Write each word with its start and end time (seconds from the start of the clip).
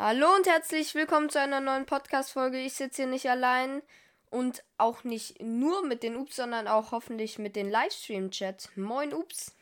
Hallo 0.00 0.32
und 0.36 0.46
herzlich 0.46 0.94
willkommen 0.94 1.28
zu 1.28 1.40
einer 1.40 1.58
neuen 1.58 1.84
Podcast-Folge. 1.84 2.60
Ich 2.60 2.74
sitze 2.74 3.02
hier 3.02 3.10
nicht 3.10 3.28
allein 3.28 3.82
und 4.30 4.62
auch 4.76 5.02
nicht 5.02 5.42
nur 5.42 5.84
mit 5.84 6.04
den 6.04 6.14
Ups, 6.14 6.36
sondern 6.36 6.68
auch 6.68 6.92
hoffentlich 6.92 7.40
mit 7.40 7.56
den 7.56 7.68
Livestream-Chat. 7.68 8.76
Moin, 8.76 9.12
Ups. 9.12 9.56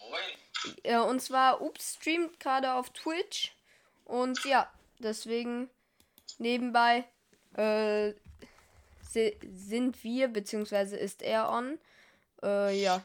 Moin. 0.00 0.74
Äh, 0.84 0.96
und 1.00 1.20
zwar, 1.20 1.60
Ups 1.60 1.96
streamt 1.96 2.40
gerade 2.40 2.72
auf 2.72 2.88
Twitch. 2.94 3.54
Und 4.06 4.42
ja, 4.46 4.72
deswegen 5.00 5.68
nebenbei 6.38 7.04
äh, 7.52 8.14
si 9.02 9.36
sind 9.52 10.02
wir, 10.02 10.28
beziehungsweise 10.28 10.96
ist 10.96 11.20
er 11.20 11.50
on. 11.50 11.78
Äh, 12.42 12.74
ja. 12.80 13.02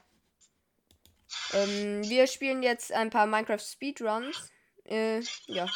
Ähm, 1.51 2.07
wir 2.07 2.25
spielen 2.25 2.63
jetzt 2.63 2.93
ein 2.93 3.09
paar 3.09 3.27
Minecraft 3.27 3.59
Speedruns. 3.59 4.49
Äh, 4.85 5.19
ja. 5.47 5.67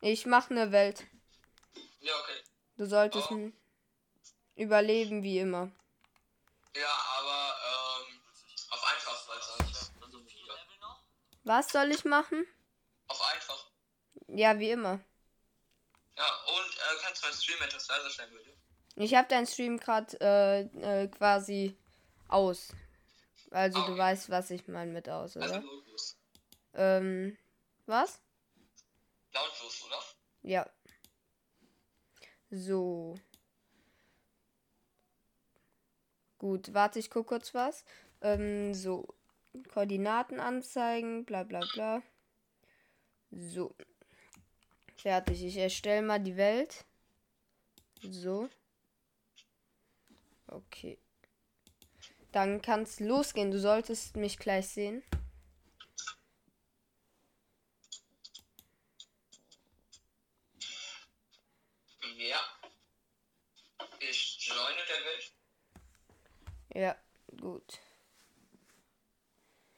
Ich 0.00 0.26
mache 0.26 0.50
eine 0.50 0.72
Welt. 0.72 1.06
Ja, 2.00 2.12
okay. 2.20 2.40
Du 2.76 2.86
solltest 2.86 3.30
Oh. 3.30 3.34
n- 3.34 3.52
überleben 4.54 5.22
wie 5.22 5.38
immer. 5.38 5.70
Ja, 6.74 6.92
aber 7.18 7.54
ähm, 8.08 8.20
auf 8.70 8.84
einfach, 8.84 9.16
versuche 9.98 10.26
ich 10.26 10.42
wieder. 10.42 10.54
Was 11.44 11.68
soll 11.70 11.90
ich 11.90 12.04
machen? 12.04 12.46
Auf 13.08 13.20
einfach. 13.34 13.66
Ja, 14.28 14.58
wie 14.58 14.70
immer. 14.70 15.00
Ja, 16.16 16.36
und 16.46 16.76
äh, 16.76 17.02
kannst 17.02 17.22
du 17.22 17.26
meinen 17.26 17.36
Stream 17.36 17.62
etwas 17.62 17.88
leiser 17.88 18.10
stellen, 18.10 18.32
bitte? 18.32 18.50
Ich 18.96 19.14
habe 19.14 19.28
deinen 19.28 19.46
Stream 19.46 19.78
gerade 19.78 20.16
äh, 20.20 20.60
äh, 21.04 21.08
quasi 21.08 21.76
aus. 22.28 22.68
Also 23.50 23.78
du 23.80 23.92
Okay. 23.92 23.98
weißt, 23.98 24.30
was 24.30 24.50
ich 24.50 24.68
meine 24.68 24.92
mit 24.92 25.08
aus, 25.08 25.36
Also 25.36 25.48
oder? 25.56 25.62
lautlos. 25.62 26.16
Ähm, 26.74 27.36
was? 27.86 28.20
Lautlos, 29.32 29.84
oder? 29.84 30.02
Ja. 30.42 30.70
So. 32.50 33.14
Gut, 36.38 36.72
warte, 36.74 36.98
ich 36.98 37.10
guck 37.10 37.28
kurz 37.28 37.54
was. 37.54 37.84
Ähm, 38.20 38.74
so. 38.74 39.06
Koordinaten 39.72 40.38
anzeigen, 40.38 41.24
bla 41.24 41.42
bla 41.42 41.60
bla. 41.74 42.02
So. 43.30 43.74
Fertig. 44.96 45.44
Ich 45.44 45.56
erstelle 45.56 46.02
mal 46.02 46.20
die 46.20 46.36
Welt. 46.36 46.84
So. 48.02 48.48
Okay. 50.46 50.98
Dann 52.32 52.62
kann's 52.62 53.00
losgehen. 53.00 53.50
Du 53.50 53.58
solltest 53.58 54.16
mich 54.16 54.38
gleich 54.38 54.68
sehen. 54.68 55.02
Ja. 62.16 62.40
Ich 64.00 64.38
joine 64.46 64.84
der 64.88 65.04
Welt. 65.04 65.32
Ja, 66.74 66.96
gut. 67.40 67.80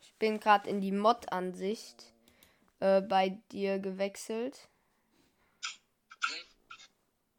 Ich 0.01 0.15
bin 0.19 0.41
gerade 0.41 0.69
in 0.69 0.81
die 0.81 0.93
Mod-Ansicht 0.93 2.13
äh, 2.81 3.01
bei 3.01 3.31
dir 3.51 3.79
gewechselt. 3.79 4.69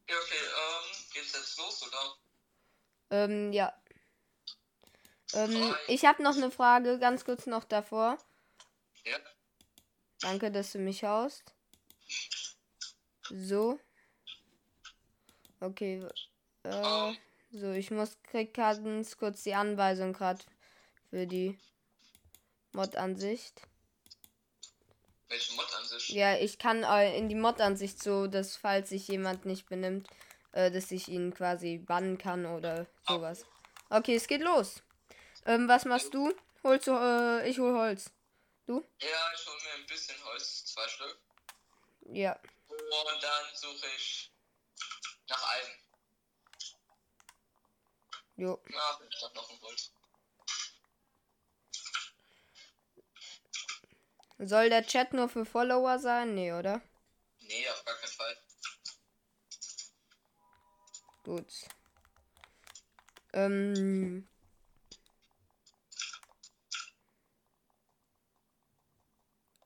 Ja, 0.09 0.15
okay, 0.17 0.35
ähm, 0.35 1.05
geht's 1.13 1.33
jetzt 1.33 1.57
los, 1.57 1.87
oder? 1.87 2.17
Ähm, 3.11 3.53
ja. 3.53 3.73
Ähm, 5.33 5.75
ich 5.87 6.05
habe 6.05 6.21
noch 6.23 6.35
eine 6.35 6.51
Frage, 6.51 6.99
ganz 6.99 7.25
kurz 7.25 7.45
noch 7.45 7.63
davor. 7.63 8.17
Ja. 9.05 9.17
Danke, 10.19 10.51
dass 10.51 10.71
du 10.71 10.79
mich 10.79 11.03
haust. 11.03 11.53
So. 13.29 13.79
Okay. 15.59 16.05
Äh, 16.63 16.69
Ähm, 16.69 17.17
so, 17.53 17.71
ich 17.71 17.91
muss 17.91 18.17
krieg 18.23 18.53
ganz 18.53 19.17
kurz 19.17 19.43
die 19.43 19.53
Anweisung 19.53 20.13
gerade 20.13 20.43
für 21.09 21.27
die 21.27 21.57
Mod-Ansicht. 22.71 23.61
welche 25.27 25.53
Mod 25.53 25.73
an 25.75 25.85
sich? 25.85 26.09
Ja, 26.09 26.35
ich 26.37 26.57
kann 26.57 26.83
äh, 26.83 27.15
in 27.17 27.29
die 27.29 27.35
Mod-Ansicht 27.35 28.01
so, 28.01 28.27
dass 28.27 28.55
falls 28.55 28.89
sich 28.89 29.07
jemand 29.07 29.45
nicht 29.45 29.67
benimmt, 29.67 30.07
äh, 30.51 30.71
dass 30.71 30.91
ich 30.91 31.07
ihn 31.07 31.33
quasi 31.33 31.77
bannen 31.77 32.17
kann 32.17 32.45
oder 32.45 32.87
sowas. 33.07 33.45
Okay, 33.89 34.15
es 34.15 34.27
geht 34.27 34.41
los. 34.41 34.81
Ähm, 35.45 35.67
was 35.67 35.85
machst 35.85 36.13
du? 36.13 36.33
Holst 36.63 36.87
du, 36.87 36.91
äh, 36.91 37.47
ich 37.47 37.59
hol 37.59 37.77
Holz. 37.77 38.09
Ja, 38.67 38.77
ich 39.35 39.45
hole 39.45 39.57
mir 39.63 39.73
ein 39.81 39.85
bisschen 39.85 40.15
Holz, 40.25 40.65
zwei 40.65 40.87
Stück. 40.87 41.19
Ja. 42.11 42.39
Und 42.69 43.23
dann 43.23 43.45
suche 43.53 43.85
ich 43.97 44.31
nach 45.27 45.51
Eisen. 45.51 45.82
Jo. 48.43 48.59
Na, 48.65 48.99
ich 49.09 49.23
hab 49.23 49.33
noch 49.35 49.49
ein 49.49 49.61
Holz. 49.61 49.91
Soll 54.37 54.69
der 54.69 54.85
Chat 54.85 55.13
nur 55.13 55.29
für 55.29 55.45
Follower 55.45 55.97
sein? 55.97 56.35
Nee, 56.35 56.51
oder? 56.51 56.81
Nee, 57.39 57.69
auf 57.69 57.85
gar 57.85 57.95
keinen 57.95 58.11
Fall. 58.11 58.37
Gut. 61.23 61.53
Ähm. 63.31 64.27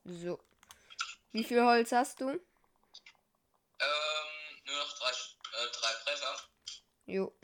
So. 0.04 0.38
Wie 1.32 1.42
viel 1.42 1.64
Holz 1.64 1.90
hast 1.90 2.20
du? 2.20 2.28
Ähm, 2.28 2.38
nur 4.66 4.76
noch 4.76 4.98
drei, 4.98 5.10
äh, 5.10 5.70
drei 5.72 5.94
Bretter. 6.04 6.36
Jo. 7.06 7.36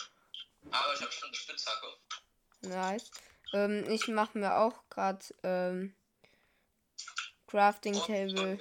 Aber 0.74 0.92
ich 0.94 1.00
habe 1.00 1.12
schon 1.12 1.28
eine 1.28 1.36
Spitzhacke. 1.36 1.86
Nice. 2.62 3.10
Ähm, 3.52 3.88
ich 3.88 4.08
mache 4.08 4.38
mir 4.38 4.56
auch 4.56 4.88
gerade 4.90 5.24
ähm, 5.44 5.94
Crafting 7.46 7.94
Table. 7.94 8.58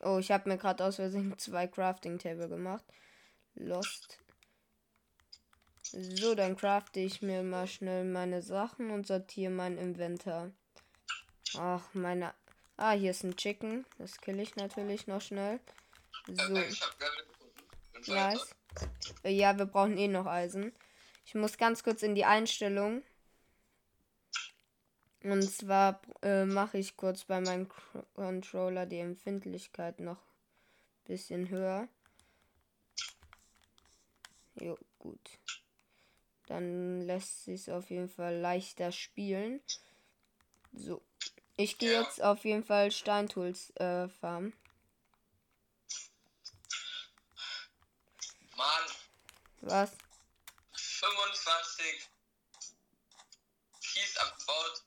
Oh, 0.00 0.18
ich 0.18 0.30
habe 0.30 0.48
mir 0.48 0.58
gerade 0.58 0.84
aus 0.84 0.96
Versehen 0.96 1.38
zwei 1.38 1.66
Crafting 1.66 2.18
Table 2.18 2.48
gemacht. 2.48 2.84
Lost. 3.54 4.18
So, 5.82 6.34
dann 6.34 6.56
crafte 6.56 7.00
ich 7.00 7.20
mir 7.20 7.42
mal 7.42 7.66
schnell 7.66 8.04
meine 8.04 8.42
Sachen 8.42 8.90
und 8.90 9.06
sortiere 9.06 9.50
mein 9.50 9.76
Inventar. 9.76 10.52
Ach, 11.56 11.82
meine. 11.94 12.32
Ah, 12.76 12.92
hier 12.92 13.10
ist 13.10 13.24
ein 13.24 13.36
Chicken. 13.36 13.84
Das 13.98 14.20
kill 14.20 14.38
ich 14.38 14.54
natürlich 14.56 15.06
noch 15.06 15.20
schnell. 15.20 15.58
So, 16.28 16.52
nice. 18.06 18.54
Ja, 19.24 19.56
wir 19.58 19.66
brauchen 19.66 19.98
eh 19.98 20.08
noch 20.08 20.26
Eisen. 20.26 20.72
Ich 21.24 21.34
muss 21.34 21.58
ganz 21.58 21.82
kurz 21.82 22.02
in 22.02 22.14
die 22.14 22.24
Einstellung. 22.24 23.02
Und 25.22 25.50
zwar 25.50 26.00
äh, 26.22 26.46
mache 26.46 26.78
ich 26.78 26.96
kurz 26.96 27.24
bei 27.24 27.40
meinem 27.40 27.66
Cr- 27.66 28.04
Controller 28.14 28.86
die 28.86 29.00
Empfindlichkeit 29.00 30.00
noch 30.00 30.16
ein 30.16 31.04
bisschen 31.04 31.50
höher. 31.50 31.88
Jo, 34.54 34.78
gut. 34.98 35.38
Dann 36.46 37.02
lässt 37.02 37.44
sich 37.44 37.70
auf 37.70 37.90
jeden 37.90 38.08
Fall 38.08 38.38
leichter 38.38 38.92
spielen. 38.92 39.60
So. 40.72 41.02
Ich 41.56 41.76
gehe 41.78 42.00
jetzt 42.00 42.22
auf 42.22 42.44
jeden 42.44 42.64
Fall 42.64 42.90
Steintools 42.90 43.70
äh, 43.76 44.08
farmen. 44.08 44.54
Mann, 48.60 48.84
Was? 49.62 49.90
25 50.72 52.10
Kies 53.80 54.16
abgebaut 54.18 54.84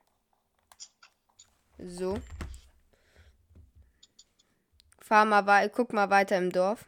So. 1.79 2.21
Fahr 5.01 5.25
mal 5.25 5.47
wei 5.47 5.69
guck 5.69 5.93
mal 5.93 6.11
weiter 6.11 6.37
im 6.37 6.51
Dorf. 6.51 6.87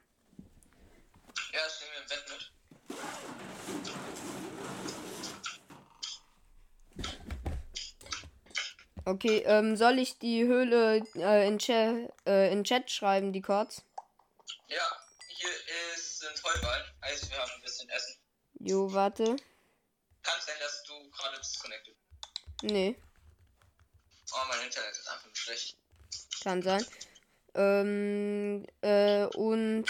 Ja, 1.53 1.61
ich 1.67 1.81
nehme 1.81 1.97
im 2.00 2.09
Bett 2.09 2.25
mit. 2.31 2.53
Okay, 9.05 9.39
ähm, 9.47 9.77
soll 9.77 9.99
ich 9.99 10.19
die 10.19 10.45
Höhle 10.45 11.03
äh, 11.15 11.49
in, 11.49 11.59
Cha 11.59 11.95
äh, 12.27 12.53
in 12.53 12.65
Chat 12.65 12.91
schreiben, 12.91 13.33
die 13.33 13.41
Chords? 13.41 13.85
Ja, 14.67 14.85
hier 15.29 15.50
ist 15.95 16.27
ein 16.27 16.35
Heuballen. 16.45 16.85
Heißt, 17.03 17.31
wir 17.31 17.39
haben. 17.39 17.68
Jo, 18.60 18.93
warte. 18.93 19.25
Kann 20.22 20.40
sein, 20.44 20.56
dass 20.60 20.82
du 20.84 21.10
gerade 21.10 21.38
disconnected 21.38 21.94
Nee, 22.62 22.96
Oh, 24.32 24.44
mein 24.49 24.66
Internet 24.66 24.90
ist 24.93 25.08
einfach 25.08 25.34
schlecht. 25.34 25.78
kann 26.43 26.62
sein. 26.62 26.84
Ähm, 27.55 28.66
äh, 28.82 29.25
und 29.37 29.87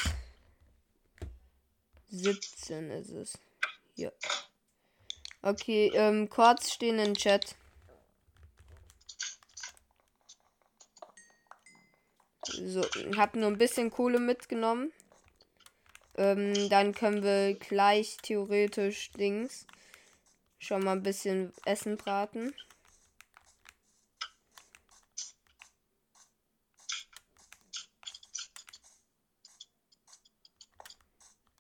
17 2.10 2.90
ist 2.90 3.10
es. 3.10 3.38
Hier. 3.94 4.12
Okay, 5.42 5.90
ähm, 5.94 6.28
Chords 6.30 6.72
stehen 6.72 6.98
in 6.98 7.14
Chat. 7.14 7.56
So, 12.44 12.82
hab 13.16 13.34
nur 13.34 13.48
ein 13.50 13.58
bisschen 13.58 13.90
Kohle 13.90 14.18
mitgenommen. 14.20 14.92
Ähm, 16.18 16.68
dann 16.68 16.92
können 16.92 17.22
wir 17.22 17.54
gleich 17.54 18.16
theoretisch 18.16 19.12
Dings 19.12 19.68
schon 20.58 20.82
mal 20.82 20.92
ein 20.92 21.04
bisschen 21.04 21.52
Essen 21.64 21.96
braten. 21.96 22.52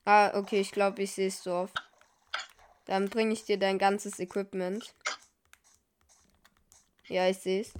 Ah, 0.04 0.36
okay, 0.36 0.60
ich 0.60 0.72
glaube, 0.72 1.02
ich 1.02 1.12
sehe 1.12 1.28
es 1.28 1.44
Dorf. 1.44 1.72
Dann 2.86 3.08
bringe 3.08 3.34
ich 3.34 3.44
dir 3.44 3.58
dein 3.58 3.78
ganzes 3.78 4.18
Equipment. 4.18 4.92
Ja, 7.06 7.28
ich 7.28 7.38
sehe 7.38 7.60
es. 7.60 7.72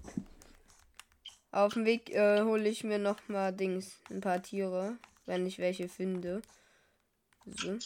Auf 1.51 1.73
dem 1.73 1.87
Weg 1.87 2.11
äh, 2.11 2.43
hole 2.43 2.69
ich 2.69 2.85
mir 2.85 3.01
noch 3.01 3.29
mal 3.29 3.53
Dings, 3.53 3.99
ein 4.11 4.21
paar 4.21 4.41
Tiere, 4.41 4.97
wenn 5.27 5.45
ich 5.45 5.59
welche 5.59 5.89
finde. 5.89 6.41
Mhm. 7.49 7.81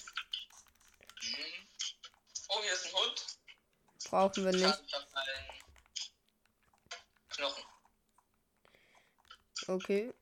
Oh, 2.49 2.63
hier 2.63 2.73
ist 2.73 2.87
ein 2.87 2.93
Hund. 2.93 3.27
brauchen 4.11 4.45
wir 4.45 4.53
nicht. 4.53 4.83
Knochen. 7.31 7.65
Okay. 9.69 10.13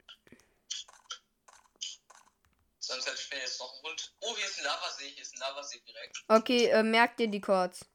Sonst 2.79 3.07
hätte 3.07 3.19
ich 3.19 3.31
mir 3.31 3.39
jetzt 3.39 3.59
noch 3.59 3.73
einen 3.73 3.83
Hund. 3.83 4.15
Oh, 4.21 4.37
hier 4.37 4.47
ist 4.47 4.59
ein 4.59 4.65
Lavasee. 4.65 5.09
Hier 5.09 5.23
ist 5.23 5.35
ein 5.35 5.39
Lavasee 5.39 5.81
direkt. 5.81 6.25
Okay, 6.29 6.67
äh, 6.67 6.83
merkt 6.83 7.19
dir 7.19 7.29
die 7.29 7.41
Chords. 7.41 7.87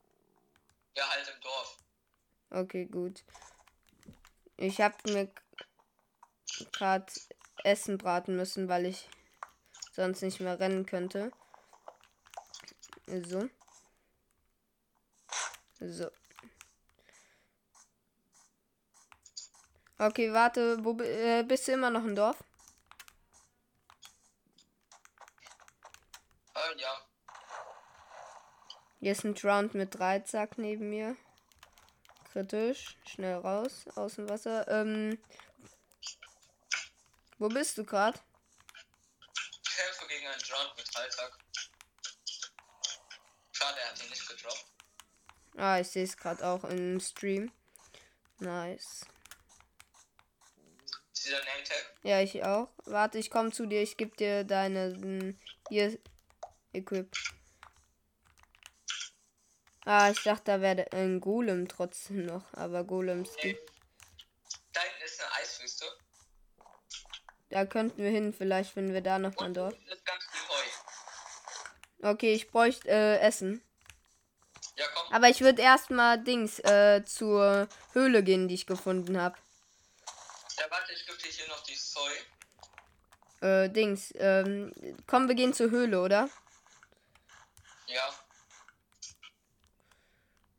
Ja, 0.96 1.08
halt 1.10 1.28
im 1.28 1.42
Dorf. 1.42 1.78
Okay, 2.50 2.86
gut. 2.86 3.24
Ich 4.58 4.82
habe 4.82 4.96
mir 5.12 5.32
gerade 6.72 7.12
Essen 7.64 7.98
braten 7.98 8.36
müssen, 8.36 8.68
weil 8.68 8.86
ich 8.86 9.08
sonst 9.96 10.22
nicht 10.22 10.42
mehr 10.42 10.60
rennen 10.60 10.86
könnte. 10.86 11.32
So. 13.08 13.50
So. 15.80 16.12
Okay, 19.98 20.34
warte, 20.34 20.84
wo 20.84 21.00
äh, 21.02 21.44
bist 21.44 21.68
du 21.68 21.72
immer 21.72 21.90
noch 21.90 22.04
im 22.04 22.16
Dorf? 22.16 22.44
Äh, 26.54 26.78
ja. 26.78 26.94
Hier 29.00 29.12
ist 29.14 29.24
ein 29.24 29.36
Drowned 29.36 29.76
mit 29.76 29.98
Dreizack 29.98 30.58
neben 30.58 30.90
mir. 30.90 31.16
Kritisch. 32.34 32.98
Schnell 33.08 33.36
raus 33.36 33.86
aus 33.96 34.16
dem 34.16 34.28
Wasser. 34.28 34.68
Ähm. 34.68 35.18
Wo 37.38 37.48
bist 37.48 37.78
du 37.78 37.86
gerade? 37.86 38.20
Kämpfe 40.26 40.26
gegen 40.26 40.28
einen 40.28 40.42
Drown 40.42 40.76
mit 40.78 40.96
Alltag. 40.96 41.38
Schade, 43.52 43.80
er 43.80 43.90
hat 43.92 44.04
ihn 44.04 44.10
nicht 44.10 44.28
gedroppt. 44.28 44.66
Ah, 45.58 45.80
ich 45.80 45.88
sehe 45.90 46.04
es 46.04 46.18
gerade 46.18 46.46
auch 46.46 46.64
im 46.66 47.00
Stream. 47.00 47.52
Nice. 48.40 49.06
Dieser 51.16 51.38
Nametag? 51.40 51.94
Ja, 52.04 52.22
ich 52.22 52.44
auch. 52.44 52.70
Warte, 52.86 53.18
ich 53.18 53.30
komme 53.30 53.52
zu 53.52 53.66
dir. 53.66 53.82
Ich 53.82 53.98
gebe 53.98 54.16
dir 54.16 54.44
deine. 54.44 54.88
m, 54.94 55.40
Hier. 55.70 55.98
Equip. 56.74 57.16
Ah, 59.86 60.10
ich 60.12 60.22
dachte, 60.24 60.44
da 60.46 60.62
wäre 60.62 60.92
ein 60.92 61.22
Golem 61.22 61.68
trotzdem 61.70 62.26
noch. 62.26 62.52
Aber 62.54 62.84
Golems 62.84 63.32
Nee. 63.38 63.54
gibt. 63.54 63.72
Da 64.74 64.82
hinten 64.82 65.04
ist 65.04 65.22
eine 65.22 65.32
Eiswüste. 65.36 65.86
Da 67.56 67.66
könnten 67.66 68.04
wir 68.04 68.10
hin, 68.10 68.34
vielleicht, 68.34 68.76
wenn 68.76 68.94
wir 68.94 69.00
da 69.00 69.18
noch 69.18 69.34
mal 69.38 69.54
viel 69.54 69.72
Heu. 70.50 70.66
Okay, 72.12 72.34
ich 72.34 72.52
bräuchte 72.52 72.90
äh, 72.90 73.20
Essen. 73.20 73.64
Ja, 74.76 74.86
komm. 74.94 75.14
Aber 75.14 75.30
ich 75.30 75.40
würde 75.40 75.62
erstmal 75.62 76.22
Dings 76.22 76.60
äh, 76.60 77.06
zur 77.06 77.70
Höhle 77.94 78.24
gehen, 78.24 78.50
die 78.50 78.56
ich 78.56 78.66
gefunden 78.66 79.22
habe. 79.22 79.38
Ja, 80.58 80.70
warte, 80.70 80.92
ich 80.92 81.06
gebe 81.06 81.18
dir 81.18 81.30
hier 81.30 81.48
noch 81.48 81.64
die 81.64 81.76
Soy. 81.76 82.12
Äh, 83.40 83.70
Dings. 83.70 84.14
Ähm, 84.18 84.74
komm, 85.08 85.30
wir 85.30 85.36
gehen 85.36 85.54
zur 85.54 85.70
Höhle, 85.70 86.02
oder? 86.02 86.30
Ja. 87.86 88.20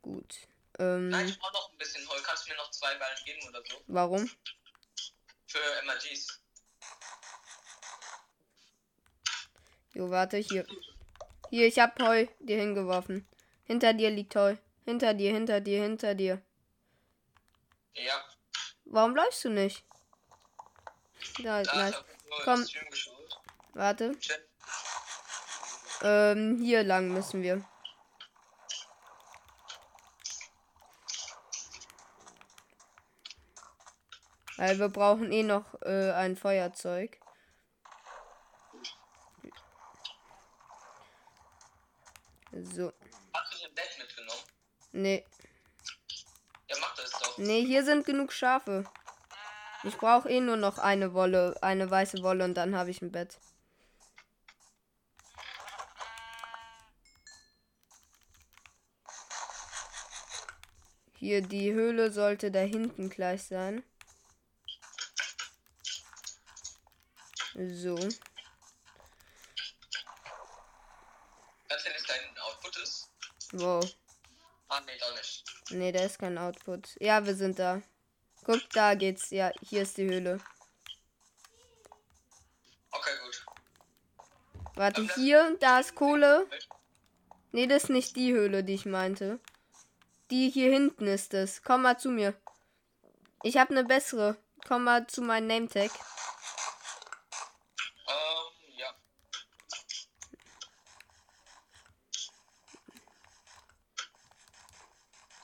Gut. 0.01 0.33
Ähm, 0.79 1.09
Nein, 1.09 1.27
ich 1.27 1.37
brauche 1.37 1.53
noch 1.53 1.71
ein 1.71 1.77
bisschen 1.77 2.09
Heu. 2.09 2.19
Kannst 2.23 2.47
du 2.47 2.49
mir 2.49 2.57
noch 2.57 2.71
zwei 2.71 2.95
Ballen 2.95 3.23
geben 3.23 3.47
oder 3.49 3.61
so? 3.69 3.83
warum? 3.85 4.27
Für 5.45 5.59
MRGs. 5.83 6.46
Jo, 9.97 10.11
warte, 10.11 10.37
hier. 10.37 10.63
Hier, 11.49 11.65
ich 11.65 11.79
hab 11.79 11.99
Heu 11.99 12.27
dir 12.39 12.59
hingeworfen. 12.59 13.27
Hinter 13.63 13.93
dir 13.93 14.11
liegt 14.11 14.35
Heu. 14.35 14.55
Hinter 14.85 15.15
dir, 15.15 15.33
hinter 15.33 15.59
dir, 15.59 15.81
hinter 15.81 16.13
dir. 16.13 16.39
Ja. 17.95 18.23
Warum 18.85 19.15
läufst 19.15 19.43
du 19.43 19.49
nicht? 19.49 19.83
Da, 21.39 21.63
Da, 21.63 21.75
nice. 21.75 22.03
Komm. 22.43 22.67
Warte. 23.73 24.15
Ähm, 26.03 26.59
hier 26.61 26.83
lang 26.83 27.11
müssen 27.11 27.41
wir. 27.41 27.65
Weil 34.57 34.77
wir 34.77 34.89
brauchen 34.89 35.31
eh 35.31 35.41
noch 35.41 35.81
äh, 35.81 36.11
ein 36.11 36.35
Feuerzeug. 36.35 37.19
So. 42.51 42.93
Hast 43.33 43.53
du 43.53 43.65
ein 43.65 43.75
Bett 43.75 43.89
mitgenommen? 43.99 44.41
Nee. 44.91 45.25
Ja, 46.69 46.75
mach 46.79 46.95
das 46.95 47.11
doch. 47.11 47.37
Nee, 47.37 47.65
hier 47.65 47.83
sind 47.83 48.05
genug 48.05 48.31
Schafe. 48.31 48.85
Ich 49.83 49.97
brauche 49.97 50.29
eh 50.29 50.39
nur 50.39 50.57
noch 50.57 50.79
eine 50.79 51.13
Wolle, 51.13 51.55
eine 51.61 51.89
weiße 51.89 52.23
Wolle 52.23 52.43
und 52.43 52.55
dann 52.55 52.75
habe 52.75 52.89
ich 52.89 53.01
ein 53.01 53.11
Bett. 53.11 53.39
Hier, 61.19 61.41
die 61.41 61.73
Höhle 61.73 62.11
sollte 62.11 62.51
da 62.51 62.59
hinten 62.59 63.09
gleich 63.09 63.43
sein. 63.43 63.83
So. 67.55 67.95
Kannst 71.67 71.85
du 71.85 71.89
nicht 71.89 72.09
dein 72.09 72.37
Output 72.37 72.77
ist? 72.77 73.09
Wow. 73.59 73.83
Ah, 74.69 74.81
nee, 74.85 74.97
doch 74.99 75.15
nicht. 75.15 75.43
Nee, 75.71 75.91
da 75.91 76.03
ist 76.03 76.19
kein 76.19 76.37
Output. 76.37 76.95
Ja, 76.99 77.25
wir 77.25 77.35
sind 77.35 77.59
da. 77.59 77.81
Guck, 78.43 78.69
da 78.71 78.95
geht's. 78.95 79.29
Ja, 79.31 79.51
hier 79.61 79.81
ist 79.81 79.97
die 79.97 80.05
Höhle. 80.05 80.39
Okay, 82.91 83.11
gut. 83.23 83.45
Warte, 84.75 85.07
hier, 85.15 85.57
da 85.59 85.79
ist 85.79 85.95
Kohle. 85.95 86.47
Nee, 87.51 87.67
das 87.67 87.85
ist 87.85 87.89
nicht 87.89 88.15
die 88.15 88.33
Höhle, 88.33 88.63
die 88.63 88.75
ich 88.75 88.85
meinte. 88.85 89.39
Die 90.29 90.49
hier 90.49 90.71
hinten 90.71 91.07
ist 91.07 91.33
es. 91.33 91.63
Komm 91.63 91.83
mal 91.83 91.97
zu 91.97 92.09
mir. 92.09 92.33
Ich 93.43 93.57
habe 93.57 93.71
eine 93.71 93.85
bessere. 93.85 94.37
Komm 94.67 94.83
mal 94.83 95.07
zu 95.07 95.21
meinem 95.21 95.47
Nametag. 95.47 95.91
Ähm, 98.07 98.77
ja. 98.77 98.93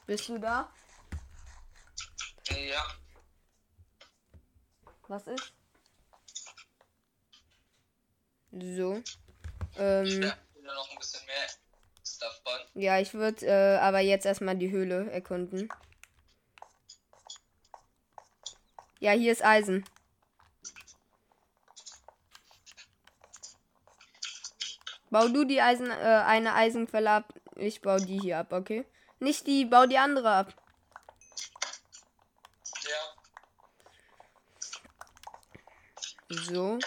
Bist 0.06 0.28
du 0.30 0.38
da? 0.38 0.70
Ja. 2.50 2.84
Was 5.08 5.28
ist? 5.28 5.54
So. 8.52 9.02
Ähm, 9.78 10.22
Ja, 10.22 10.38
noch 10.62 10.92
ein 10.92 10.98
bisschen 10.98 11.26
mehr 11.26 11.48
Stuff 12.06 12.42
bauen. 12.44 12.60
ja, 12.76 13.00
ich 13.00 13.14
würde 13.14 13.46
äh, 13.46 13.78
aber 13.78 14.00
jetzt 14.00 14.26
erstmal 14.26 14.56
die 14.58 14.72
Höhle 14.72 15.10
erkunden. 15.12 15.70
Ja, 19.00 19.12
hier 19.12 19.32
ist 19.32 19.44
Eisen. 19.44 19.84
Bau 25.10 25.28
du 25.28 25.46
die 25.46 25.62
Eisen, 25.62 25.90
äh, 25.92 26.24
eine 26.26 26.54
Eisenquelle 26.56 27.10
ab. 27.12 27.34
Ich 27.56 27.82
bau 27.82 27.98
die 27.98 28.20
hier 28.20 28.40
ab, 28.40 28.52
okay? 28.52 28.86
Nicht 29.24 29.48
die, 29.48 29.64
bau 29.64 29.86
die 29.86 29.98
andere 29.98 30.30
ab. 30.30 30.54
Ja. 32.84 33.16
So. 36.30 36.78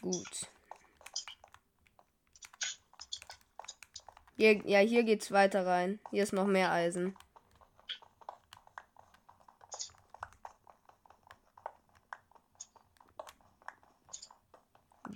Gut. 0.00 0.46
Hier, 4.36 4.64
ja, 4.68 4.78
hier 4.78 5.02
geht's 5.02 5.32
weiter 5.32 5.66
rein. 5.66 5.98
Hier 6.12 6.22
ist 6.22 6.32
noch 6.32 6.46
mehr 6.46 6.70
Eisen. 6.70 7.16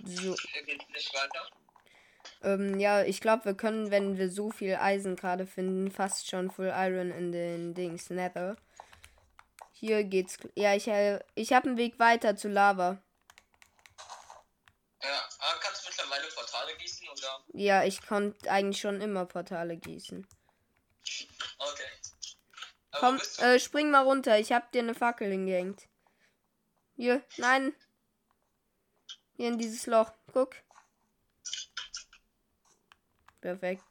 So. 0.07 0.35
Hier 0.51 0.63
geht's 0.63 0.87
nicht 0.89 1.13
weiter. 1.15 1.49
Ähm, 2.45 2.79
ja, 2.79 3.03
ich 3.03 3.21
glaube, 3.21 3.45
wir 3.45 3.55
können, 3.55 3.89
wenn 3.89 4.19
wir 4.19 4.29
so 4.29 4.51
viel 4.51 4.75
Eisen 4.75 5.15
gerade 5.15 5.47
finden, 5.47 5.89
fast 5.89 6.29
schon 6.29 6.51
Full 6.51 6.71
Iron 6.75 7.11
in 7.11 7.31
den 7.31 7.73
Dings 7.73 8.11
Nether. 8.11 8.55
Hier 9.71 10.03
geht's. 10.03 10.37
Ja, 10.53 10.75
ich, 10.75 10.87
äh, 10.87 11.19
ich 11.33 11.53
habe 11.53 11.69
einen 11.69 11.77
Weg 11.77 11.97
weiter 11.97 12.35
zu 12.35 12.47
Lava. 12.47 13.01
Ja. 15.01 15.27
Ah, 15.39 15.55
kannst 15.59 15.85
du 15.85 15.89
mittlerweile 15.89 16.27
Portale 16.27 16.77
gießen, 16.77 17.07
oder? 17.09 17.43
Ja, 17.53 17.83
ich 17.83 18.05
konnte 18.05 18.49
eigentlich 18.49 18.79
schon 18.79 19.01
immer 19.01 19.25
Portale 19.25 19.77
gießen. 19.77 20.27
Okay. 21.57 21.83
Aber 22.91 22.99
Komm, 22.99 23.21
äh, 23.39 23.59
spring 23.59 23.89
mal 23.89 24.03
runter. 24.03 24.37
Ich 24.37 24.51
hab 24.51 24.71
dir 24.71 24.83
eine 24.83 24.93
Fackel 24.93 25.31
hingehängt. 25.31 25.87
Hier, 26.95 27.23
nein. 27.37 27.73
Hier 29.35 29.47
in 29.47 29.57
dieses 29.57 29.87
Loch. 29.87 30.11
Guck. 30.31 30.55
Perfekt. 33.45 33.83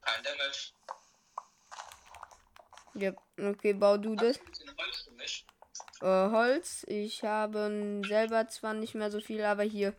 Kein 0.00 0.22
Damage. 0.22 0.70
Ja, 2.94 3.12
okay, 3.36 3.72
bau 3.72 3.96
du 3.96 4.14
das. 4.14 4.36
Äh, 6.00 6.30
Holz. 6.30 6.84
Ich 6.86 7.24
habe 7.24 8.00
selber 8.06 8.46
zwar 8.46 8.74
nicht 8.74 8.94
mehr 8.94 9.10
so 9.10 9.20
viel, 9.20 9.42
aber 9.44 9.64
hier. 9.64 9.96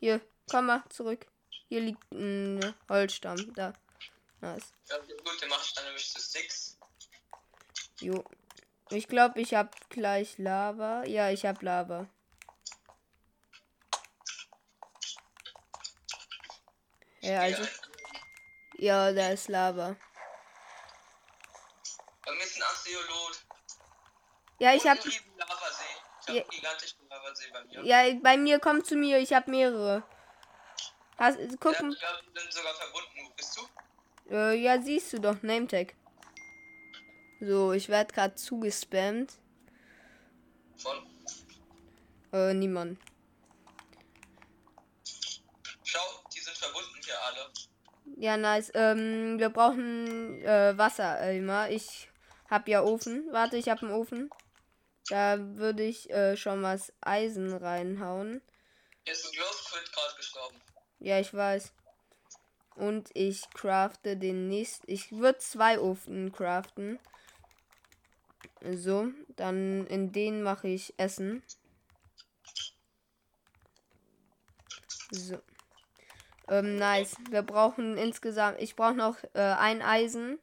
Hier, 0.00 0.22
komm 0.50 0.68
mal 0.68 0.82
zurück. 0.88 1.26
Hier 1.68 1.82
liegt 1.82 2.10
ein 2.12 2.74
Holzstamm. 2.88 3.52
Da. 3.52 3.74
Nice. 4.40 4.72
Ja, 4.88 4.96
gut, 5.00 5.46
mach 5.50 5.62
ich 5.62 5.74
dann 5.74 5.84
nämlich 5.84 6.10
zu 6.10 6.18
Sticks. 6.18 6.78
Jo. 8.00 8.24
Ich 8.88 9.06
glaube, 9.06 9.38
ich 9.38 9.52
habe 9.52 9.68
gleich 9.90 10.38
Lava. 10.38 11.04
Ja, 11.04 11.28
ich 11.28 11.44
habe 11.44 11.62
Lava. 11.62 12.08
Ja, 17.20 17.40
also. 17.40 17.62
Ja, 17.62 17.85
da 19.12 19.30
ist 19.30 19.48
Lava. 19.48 19.96
Mir 22.26 22.42
ist 22.44 22.58
ein. 22.60 23.36
Ja, 24.58 24.74
ich 24.74 24.86
habe. 24.86 25.00
Ich 25.08 25.22
Ja. 26.28 26.42
gigantischen 26.42 27.08
Lavasee 27.08 27.50
bei 27.52 27.64
mir. 27.64 27.84
Ja, 27.84 28.18
bei 28.22 28.36
mir 28.36 28.58
kommt 28.58 28.86
zu 28.86 28.96
mir. 28.96 29.18
Ich 29.18 29.32
habe 29.32 29.50
mehrere. 29.50 30.02
Hast, 31.18 31.38
guck, 31.60 31.74
Ja, 31.74 31.82
die 31.82 32.40
sind 32.40 32.52
sogar 32.52 32.74
verbunden. 32.74 33.24
Wo 33.24 33.30
bist 33.30 33.56
du? 33.56 34.34
äh, 34.34 34.54
ja, 34.54 34.80
siehst 34.82 35.12
du 35.12 35.20
doch, 35.20 35.40
Nametag. 35.42 35.94
So, 37.40 37.72
ich 37.72 37.88
werde 37.88 38.12
gerade 38.12 38.34
zugespammt. 38.34 39.34
Von? 40.76 41.06
Äh, 42.32 42.54
niemand. 42.54 42.98
Schau, 45.84 46.24
die 46.34 46.40
sind 46.40 46.56
verbunden 46.58 47.00
hier 47.04 47.22
alle. 47.22 47.52
Ja, 48.16 48.38
nice. 48.38 48.70
Ähm, 48.74 49.38
wir 49.38 49.50
brauchen 49.50 50.42
äh, 50.42 50.76
Wasser 50.76 51.30
immer. 51.32 51.70
Ich 51.70 52.08
hab 52.48 52.66
ja 52.66 52.82
Ofen. 52.82 53.28
Warte, 53.30 53.58
ich 53.58 53.68
hab 53.68 53.82
einen 53.82 53.92
Ofen. 53.92 54.30
Da 55.08 55.38
würde 55.38 55.82
ich 55.82 56.10
äh, 56.10 56.36
schon 56.36 56.62
was 56.62 56.92
Eisen 57.02 57.52
reinhauen. 57.52 58.40
Hier 59.04 59.12
ist 59.12 59.26
ein 59.26 59.32
gerade 59.32 60.16
gestorben. 60.16 60.56
Ja, 60.98 61.20
ich 61.20 61.32
weiß. 61.32 61.72
Und 62.74 63.10
ich 63.12 63.48
crafte 63.50 64.16
den 64.16 64.48
nächsten. 64.48 64.90
Ich 64.90 65.12
würde 65.12 65.38
zwei 65.38 65.78
Ofen 65.78 66.32
craften. 66.32 66.98
So, 68.72 69.08
dann 69.36 69.86
in 69.88 70.12
den 70.12 70.42
mache 70.42 70.68
ich 70.68 70.94
Essen. 70.98 71.42
So. 75.10 75.38
Ähm, 76.48 76.76
nice. 76.76 77.16
Wir 77.30 77.42
brauchen 77.42 77.96
insgesamt. 77.96 78.60
Ich 78.60 78.76
brauche 78.76 78.94
noch 78.94 79.16
äh, 79.34 79.40
ein 79.40 79.82
Eisen. 79.82 80.38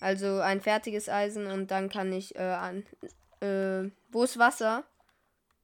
Also 0.00 0.40
ein 0.40 0.60
fertiges 0.60 1.08
Eisen 1.08 1.46
und 1.46 1.70
dann 1.70 1.88
kann 1.88 2.12
ich 2.12 2.36
äh, 2.36 2.42
an. 2.42 2.86
Äh, 3.40 3.90
wo 4.10 4.24
ist 4.24 4.38
Wasser? 4.38 4.84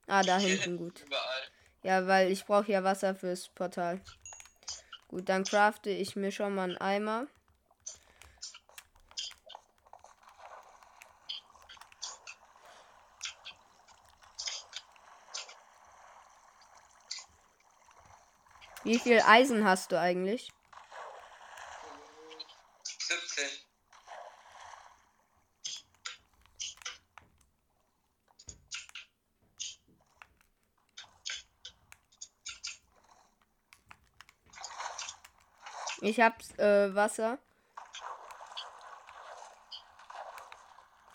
Ah, 0.07 0.23
da 0.23 0.39
hinten 0.39 0.79
gut. 0.79 1.03
Überall. 1.07 1.43
Ja, 1.83 2.07
weil 2.07 2.31
ich 2.31 2.45
brauche 2.45 2.71
ja 2.71 2.83
Wasser 2.83 3.15
fürs 3.15 3.49
Portal. 3.49 4.01
Gut, 5.09 5.29
dann 5.29 5.45
crafte 5.45 5.91
ich 5.91 6.17
mir 6.17 6.31
schon 6.31 6.55
mal 6.55 6.65
einen 6.71 6.79
Eimer. 6.79 7.27
Wie 18.85 18.99
viel 18.99 19.21
Eisen 19.21 19.65
hast 19.65 19.93
du 19.93 20.01
eigentlich? 20.01 20.53
17. 22.85 23.49
Ich 36.01 36.19
hab 36.19 36.41
äh, 36.59 36.93
Wasser. 36.93 37.39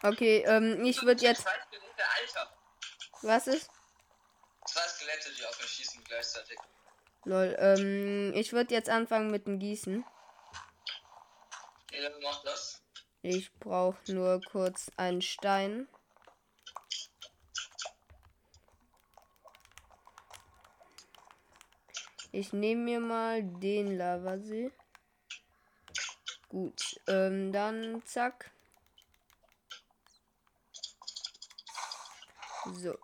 Okay, 0.02 0.44
ähm, 0.48 0.86
ich 0.86 1.02
würde 1.04 1.22
jetzt. 1.22 1.46
Was 3.22 3.48
ist? 3.48 3.70
Zwei 4.66 4.88
Skelette, 4.88 5.34
die 5.34 5.46
auf 5.46 5.60
mich 5.60 5.70
schießen 5.70 6.02
gleichzeitig. 6.06 6.58
Lol, 7.28 7.58
ähm, 7.60 8.32
ich 8.36 8.54
würde 8.54 8.74
jetzt 8.74 8.90
anfangen 8.90 9.30
mit 9.30 9.48
dem 9.48 9.60
Gießen. 9.60 10.06
Ja, 11.92 12.10
mach 12.22 12.42
das. 12.44 12.82
Ich 13.22 13.54
brauche 13.56 14.00
nur 14.14 14.40
kurz 14.50 14.90
einen 14.96 15.22
Stein. 15.22 15.90
Ich 22.32 22.54
nehme 22.54 22.84
mir 22.84 23.02
mal 23.02 23.44
den 23.44 23.98
Lavasee. 23.98 24.72
Gut, 26.48 26.82
ähm, 27.08 27.52
dann 27.52 28.02
zack. 28.06 28.52
So. 32.72 32.98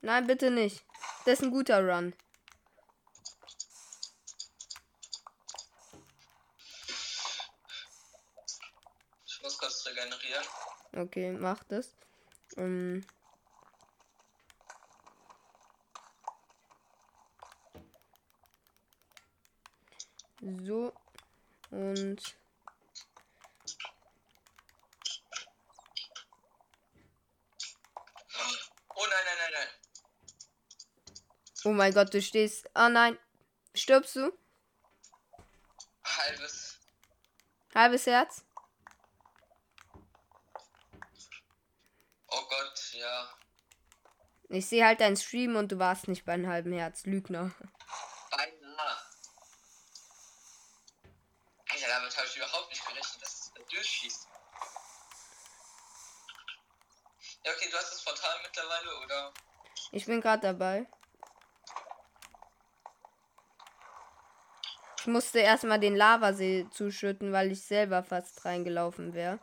Nein, 0.00 0.26
bitte 0.26 0.50
nicht. 0.50 0.82
Das 1.24 1.38
ist 1.38 1.44
ein 1.44 1.52
guter 1.52 1.80
Run. 1.86 2.14
Ich 9.24 9.40
muss 9.42 9.56
kurz 9.56 9.86
regenerieren. 9.86 10.44
Okay, 10.96 11.32
mach 11.32 11.62
das. 11.64 11.94
Ähm. 12.56 13.06
So. 20.40 20.92
Und. 21.70 22.36
Oh 28.94 29.06
nein, 29.06 29.24
nein, 29.24 29.36
nein, 29.38 29.52
nein. 29.52 29.68
Oh 31.64 31.70
mein 31.70 31.94
Gott, 31.94 32.12
du 32.12 32.20
stehst. 32.20 32.68
Ah 32.74 32.88
nein. 32.88 33.18
Stirbst 33.74 34.16
du? 34.16 34.32
Halbes. 36.04 36.78
Halbes 37.74 38.06
Herz? 38.06 38.44
Oh 42.28 42.44
Gott, 42.48 42.92
ja. 42.92 43.34
Ich 44.48 44.66
sehe 44.66 44.84
halt 44.84 45.00
deinen 45.00 45.16
Stream 45.16 45.56
und 45.56 45.72
du 45.72 45.78
warst 45.78 46.08
nicht 46.08 46.24
bei 46.24 46.32
einem 46.32 46.48
halben 46.48 46.72
Herz. 46.72 47.06
Lügner. 47.06 47.54
Beinahe. 48.30 48.96
Alter, 51.70 51.86
damit 51.88 52.16
habe 52.16 52.26
ich 52.26 52.36
überhaupt 52.36 52.68
nicht 52.68 52.86
gerechnet, 52.86 53.22
dass 53.22 53.32
es 53.32 53.52
durchschießt. 53.70 54.28
Ja, 57.44 57.52
okay, 57.52 57.68
du 57.70 57.76
hast 57.76 57.92
das 57.92 58.04
Portal 58.04 58.40
mittlerweile, 58.42 59.00
oder? 59.04 59.32
Ich 59.90 60.06
bin 60.06 60.20
gerade 60.20 60.42
dabei. 60.42 60.86
Ich 65.02 65.08
musste 65.08 65.40
erstmal 65.40 65.80
den 65.80 65.96
Lavasee 65.96 66.68
zuschütten, 66.70 67.32
weil 67.32 67.50
ich 67.50 67.62
selber 67.62 68.04
fast 68.04 68.44
reingelaufen 68.44 69.14
wäre. 69.14 69.40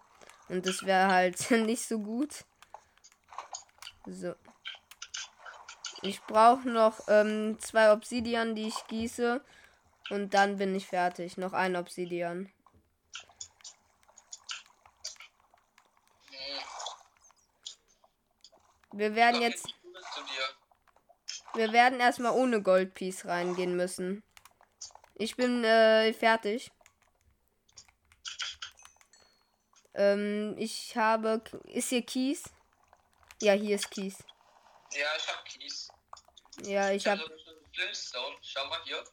Und 0.48 0.66
das 0.66 0.86
wäre 0.86 1.12
halt 1.12 1.52
nicht 1.52 1.86
so 1.86 2.00
gut. 2.00 2.46
So. 4.06 4.36
Ich 6.02 6.22
brauche 6.22 6.70
noch 6.70 7.02
ähm, 7.10 7.60
zwei 7.60 7.92
Obsidian, 7.92 8.56
die 8.56 8.70
ich 8.70 8.88
gieße. 8.88 9.44
Und 10.10 10.34
dann 10.34 10.56
bin 10.60 10.74
ich 10.76 10.88
fertig. 10.88 11.36
Noch 11.36 11.52
ein 11.52 11.76
Obsidian. 11.76 12.50
Wir 18.94 19.14
werden 19.14 19.42
jetzt. 19.42 19.68
Wir 21.54 21.74
werden 21.74 22.00
erstmal 22.00 22.32
ohne 22.32 22.62
Goldpiece 22.62 23.26
reingehen 23.26 23.76
müssen. 23.76 24.24
Ich 25.20 25.36
bin 25.36 25.66
äh, 25.66 26.14
fertig. 26.14 26.72
Ähm, 29.94 30.56
ich 30.58 30.96
habe. 30.96 31.42
Ist 31.66 31.90
hier 31.90 32.04
Kies? 32.04 32.44
Ja, 33.42 33.52
hier 33.52 33.76
ist 33.76 33.92
Kies. 33.92 34.24
Ja, 34.94 35.08
ich 35.18 35.28
hab 35.28 35.44
Kies. 35.44 35.90
Ja, 36.64 36.92
ich 36.92 37.06
habe 37.06 37.20
habe. 37.22 37.38
schon 37.38 37.54
Flintstone. 37.74 38.38
Schau 38.42 38.66
mal 38.68 38.80
hier. 38.86 39.04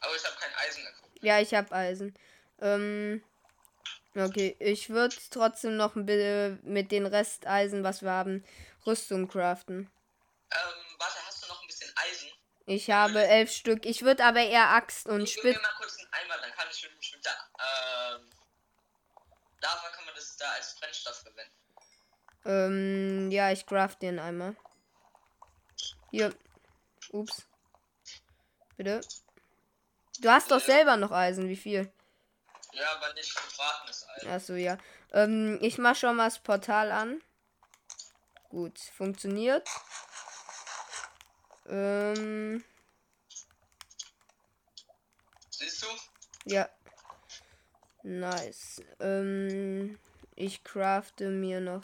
Aber 0.00 0.14
ich 0.14 0.24
habe 0.26 0.36
kein 0.36 0.54
Eisen 0.56 0.84
gefunden. 0.84 1.18
Ja, 1.22 1.40
ich 1.40 1.54
habe 1.54 1.72
Eisen. 1.74 2.14
Ähm. 2.60 3.24
Okay, 4.14 4.56
ich 4.58 4.90
würde 4.90 5.16
trotzdem 5.30 5.78
noch 5.78 5.96
ein 5.96 6.04
bisschen 6.04 6.60
mit 6.64 6.92
den 6.92 7.06
Resteisen, 7.06 7.82
was 7.82 8.02
wir 8.02 8.10
haben, 8.10 8.44
Rüstung 8.86 9.26
craften. 9.26 9.90
Ähm, 10.50 10.96
warte, 10.98 11.16
hast 11.26 11.42
du 11.42 11.48
noch 11.48 11.62
ein 11.62 11.66
bisschen 11.66 11.90
Eisen? 11.96 12.28
Ich 12.66 12.90
habe 12.90 13.26
elf 13.26 13.50
Stück. 13.50 13.86
Ich 13.86 14.02
würde 14.02 14.24
aber 14.24 14.40
eher 14.40 14.70
Axt 14.70 15.06
und 15.06 15.24
Gib 15.24 15.44
mir 15.44 15.52
Spitz. 15.52 15.62
mal 15.62 15.74
kurz 15.78 15.98
einen 15.98 16.12
Eimer, 16.12 16.40
dann 16.40 16.52
kann 16.52 16.66
ich 16.70 16.82
mit, 16.82 17.12
mit 17.14 17.24
der, 17.24 17.32
ähm, 17.58 18.30
Lava 19.60 19.88
kann 19.90 20.04
man 20.04 20.14
das 20.14 20.36
da 20.36 20.50
als 20.52 20.74
Brennstoff 20.76 21.22
verwenden. 21.22 21.52
Ähm, 22.44 23.30
ja, 23.30 23.52
ich 23.52 23.66
craft 23.66 23.96
den 24.02 24.18
einmal. 24.18 24.56
Hier. 26.10 26.34
Ups. 27.10 27.46
Bitte. 28.76 29.00
Du 30.20 30.28
hast 30.28 30.50
doch 30.50 30.60
selber 30.60 30.96
noch 30.96 31.12
Eisen. 31.12 31.48
Wie 31.48 31.56
viel? 31.56 31.92
Ja, 32.72 32.92
aber 32.96 33.12
nicht 33.14 33.34
gebratenes 33.34 34.08
Eisen. 34.08 34.30
Achso, 34.30 34.54
ja. 34.54 34.78
Ähm, 35.12 35.58
ich 35.60 35.78
mach 35.78 35.94
schon 35.94 36.16
mal 36.16 36.24
das 36.24 36.38
Portal 36.38 36.90
an. 36.90 37.22
Gut, 38.48 38.78
funktioniert. 38.78 39.68
Ähm, 41.72 42.62
Siehst 45.48 45.82
du? 45.82 45.86
ja. 46.44 46.68
Nice. 48.02 48.82
Ähm, 49.00 49.98
ich 50.34 50.64
crafte 50.64 51.30
mir 51.30 51.60
noch. 51.60 51.80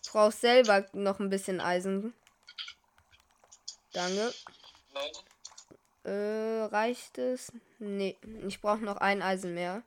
Ich 0.00 0.08
brauche 0.12 0.30
selber 0.30 0.86
noch 0.92 1.18
ein 1.18 1.30
bisschen 1.30 1.60
Eisen. 1.60 2.14
Danke. 3.92 4.32
Äh, 6.04 6.64
reicht 6.66 7.18
es? 7.18 7.50
Nee, 7.80 8.16
ich 8.46 8.60
brauche 8.60 8.84
noch 8.84 8.98
ein 8.98 9.20
Eisen 9.20 9.54
mehr. 9.54 9.82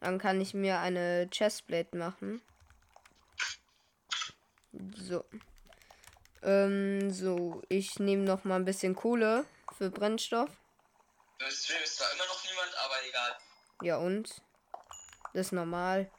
Dann 0.00 0.18
kann 0.18 0.40
ich 0.40 0.54
mir 0.54 0.78
eine 0.78 1.28
Chestplate 1.30 1.98
machen. 1.98 2.40
So. 4.96 5.22
Ähm, 6.42 7.10
so, 7.10 7.62
ich 7.68 7.98
nehme 7.98 8.22
noch 8.22 8.44
mal 8.44 8.56
ein 8.56 8.64
bisschen 8.64 8.94
Kohle 8.94 9.44
für 9.76 9.90
Brennstoff. 9.90 10.50
Im 11.38 11.50
Stream 11.50 11.82
ist 11.82 11.96
zwar 11.96 12.12
immer 12.12 12.26
noch 12.26 12.44
niemand, 12.44 12.70
aber 12.84 12.94
egal. 13.08 13.36
Ja 13.82 13.96
und? 13.98 14.42
Das 15.34 15.46
ist 15.46 15.52
normal. 15.52 16.10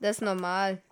Das 0.00 0.16
ist, 0.16 0.22
normal. 0.22 0.82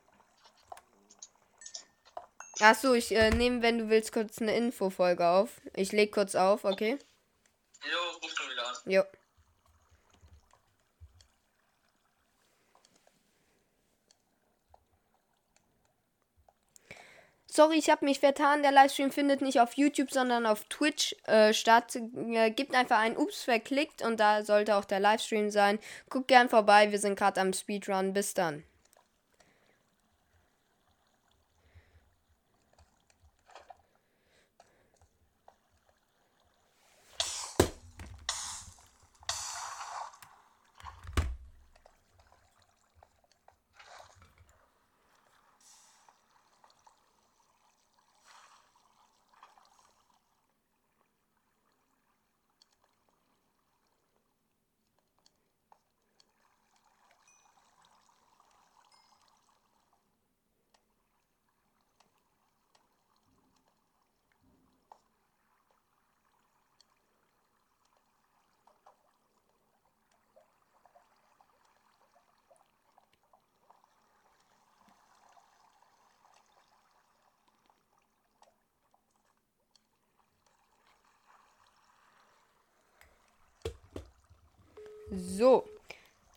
Achso, 2.61 2.94
ich 2.94 3.12
äh, 3.12 3.31
nehme, 3.31 3.62
wenn 3.62 3.79
du 3.79 3.88
willst, 3.88 4.12
kurz 4.12 4.40
eine 4.40 4.57
Infofolge 4.57 5.26
auf. 5.26 5.61
Ich 5.74 5.92
leg 5.92 6.12
kurz 6.12 6.35
auf, 6.35 6.64
okay? 6.64 6.98
jo, 7.83 8.18
ruf 8.22 8.33
schon 8.37 8.50
wieder 8.50 8.66
an. 8.66 8.76
Jo. 8.87 9.03
Sorry, 17.61 17.77
ich 17.77 17.90
habe 17.90 18.07
mich 18.07 18.20
vertan. 18.20 18.62
Der 18.62 18.73
Livestream 18.73 19.11
findet 19.11 19.42
nicht 19.42 19.61
auf 19.61 19.75
YouTube, 19.75 20.11
sondern 20.11 20.46
auf 20.46 20.64
Twitch 20.70 21.14
äh, 21.27 21.53
statt. 21.53 21.94
Äh, 21.94 22.53
gibt 22.53 22.75
einfach 22.75 22.99
ein 23.01 23.18
Ups 23.18 23.42
verklickt 23.42 24.01
und 24.01 24.18
da 24.18 24.42
sollte 24.46 24.77
auch 24.77 24.87
der 24.87 24.99
Livestream 24.99 25.51
sein. 25.51 25.79
Guckt 26.09 26.29
gern 26.29 26.49
vorbei, 26.49 26.90
wir 26.90 26.99
sind 26.99 27.18
gerade 27.18 27.38
am 27.38 27.53
Speedrun. 27.53 28.14
Bis 28.14 28.33
dann. 28.33 28.64
So, 85.40 85.66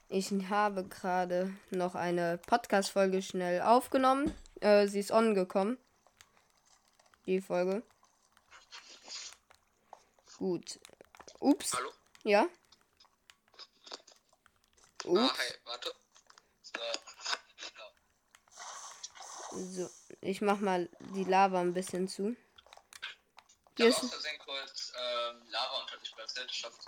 ich 0.08 0.32
habe 0.50 0.88
gerade 0.88 1.54
noch 1.72 1.94
eine 1.94 2.38
Podcast-Folge 2.38 3.22
schnell 3.22 3.62
aufgenommen. 3.62 4.34
Äh, 4.62 4.88
sie 4.88 5.02
ist 5.02 5.12
on 5.12 5.36
gekommen. 5.36 5.78
die 7.26 7.42
Folge. 7.42 7.84
Gut. 10.38 10.80
Ups. 11.42 11.74
Hallo? 11.74 11.92
Ja. 12.24 12.48
Ah, 15.04 15.08
Ups. 15.10 15.38
hey, 15.38 15.54
warte. 15.66 15.94
So. 19.52 19.90
Ich 20.22 20.40
mach 20.40 20.62
mal 20.62 20.88
die 21.14 21.26
Lava 21.26 21.60
ein 21.60 21.74
bisschen 21.74 22.08
zu. 22.08 22.38
Hier 23.76 23.90
ist 23.90 24.00
kurz 24.00 24.94
ähm, 24.96 25.42
Lava 25.50 25.82
unter 25.82 25.98
dich 25.98 26.16
platziert. 26.16 26.50
Ich 26.50 26.64
hoffe, 26.64 26.80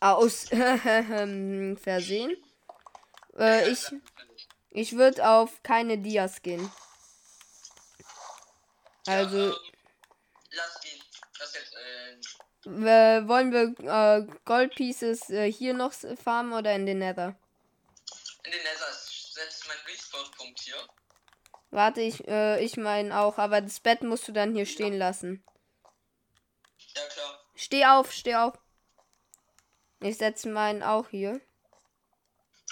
aus 0.00 0.44
Versehen. 0.48 2.36
Äh, 3.38 3.70
ich 3.70 3.86
ich 4.70 4.96
würde 4.96 5.28
auf 5.28 5.62
keine 5.62 5.98
Dias 5.98 6.42
gehen. 6.42 6.70
Also, 9.06 9.38
Ja, 9.38 9.46
ähm, 9.46 9.56
lass 11.38 11.54
jetzt, 11.54 11.74
äh, 12.66 13.18
äh, 13.18 13.28
wollen 13.28 13.52
wir 13.52 13.74
äh, 13.88 14.26
Gold 14.44 14.74
Pieces 14.74 15.30
äh, 15.30 15.50
hier 15.50 15.74
noch 15.74 15.92
farmen 15.92 16.52
oder 16.52 16.74
in 16.74 16.86
den 16.86 16.98
Nether? 16.98 17.36
in 18.44 18.52
den 18.52 18.62
Nether 18.62 18.92
setzt 18.92 19.68
mein 19.68 19.76
Respawn-Punkt 19.86 20.60
hier. 20.60 20.88
Warte, 21.70 22.00
ich, 22.00 22.26
äh, 22.26 22.62
ich 22.64 22.76
meine 22.76 23.18
auch, 23.20 23.38
aber 23.38 23.60
das 23.60 23.80
Bett 23.80 24.02
musst 24.02 24.26
du 24.26 24.32
dann 24.32 24.54
hier 24.54 24.66
stehen 24.66 24.96
lassen. 24.96 25.44
Ja, 26.94 27.06
klar. 27.06 27.40
Steh 27.54 27.86
auf, 27.86 28.12
steh 28.12 28.34
auf. 28.34 28.58
Ich 30.00 30.16
setze 30.16 30.48
meinen 30.48 30.82
auch 30.82 31.08
hier. 31.08 31.40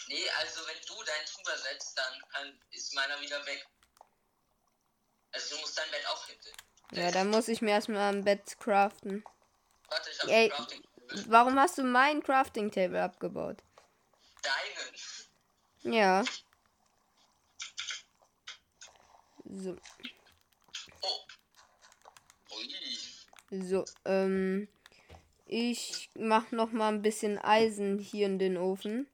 Nee, 0.08 0.30
also 0.38 0.60
wenn 0.66 0.76
du 0.86 1.04
deinen 1.04 1.26
Tuber 1.26 1.56
setzt, 1.56 1.98
dann 1.98 2.22
kann, 2.30 2.60
ist 2.70 2.94
meiner 2.94 3.20
wieder 3.20 3.44
weg. 3.46 3.66
Also 5.32 5.54
du 5.54 5.60
musst 5.60 5.76
dein 5.76 5.90
Bett 5.90 6.06
auch 6.08 6.26
hinten. 6.26 6.48
Ja, 6.92 7.10
dann 7.10 7.28
muss 7.28 7.48
ich 7.48 7.60
mir 7.60 7.72
erstmal 7.72 8.14
ein 8.14 8.24
Bett 8.24 8.58
craften. 8.58 9.22
Warte, 9.88 10.10
ich 10.10 10.20
hab 10.20 10.28
Ey. 10.28 10.48
Crafting. 10.48 10.82
Warum 11.26 11.58
hast 11.58 11.76
du 11.78 11.82
mein 11.82 12.22
Crafting 12.22 12.70
Table 12.70 13.02
abgebaut? 13.02 13.58
Deinen. 14.42 15.94
Ja. 15.94 16.24
So, 19.44 19.76
Oh. 21.00 21.26
Ui. 22.56 22.98
so, 23.50 23.84
ähm. 24.04 24.68
Ich 25.50 26.10
mach 26.12 26.52
noch 26.52 26.72
mal 26.72 26.92
ein 26.92 27.00
bisschen 27.00 27.38
Eisen 27.38 27.98
hier 27.98 28.26
in 28.26 28.38
den 28.38 28.58
Ofen. 28.58 29.08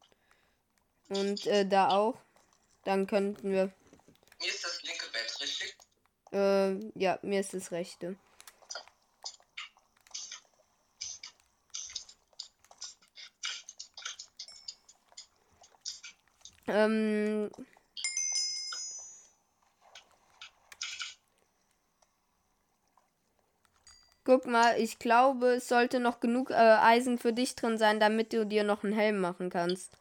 Und 1.09 1.47
äh, 1.47 1.65
da 1.65 1.91
auch. 1.91 2.19
Dann 2.83 3.07
könnten 3.07 3.53
wir. 3.53 3.73
Mir 4.41 4.49
ist 4.49 4.65
das 4.65 4.83
linke 4.83 5.07
Bett, 5.13 5.41
richtig? 5.41 5.77
Äh, 6.33 7.01
ja, 7.01 7.21
mir 7.23 7.39
ist 7.39 7.55
das 7.55 7.71
rechte. 7.71 8.17
Ähm. 16.67 17.49
Guck 24.25 24.47
mal, 24.47 24.81
ich 24.81 24.99
glaube, 24.99 25.57
es 25.57 25.69
sollte 25.69 26.01
noch 26.01 26.19
genug 26.19 26.51
äh, 26.51 26.55
Eisen 26.55 27.19
für 27.19 27.35
dich 27.35 27.55
drin 27.57 27.77
sein, 27.77 28.01
damit 28.01 28.33
du 28.33 28.47
dir 28.47 28.65
noch 28.65 28.83
einen 28.83 28.95
Helm 28.95 29.21
machen 29.21 29.51
kannst. 29.51 29.93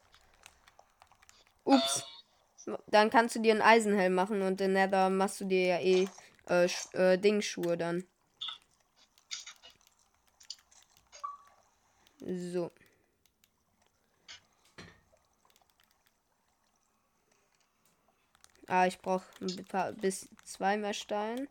Ups. 1.66 2.06
Dann 2.88 3.10
kannst 3.10 3.36
du 3.36 3.40
dir 3.42 3.52
einen 3.52 3.62
Eisenhelm 3.62 4.14
machen 4.14 4.42
und 4.42 4.62
in 4.62 4.74
Nether 4.74 5.10
machst 5.10 5.42
du 5.42 5.46
dir 5.46 5.66
ja 5.66 5.80
eh 5.80 6.08
äh, 6.48 6.70
äh, 6.94 7.18
Dingschuhe 7.18 7.78
dann. 7.78 8.06
So. 12.20 12.72
Ah, 18.68 18.88
ich 18.88 19.00
brauche 19.00 19.26
ein 19.42 19.66
paar 19.66 19.92
bis 19.92 20.30
zwei 20.46 20.78
mehr 20.78 20.94
Steine. 20.94 21.50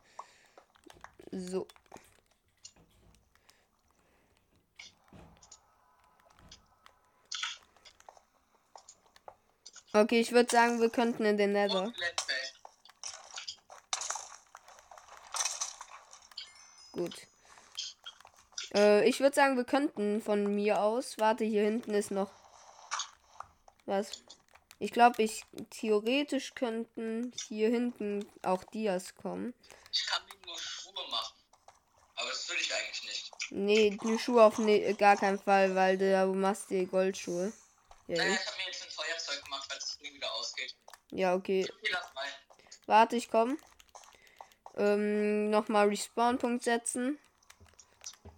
So. 1.31 1.67
Okay, 9.95 10.21
ich 10.21 10.33
würde 10.33 10.51
sagen, 10.51 10.81
wir 10.81 10.89
könnten 10.89 11.27
in 11.27 11.37
den 11.37 11.53
Nether. 11.53 11.93
Gut. 16.93 17.15
Äh, 18.75 19.07
ich 19.07 19.21
würde 19.21 19.35
sagen, 19.35 19.57
wir 19.57 19.65
könnten 19.65 20.23
von 20.23 20.55
mir 20.55 20.81
aus. 20.81 21.19
Warte, 21.19 21.45
hier 21.45 21.63
hinten 21.63 21.93
ist 21.93 22.11
noch. 22.11 22.31
Was? 23.85 24.23
Ich 24.79 24.93
glaube, 24.93 25.23
ich 25.23 25.45
theoretisch 25.69 26.55
könnten 26.55 27.33
hier 27.49 27.69
hinten 27.69 28.27
auch 28.43 28.65
Dias 28.65 29.15
kommen. 29.15 29.55
Ich 29.93 30.07
kann 30.07 30.23
mir 30.25 30.47
nur 30.47 30.59
Schuhe 30.59 31.09
machen. 31.11 31.35
Aber 32.17 32.29
das 32.31 32.49
will 32.49 32.57
ich 32.59 32.73
eigentlich 32.75 33.03
nicht. 33.05 33.33
Nee, 33.51 33.99
die 34.03 34.19
Schuhe 34.19 34.43
auf 34.43 34.57
ne 34.59 34.95
gar 34.95 35.17
keinen 35.17 35.39
Fall, 35.39 35.75
weil 35.75 35.99
du 35.99 36.35
machst 36.35 36.71
dir 36.71 36.87
Goldschuhe. 36.87 37.53
Ja, 38.09 38.17
Naja, 38.17 38.33
ich, 38.33 38.72
ich 38.72 38.72
ja 41.13 41.35
okay. 41.35 41.69
Warte, 42.87 43.17
ich 43.17 43.31
komm. 43.31 43.59
Ähm, 44.77 45.51
nochmal 45.51 45.89
Respawn-Punkt 45.89 46.65
setzen. 46.65 47.19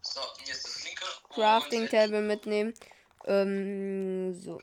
So, 0.03 0.21
mir 0.45 0.53
ist 0.53 0.65
das 0.65 0.85
linke. 0.85 1.05
Crafting 1.31 1.83
Und 1.83 1.91
Table 1.91 2.21
mitnehmen. 2.21 2.75
Ähm, 3.25 4.35
so. 4.35 4.61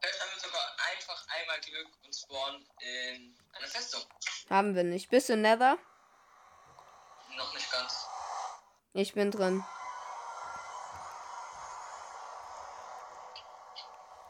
Vielleicht 0.00 0.20
haben 0.20 0.30
wir 0.34 0.40
sogar 0.40 0.76
einfach 0.92 1.26
einmal 1.28 1.60
Glück 1.60 1.88
und 2.04 2.14
spawnen 2.14 2.68
in 2.80 3.34
eine 3.52 3.66
Festung. 3.66 4.02
Haben 4.50 4.74
wir 4.74 4.84
nicht. 4.84 5.08
Bist 5.08 5.28
du 5.28 5.36
Nether? 5.36 5.78
Noch 7.36 7.54
nicht 7.54 7.70
ganz. 7.70 8.06
Ich 8.92 9.14
bin 9.14 9.30
drin. 9.30 9.64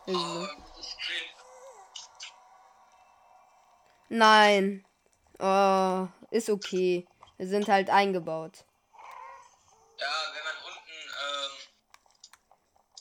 Aber 0.07 0.57
das 0.77 0.91
Screen. 0.91 1.28
Nein. 4.09 4.85
Oh, 5.39 6.09
ist 6.31 6.49
okay. 6.49 7.07
Wir 7.37 7.47
sind 7.47 7.69
halt 7.69 7.91
eingebaut. 7.91 8.65
Ja, 9.99 10.33
wenn 10.33 10.45
man 10.45 10.57
unten, 10.65 10.91
ähm, 11.25 11.51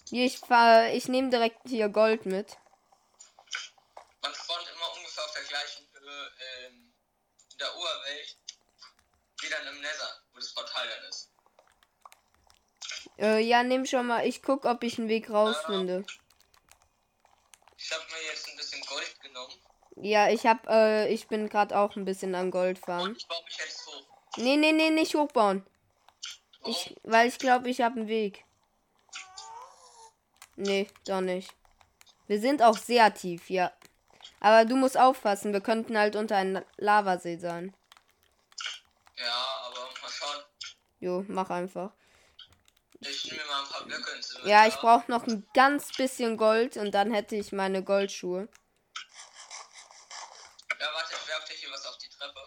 Hier, 0.10 0.26
ich 0.26 0.38
fahr, 0.38 0.90
ich 0.90 1.08
nehme 1.08 1.30
direkt 1.30 1.60
hier 1.68 1.90
Gold 1.90 2.26
mit. 2.26 2.58
man 4.22 4.34
spawnt 4.36 4.68
immer 4.76 4.94
ungefähr 4.96 5.24
auf 5.24 5.34
der 5.34 5.44
gleichen 5.44 5.88
Höhe 5.94 6.32
ähm, 6.40 6.94
in 7.52 7.58
der 7.58 7.76
Urwelt 7.76 8.38
wie 9.40 9.50
dann 9.50 9.68
im 9.68 9.82
Nether, 9.82 10.22
wo 10.34 10.40
das 10.40 10.54
Portal 10.54 10.88
dann 10.88 11.10
ist. 11.10 11.32
Äh, 13.20 13.40
ja, 13.40 13.64
nimm 13.64 13.86
schon 13.86 14.08
mal. 14.08 14.26
Ich 14.28 14.42
guck, 14.42 14.66
ob 14.66 14.84
ich 14.84 15.00
einen 15.00 15.10
Weg 15.10 15.30
rausfinde. 15.30 16.06
Ich 17.78 17.92
habe 17.92 18.04
mir 18.12 18.24
jetzt 18.30 18.48
ein 18.50 18.58
bisschen 18.58 18.82
Gold 18.82 19.22
genommen 19.22 19.54
Ja, 20.02 20.30
ich 20.30 20.46
hab, 20.46 20.68
äh, 20.68 21.08
ich 21.08 21.28
bin 21.28 21.50
gerade 21.50 21.78
auch 21.78 21.96
ein 21.96 22.06
bisschen 22.06 22.36
am 22.36 22.52
Gold 22.52 22.78
und 22.78 22.86
farmen. 22.86 23.16
ich 23.18 23.28
baue 23.28 23.44
mich 23.46 23.58
jetzt 23.58 23.88
hoch. 23.88 24.04
Nee, 24.38 24.58
nee, 24.58 24.72
nee, 24.72 24.92
nicht 24.92 25.16
hochbauen. 25.16 25.66
Warum? 26.60 26.72
Ich, 26.72 26.96
weil 27.04 27.28
ich 27.28 27.40
glaube, 27.40 27.70
ich 27.70 27.82
habe 27.82 28.00
einen 28.00 28.08
Weg. 28.08 28.46
Nee, 30.56 30.88
doch 31.06 31.22
nicht. 31.22 31.54
Wir 32.28 32.40
sind 32.40 32.62
auch 32.62 32.78
sehr 32.78 33.14
tief, 33.14 33.50
ja. 33.50 33.72
Aber 34.40 34.66
du 34.66 34.76
musst 34.76 34.98
aufpassen, 34.98 35.54
wir 35.54 35.62
könnten 35.62 35.98
halt 35.98 36.16
unter 36.16 36.36
einem 36.36 36.64
Lavasee 36.78 37.38
sein. 37.38 37.76
Ja, 39.16 39.48
aber 39.66 39.90
mal 40.02 40.10
schauen. 40.10 40.44
Jo, 41.00 41.26
mach 41.28 41.50
einfach. 41.50 41.92
Ich 43.00 43.32
nehme 43.32 43.46
mal 43.46 43.64
ein 43.64 43.70
paar 43.70 43.86
Blöcke 43.86 44.12
ins. 44.12 44.38
Ja, 44.46 44.68
ich 44.68 44.76
brauche 44.76 45.10
noch 45.10 45.26
ein 45.28 45.48
ganz 45.54 45.92
bisschen 45.96 46.38
Gold 46.38 46.78
und 46.78 46.92
dann 46.92 47.12
hätte 47.12 47.36
ich 47.36 47.52
meine 47.52 47.84
Goldschuhe. 47.84 48.50
Ja, 50.80 50.94
warte, 50.94 51.14
ich 51.14 51.28
werfe 51.28 51.48
dir 51.48 51.54
hier 51.56 51.72
was 51.72 51.86
auf 51.86 51.98
die 51.98 52.10
Treppe. 52.10 52.40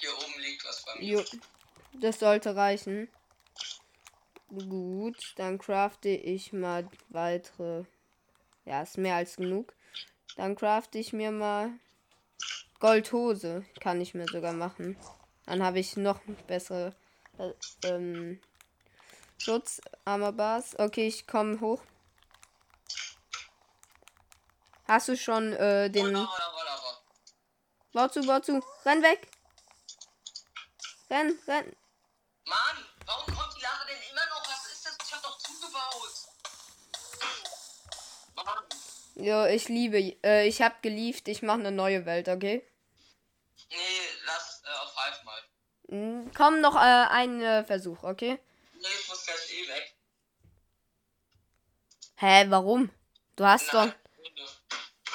Hier 0.00 0.16
oben 0.16 0.40
liegt 0.40 0.64
was 0.64 0.84
bei 0.84 0.94
mir. 0.96 0.97
Jo, 1.08 1.24
das 1.94 2.18
sollte 2.18 2.54
reichen. 2.54 3.08
Gut, 4.50 5.32
dann 5.36 5.56
crafte 5.56 6.10
ich 6.10 6.52
mal 6.52 6.86
weitere. 7.08 7.84
Ja, 8.66 8.82
ist 8.82 8.98
mehr 8.98 9.14
als 9.16 9.36
genug. 9.36 9.72
Dann 10.36 10.54
crafte 10.54 10.98
ich 10.98 11.14
mir 11.14 11.30
mal 11.30 11.70
Goldhose. 12.78 13.64
Kann 13.80 14.02
ich 14.02 14.12
mir 14.12 14.26
sogar 14.28 14.52
machen. 14.52 14.98
Dann 15.46 15.62
habe 15.62 15.78
ich 15.78 15.96
noch 15.96 16.20
bessere 16.46 16.94
äh, 17.38 17.52
ähm, 17.84 18.38
Schutz, 19.38 19.80
Armorbars. 20.04 20.78
Okay, 20.78 21.06
ich 21.06 21.26
komme 21.26 21.58
hoch. 21.62 21.80
Hast 24.86 25.08
du 25.08 25.16
schon 25.16 25.54
äh, 25.54 25.88
den. 25.88 26.12
Lava, 26.12 26.20
Lava, 26.20 26.64
Lava. 26.64 27.02
Bau 27.94 28.08
zu, 28.08 28.26
bau 28.26 28.40
zu. 28.40 28.62
Renn 28.84 29.02
weg. 29.02 29.26
Renn, 31.10 31.38
renn. 31.46 31.76
Mann, 32.44 32.86
warum 33.06 33.34
kommt 33.34 33.56
die 33.56 33.62
Lava 33.62 33.84
denn 33.86 34.02
immer 34.10 34.26
noch? 34.26 34.42
Was 34.48 34.72
ist 34.72 34.86
das? 34.86 34.96
Ich 35.04 35.14
hab 35.14 35.22
doch 35.22 35.38
zugebaut. 35.38 36.14
Mann. 38.36 38.64
Jo, 39.16 39.46
ich 39.46 39.68
liebe, 39.68 39.98
äh, 40.22 40.46
ich 40.46 40.62
hab 40.62 40.82
gelieft, 40.82 41.28
ich 41.28 41.42
mache 41.42 41.58
eine 41.58 41.72
neue 41.72 42.06
Welt, 42.06 42.28
okay? 42.28 42.64
Nee, 43.70 43.76
lass 44.26 44.62
äh, 44.64 44.68
auf 44.68 44.96
Half 44.96 45.24
mal. 45.24 45.42
Mm, 45.88 46.30
Komm, 46.36 46.60
noch 46.60 46.76
äh, 46.76 46.78
ein 46.78 47.42
äh, 47.42 47.64
Versuch, 47.64 48.02
okay? 48.04 48.38
Nee, 48.74 48.86
ich 49.00 49.08
muss 49.08 49.24
gleich 49.26 49.52
eh 49.52 49.68
weg. 49.68 49.94
Hä, 52.16 52.46
warum? 52.48 52.90
Du 53.36 53.44
hast 53.44 53.72
doch. 53.74 53.92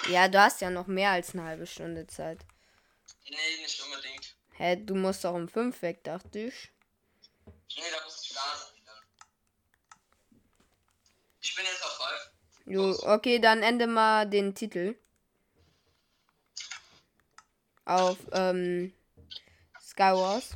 Ja, 0.09 0.27
du 0.27 0.39
hast 0.39 0.61
ja 0.61 0.69
noch 0.69 0.87
mehr 0.87 1.11
als 1.11 1.33
eine 1.33 1.43
halbe 1.43 1.65
Stunde 1.65 2.05
Zeit. 2.07 2.45
Nee, 3.29 3.61
nicht 3.61 3.81
unbedingt. 3.81 4.32
Hä, 4.55 4.75
du 4.75 4.95
musst 4.95 5.23
doch 5.23 5.33
um 5.33 5.47
fünf 5.47 5.81
weg, 5.81 6.03
dachte 6.03 6.39
ich. 6.39 6.71
Nee, 7.75 7.83
da 7.91 8.03
muss 8.03 8.23
ich 8.23 8.33
dann. 8.35 8.95
Ich 11.41 11.55
bin 11.55 11.65
jetzt 11.65 11.83
auf 11.83 11.99
Half. 11.99 12.31
Jo, 12.65 12.97
okay, 13.13 13.39
dann 13.39 13.63
ende 13.63 13.87
mal 13.87 14.29
den 14.29 14.55
Titel. 14.55 14.95
Auf 17.85 18.17
ähm, 18.31 18.93
Skywars. 19.81 20.51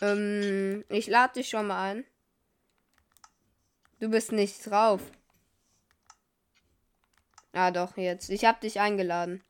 Ähm, 0.00 0.84
ich 0.88 1.06
lade 1.06 1.34
dich 1.34 1.48
schon 1.48 1.66
mal 1.66 1.90
ein. 1.92 2.06
Du 4.00 4.08
bist 4.08 4.32
nicht 4.32 4.64
drauf. 4.66 5.00
Ah, 7.52 7.70
doch, 7.70 7.96
jetzt. 7.96 8.30
Ich 8.30 8.44
hab 8.44 8.60
dich 8.60 8.78
eingeladen. 8.78 9.42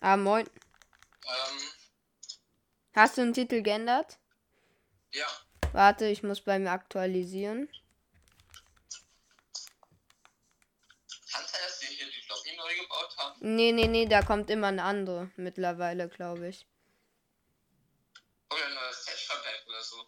Ah, 0.00 0.16
moin. 0.16 0.46
Ähm, 1.26 1.58
Hast 2.94 3.18
du 3.18 3.22
den 3.22 3.34
Titel 3.34 3.62
geändert? 3.62 4.18
ja. 5.12 5.26
Warte, 5.72 6.06
ich 6.06 6.22
muss 6.22 6.40
bei 6.40 6.58
mir 6.58 6.70
aktualisieren. 6.70 7.68
Kann 11.30 11.44
sein, 11.46 11.60
dass 11.66 11.80
wir 11.82 11.88
hier 11.88 12.06
die 12.06 12.26
Lobby 12.28 12.56
neu 12.56 12.74
gebaut 12.74 13.16
haben? 13.18 13.54
Nee, 13.56 13.72
nee, 13.72 13.86
nee, 13.86 14.06
da 14.06 14.22
kommt 14.22 14.48
immer 14.50 14.68
eine 14.68 14.82
andere 14.82 15.30
mittlerweile, 15.36 16.08
glaube 16.08 16.48
ich. 16.48 16.66
Oder 18.50 18.64
ein 18.66 18.74
neues 18.74 19.04
Set-Verberg 19.04 19.66
oder 19.68 19.82
so. 19.82 20.06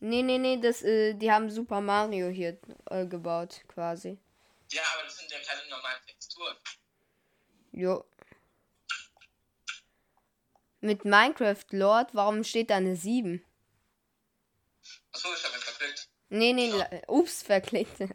Nee, 0.00 0.22
nee, 0.22 0.38
nee, 0.38 0.58
das, 0.60 0.82
äh, 0.82 1.14
die 1.14 1.30
haben 1.32 1.50
Super 1.50 1.80
Mario 1.80 2.28
hier 2.28 2.58
äh, 2.90 3.06
gebaut, 3.06 3.62
quasi. 3.68 4.18
Ja, 4.70 4.82
aber 4.94 5.04
das 5.04 5.16
sind 5.18 5.30
ja 5.30 5.38
keine 5.38 5.68
normalen 5.70 6.02
Texturen. 6.06 6.56
Jo. 7.72 8.04
Mit 10.80 11.04
Minecraft 11.04 11.64
Lord, 11.70 12.14
warum 12.14 12.44
steht 12.44 12.70
da 12.70 12.76
eine 12.76 12.96
7? 12.96 13.44
Achso, 15.12 15.28
ich 15.34 15.44
habe 15.44 15.54
mich 15.54 15.64
verklickt. 15.64 16.08
Nee, 16.28 16.52
nee, 16.52 16.68
Ja. 16.70 16.88
ups, 17.08 17.42
verklickt. 17.42 17.98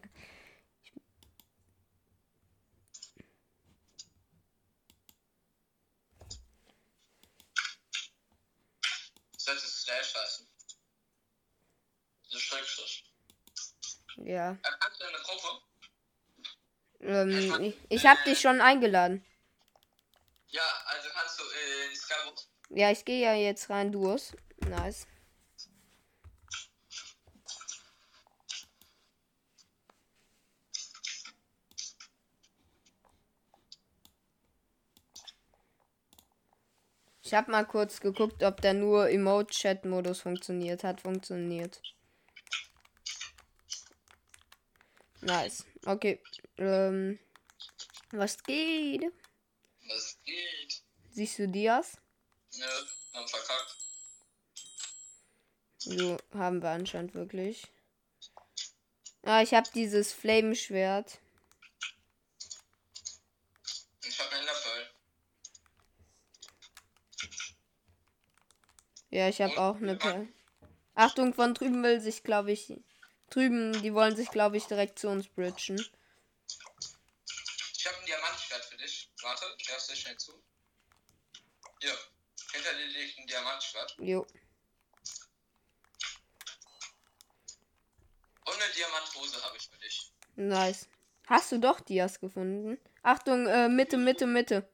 Sollte 9.38 9.66
Slash 9.68 10.14
heißen. 10.16 10.48
So 12.30 12.40
Schrägstrich. 12.40 13.04
Ja. 14.26 14.52
Äh, 14.52 14.58
Kannst 14.80 15.02
du 15.02 15.06
in 15.06 15.16
eine 15.16 15.24
Gruppe? 15.24 15.62
Ähm, 17.02 17.62
ich, 17.64 17.76
ich 17.90 18.06
hab 18.06 18.24
dich 18.24 18.40
schon 18.40 18.62
eingeladen. 18.62 19.26
Ja, 20.48 20.62
also 20.86 21.10
kannst 21.14 21.40
du 21.40 21.44
in 21.44 21.96
Skywars. 21.96 22.50
Ja, 22.70 22.92
ich 22.92 23.06
gehe 23.06 23.22
ja 23.22 23.34
jetzt 23.34 23.70
rein, 23.70 23.92
Duos. 23.92 24.36
Nice. 24.68 25.08
Ich 37.24 37.34
habe 37.34 37.50
mal 37.50 37.66
kurz 37.66 38.02
geguckt, 38.02 38.44
ob 38.44 38.60
der 38.60 38.74
nur 38.74 39.10
Emote-Chat-Modus 39.10 40.20
funktioniert. 40.20 40.84
Hat 40.84 41.00
funktioniert. 41.00 41.82
Nice. 45.22 45.66
Okay. 45.86 46.22
Ähm, 46.58 47.20
was 48.12 48.42
geht? 48.44 49.04
Was 49.88 50.18
geht? 50.24 50.84
Siehst 51.12 51.40
du 51.40 51.48
Dias? 51.48 51.98
Nö, 52.58 52.66
haben 53.14 53.28
verkackt. 53.28 53.78
So, 55.78 56.18
haben 56.34 56.62
wir 56.62 56.70
anscheinend 56.70 57.14
wirklich. 57.14 57.68
Ah, 59.24 59.42
ich 59.42 59.54
habe 59.54 59.70
dieses 59.74 60.14
Flameschwert. 60.14 61.20
Ich 64.04 64.20
hab 64.20 64.32
einen 64.32 64.42
Enderfall. 64.42 64.90
Ja, 69.10 69.30
ich 69.30 69.42
habe 69.42 69.54
Und 69.54 69.60
auch 69.60 69.76
eine 69.76 69.98
Perle. 69.98 70.28
Achtung, 70.96 71.34
von 71.34 71.54
drüben 71.54 71.84
will 71.84 72.02
sich, 72.02 72.24
glaube 72.24 72.52
ich. 72.52 72.74
Drüben, 73.32 73.82
die 73.82 73.94
wollen 73.94 74.16
sich, 74.16 74.30
glaube 74.30 74.58
ich, 74.58 74.66
direkt 74.68 75.00
zu 75.00 75.08
uns 75.08 75.28
bridgen. 75.30 75.78
Ich 77.78 77.88
habe 77.88 77.98
ein 77.98 78.06
Diamantschwert 78.06 78.66
für 78.66 78.78
dich. 78.78 79.10
Warte, 79.22 79.46
ich 79.58 79.70
werf's 79.70 79.88
dir 79.88 79.96
schnell 79.96 80.18
zu. 80.18 80.34
Hier. 81.80 81.98
Hinter 82.52 82.74
dir 82.74 82.86
liegt 82.88 83.18
ein 83.18 83.28
Diamantschwert. 83.28 83.96
Jo. 84.00 84.28
Und 88.46 88.54
eine 88.62 88.74
Diamanthose 88.76 89.42
habe 89.44 89.56
ich 89.56 89.70
für 89.70 89.78
dich. 89.78 90.12
Nice. 90.36 90.90
Hast 91.28 91.54
du 91.54 91.60
doch 91.60 91.80
Dias 91.80 92.20
gefunden? 92.20 92.78
Achtung, 93.02 93.48
äh, 93.48 93.70
Mitte, 93.70 93.98
Mitte, 93.98 94.28
Mitte. 94.28 94.70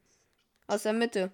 Aus 0.65 0.84
der 0.84 0.93
Mitte. 0.93 1.32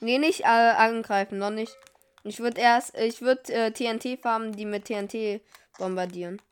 Nee, 0.00 0.18
nicht 0.18 0.42
äh, 0.42 0.44
angreifen, 0.44 1.38
noch 1.38 1.50
nicht. 1.50 1.76
Ich 2.26 2.40
würde 2.40 2.60
erst, 2.60 2.96
ich 2.96 3.20
würde 3.20 3.52
äh, 3.52 3.70
TNT 3.70 4.20
farmen, 4.20 4.50
die 4.50 4.64
mit 4.64 4.86
TNT 4.86 5.40
bombardieren. 5.78 6.42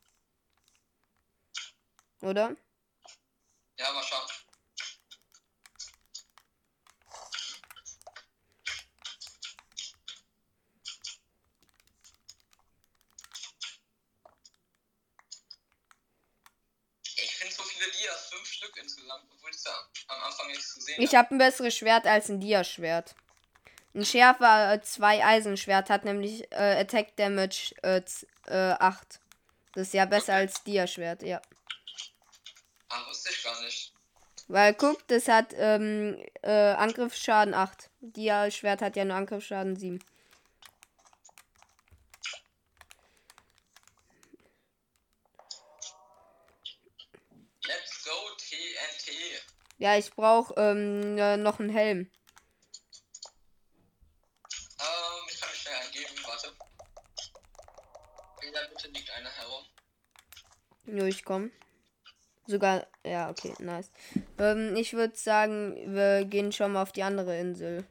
Oder? 2.21 2.55
Ja, 3.77 3.91
mal 3.91 4.01
schauen. 4.01 4.25
Ich 17.17 17.35
finde 17.35 17.53
so 17.53 17.63
viele 17.63 17.91
Dias, 17.91 18.29
fünf 18.29 18.47
Stück 18.47 18.77
insgesamt, 18.77 19.25
obwohl 19.29 19.49
ich 19.49 19.61
da 19.61 19.89
am 20.07 20.23
Anfang 20.23 20.47
nichts 20.47 20.73
zu 20.73 20.79
sehen 20.79 21.01
Ich 21.01 21.13
habe 21.15 21.35
ein 21.35 21.37
besseres 21.37 21.75
Schwert 21.75 22.05
als 22.05 22.29
ein 22.29 22.39
Dia-Schwert. 22.39 23.13
Ein 23.95 24.03
schärfer 24.03 24.73
äh, 24.73 24.81
2 24.81 25.23
Eisenschwert 25.25 25.89
hat 25.89 26.03
nämlich 26.03 26.51
äh, 26.51 26.81
Attack 26.81 27.15
Damage 27.15 27.73
äh, 27.81 28.01
äh, 28.47 28.73
8. 28.73 29.21
Das 29.73 29.87
ist 29.87 29.93
ja 29.93 30.03
besser 30.05 30.33
Okay. 30.33 30.41
als 30.41 30.63
Dia-Schwert, 30.65 31.23
ja. 31.23 31.41
Ah, 32.89 33.07
wusste 33.07 33.29
ich 33.31 33.41
gar 33.41 33.61
nicht. 33.61 33.93
Weil 34.49 34.73
guck, 34.73 35.07
das 35.07 35.29
hat 35.29 35.53
ähm, 35.57 36.21
äh, 36.41 36.51
Angriffsschaden 36.51 37.53
8. 37.53 37.89
Dia-Schwert 38.01 38.81
hat 38.81 38.97
ja 38.97 39.05
nur 39.05 39.15
Angriffsschaden 39.15 39.77
7. 39.77 39.99
Let's 47.65 48.03
go 48.03 48.11
TNT. 48.37 49.41
Ja, 49.77 49.97
ich 49.97 50.11
brauche 50.11 50.53
ähm, 50.57 51.17
äh, 51.17 51.37
noch 51.37 51.61
einen 51.61 51.69
Helm. 51.69 52.11
Jo, 60.87 61.05
ich 61.05 61.25
komm. 61.25 61.51
Sogar, 62.47 62.85
ja, 63.03 63.29
okay, 63.29 63.53
nice. 63.59 63.89
Ähm, 64.37 64.75
ich 64.75 64.93
würde 64.93 65.15
sagen, 65.15 65.75
wir 65.95 66.25
gehen 66.25 66.51
schon 66.51 66.73
mal 66.73 66.83
auf 66.83 66.91
die 66.91 67.03
andere 67.03 67.39
Insel. 67.39 67.85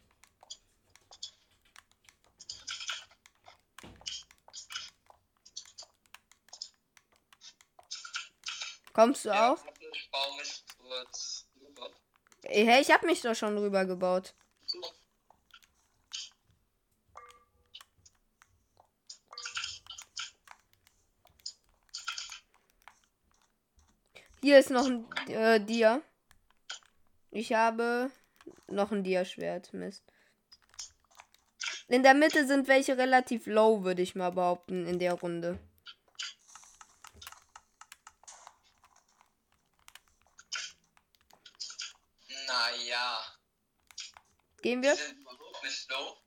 Kommst 8.93 9.25
du 9.25 9.31
ja, 9.31 9.53
auch? 9.53 9.59
Hey, 12.45 12.81
ich 12.81 12.93
habe 12.93 13.07
mich 13.07 13.23
doch 13.23 13.35
schon 13.35 13.59
rüber 13.59 13.85
gebaut. 13.87 14.35
Hier 24.45 24.59
ist 24.59 24.69
noch 24.69 24.85
ein 24.85 25.11
äh, 25.29 25.59
Dia. 25.59 26.03
Ich 27.31 27.55
habe 27.55 28.11
noch 28.69 28.93
ein 28.93 29.03
Dia-Schwert. 29.03 29.73
Mist. 29.73 30.05
In 31.89 32.03
der 32.03 32.13
Mitte 32.13 32.47
sind 32.47 32.69
welche 32.69 32.99
relativ 32.99 33.47
low, 33.47 33.85
würde 33.85 34.03
ich 34.03 34.15
mal 34.15 34.33
behaupten, 34.33 34.87
in 34.87 34.99
der 34.99 35.15
Runde. 35.15 35.59
Naja. 42.47 43.25
Gehen 44.61 44.83
Die 44.83 44.89
wir? 44.89 44.95
sind 44.95 45.21
überhaupt 45.21 45.65
nicht 45.65 45.91
low. 45.91 46.19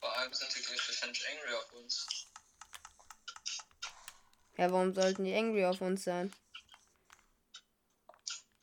Vor 0.00 0.16
allem 0.16 0.32
sind 0.32 0.54
die 0.56 0.66
wahrscheinlich 0.66 1.28
angry 1.28 1.54
auf 1.54 1.72
uns. 1.74 2.06
Ja, 4.60 4.70
warum 4.70 4.92
sollten 4.92 5.24
die 5.24 5.34
angry 5.34 5.64
auf 5.64 5.80
uns 5.80 6.04
sein? 6.04 6.30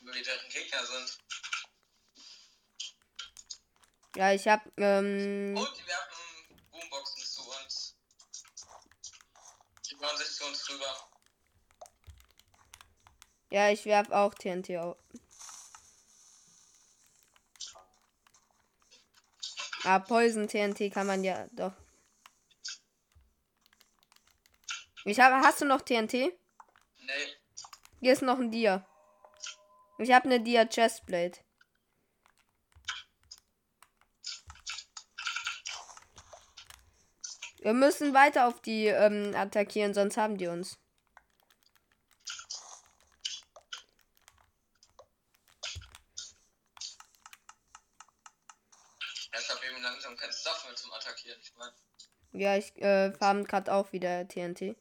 Weil 0.02 0.14
die 0.14 0.22
deren 0.22 0.48
Gegner 0.48 0.86
sind. 0.86 1.18
Ja, 4.16 4.32
ich 4.32 4.48
hab, 4.48 4.62
ähm, 4.78 5.58
Und 5.58 5.76
die 5.76 5.88
werfen 5.88 6.60
Boomboxen 6.70 7.24
zu 7.24 7.42
uns. 7.50 7.96
Die 9.90 9.96
bauen 9.96 10.16
sich 10.18 10.28
zu 10.36 10.46
uns 10.46 10.70
rüber. 10.70 11.10
ja, 13.50 13.72
ich 13.72 13.84
werf 13.86 14.12
auch 14.12 14.36
TNT 14.36 14.78
auf. 14.78 14.98
Ah, 19.84 19.98
Poison 19.98 20.48
TNT 20.48 20.92
kann 20.94 21.08
man 21.08 21.24
ja 21.24 21.48
doch. 21.54 21.87
Ich 25.08 25.22
habe, 25.22 25.36
hast 25.36 25.62
du 25.62 25.66
noch 25.66 25.82
TNT? 25.84 26.12
Nee. 26.12 26.34
Hier 28.02 28.12
ist 28.12 28.24
noch 28.24 28.40
ein 28.40 28.52
Dia. 28.52 28.86
Ich 30.00 30.12
habe 30.12 30.26
eine 30.26 30.42
Dia 30.42 30.66
Chestplate. 30.66 31.40
Wir 37.60 37.72
müssen 37.72 38.14
weiter 38.14 38.50
auf 38.50 38.62
die 38.62 38.88
ähm, 38.88 39.34
attackieren, 39.34 39.94
sonst 39.94 40.18
haben 40.18 40.38
die 40.38 40.48
uns. 40.48 40.78
Ja, 49.32 49.40
ich 49.40 49.50
habe 49.50 49.66
eben 49.68 49.82
langsam 49.82 50.18
kein 50.18 50.34
Stuff 50.34 50.66
mehr 50.66 50.76
zum 50.76 50.92
Attackieren. 50.92 51.40
Ich 51.42 51.56
meine. 51.56 51.74
Ja, 52.34 52.58
ich 52.58 52.76
äh, 52.82 53.14
farm 53.14 53.46
gerade 53.46 53.72
auch 53.72 53.94
wieder 53.94 54.28
TNT. 54.28 54.76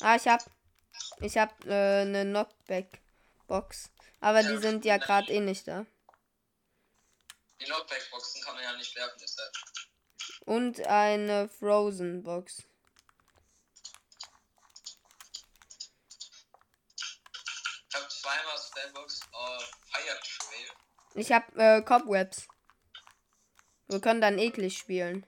Ah, 0.00 0.16
ich 0.16 0.26
hab, 0.26 0.40
ich 1.20 1.38
hab 1.38 1.64
äh, 1.66 2.02
eine 2.02 2.24
Knockback 2.24 3.00
Box, 3.46 3.90
aber 4.20 4.42
die 4.42 4.58
sind 4.58 4.84
ja 4.84 4.96
gerade 4.96 5.32
eh 5.32 5.40
nicht 5.40 5.68
da. 5.68 5.86
Die 7.60 7.66
Knockback-Boxen 7.66 8.42
kann 8.42 8.54
man 8.54 8.64
ja 8.64 8.76
nicht 8.76 8.94
werfen, 8.96 9.18
deshalb. 9.20 9.52
Und 10.40 10.80
eine 10.86 11.48
Frozen 11.48 12.22
Box. 12.22 12.62
Ich 17.88 17.94
habe 17.94 18.08
zweimal 18.08 18.58
Spellbox 18.58 19.20
auf 19.32 19.70
Fire 19.90 20.20
Trail. 20.20 20.70
Ich 21.14 21.32
hab 21.32 21.56
äh, 21.56 21.80
Cobwebs. 21.82 22.48
Wir 23.86 24.00
können 24.00 24.20
dann 24.20 24.38
eklig 24.38 24.76
spielen. 24.76 25.24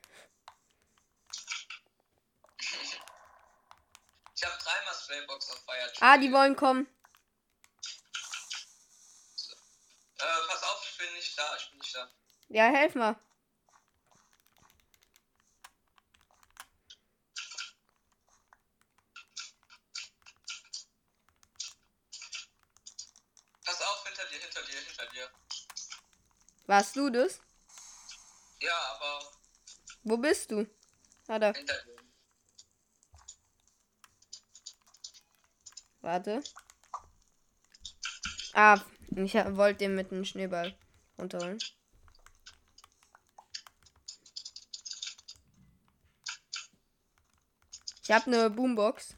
Ich 4.35 4.45
habe 4.45 4.59
dreimal 4.59 4.95
Ah, 6.01 6.19
die 6.19 6.33
wollen 6.33 6.57
kommen. 6.57 6.87
Äh, 10.19 10.25
pass 10.49 10.63
auf, 10.63 10.89
ich 10.91 10.99
bin 10.99 11.13
nicht 11.15 11.39
da, 11.39 11.57
ich 11.57 11.71
bin 11.71 11.79
nicht 11.79 11.95
da. 11.95 12.11
Ja, 12.49 12.65
helf 12.65 12.95
mal. 12.95 13.17
Pass 23.65 23.83
auf, 23.83 24.07
hinter 24.07 24.25
dir, 24.27 24.39
hinter 24.41 24.63
dir, 24.63 24.81
hinter 24.81 25.07
dir. 25.07 25.31
Warst 26.67 26.97
du 26.97 27.11
das? 27.11 27.41
Ja, 28.61 28.77
aber 28.95 29.33
Wo 30.05 30.17
bist 30.17 30.51
du? 30.51 30.67
Ah, 31.29 31.39
da. 31.39 31.53
hinter 31.53 31.83
dir. 31.85 32.06
Warte. 36.07 36.41
Ah, 38.53 38.81
ich 39.11 39.35
wollte 39.35 39.79
den 39.79 39.97
mit 39.97 40.13
dem 40.13 40.25
Schneeball 40.25 40.79
runterholen. 41.19 41.59
Ich 48.05 48.11
habe 48.13 48.27
eine 48.27 48.49
Boombox. 48.51 49.17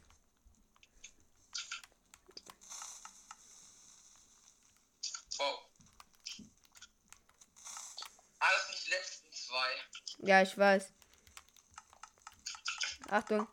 Wow. 5.37 5.59
Ah, 8.39 8.47
das 8.51 8.67
sind 8.67 8.85
die 8.87 8.89
letzten 8.89 9.31
zwei. 9.31 10.27
Ja, 10.27 10.41
ich 10.41 10.57
weiß. 10.57 10.91
Achtung. 13.09 13.47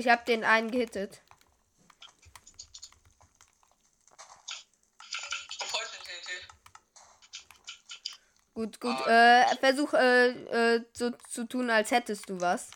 Ich 0.00 0.08
habe 0.08 0.24
den 0.24 0.44
einen 0.44 0.70
gehittet. 0.70 1.20
Gut, 8.54 8.80
gut. 8.80 8.96
Ah. 9.06 9.42
Äh, 9.42 9.56
versuch 9.58 9.92
äh, 9.92 10.28
äh, 10.28 10.84
so 10.94 11.10
zu 11.10 11.46
tun, 11.46 11.68
als 11.68 11.90
hättest 11.90 12.30
du 12.30 12.40
was. 12.40 12.70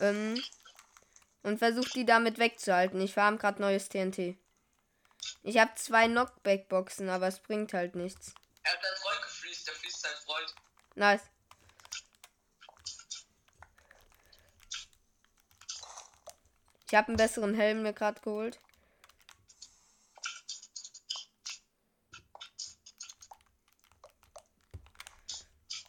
Ähm, 0.00 0.42
und 1.44 1.58
versuch 1.58 1.88
die 1.90 2.04
damit 2.04 2.40
wegzuhalten. 2.40 3.00
Ich 3.00 3.14
farm 3.14 3.38
gerade 3.38 3.62
neues 3.62 3.88
TNT. 3.88 4.36
Ich 5.44 5.58
habe 5.58 5.76
zwei 5.76 6.08
Knockback-Boxen, 6.08 7.08
aber 7.08 7.28
es 7.28 7.38
bringt 7.38 7.72
halt 7.72 7.94
nichts. 7.94 8.34
Er 8.64 8.72
hat 8.72 8.82
deinen 8.82 8.96
Freund 8.96 9.22
gefliest, 9.22 9.68
der 9.68 9.74
fließt 9.74 10.00
sein 10.00 10.16
Freund. 10.24 10.54
Nice. 10.96 11.22
Ich 16.92 16.98
habe 16.98 17.08
einen 17.08 17.16
besseren 17.16 17.54
Helm 17.54 17.80
mir 17.82 17.94
gerade 17.94 18.20
geholt. 18.20 18.60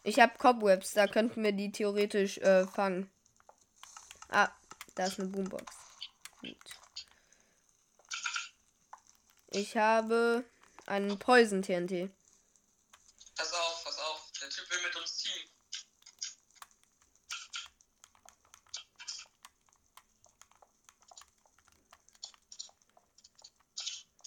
Ich 0.02 0.18
habe 0.18 0.38
Cobwebs, 0.38 0.94
da 0.94 1.06
könnten 1.06 1.44
wir 1.44 1.52
die 1.52 1.70
theoretisch 1.70 2.38
äh, 2.38 2.66
fangen. 2.66 3.10
Ah, 4.30 4.48
da 4.94 5.04
ist 5.04 5.20
eine 5.20 5.28
Boombox. 5.28 5.74
Gut. 6.40 6.56
Ich 9.48 9.76
habe 9.76 10.46
einen 10.86 11.18
Poison 11.18 11.60
TNT. 11.60 12.10
Pass 13.36 13.52
auf, 13.52 13.84
pass 13.84 13.98
auf. 13.98 14.32
Der 14.40 14.48
Typ 14.48 14.70
will 14.70 14.82
mit 14.82 14.96
uns 14.96 15.18
Team. 15.18 15.50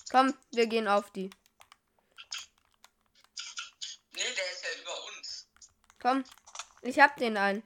Komm, 0.10 0.34
wir 0.58 0.68
gehen 0.68 0.88
auf 0.88 1.12
die. 1.12 1.30
Nee, 4.12 4.22
der 4.24 4.52
ist 4.52 4.64
ja 4.64 4.82
über 4.82 5.04
uns. 5.06 5.48
Komm, 6.02 6.24
ich 6.82 7.00
hab 7.00 7.16
den 7.18 7.38
einen. 7.38 7.64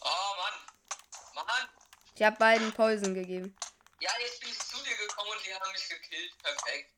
Oh 0.00 0.36
Mann. 0.38 1.44
Mann. 1.44 1.68
Ich 2.14 2.22
hab 2.22 2.38
beiden 2.38 2.72
Poison 2.72 3.12
gegeben. 3.12 3.54
Ja, 4.00 4.10
jetzt 4.20 4.40
bin 4.40 4.48
ich 4.50 4.58
zu 4.58 4.82
dir 4.84 4.96
gekommen 4.96 5.30
und 5.32 5.44
die 5.44 5.52
haben 5.52 5.72
mich 5.72 5.88
gekillt. 5.88 6.38
Perfekt. 6.38 6.95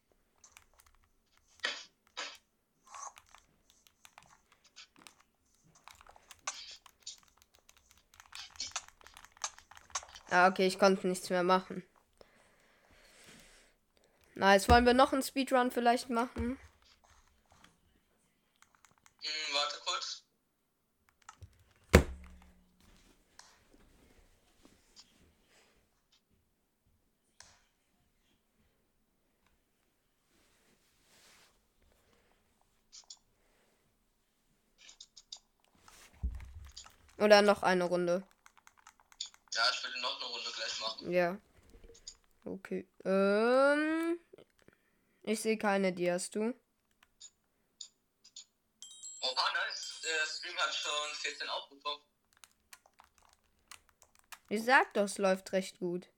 Ah, 10.30 10.48
okay, 10.48 10.66
ich 10.66 10.78
konnte 10.78 11.06
nichts 11.06 11.30
mehr 11.30 11.42
machen. 11.42 11.82
Nice. 14.34 14.68
Wollen 14.68 14.86
wir 14.86 14.94
noch 14.94 15.12
einen 15.12 15.22
Speedrun 15.22 15.70
vielleicht 15.70 16.10
machen? 16.10 16.58
Hm, 19.22 19.54
warte 19.54 19.76
kurz. 19.84 20.22
Oder 37.18 37.42
noch 37.42 37.62
eine 37.64 37.84
Runde? 37.84 38.22
Ja, 39.52 39.62
ich 39.72 39.82
will 39.82 40.00
noch 40.00 40.16
eine 40.20 40.30
Runde 40.30 40.50
gleich 40.54 40.80
machen. 40.80 40.97
Ja. 41.08 41.40
Okay. 42.44 42.86
Ähm. 43.04 44.20
Ich 45.22 45.40
sehe 45.40 45.56
keine 45.56 45.92
Dias, 45.92 46.30
du. 46.30 46.54
Oh, 49.20 49.34
nice. 49.54 50.00
Der 50.04 50.26
Stream 50.26 50.56
hat 50.58 50.74
schon 50.74 51.14
14 51.14 51.48
Aufrufe. 51.48 52.02
Ich 54.50 54.64
sag 54.64 54.92
doch, 54.94 55.04
es 55.04 55.18
läuft 55.18 55.52
recht 55.52 55.78
gut. 55.78 56.10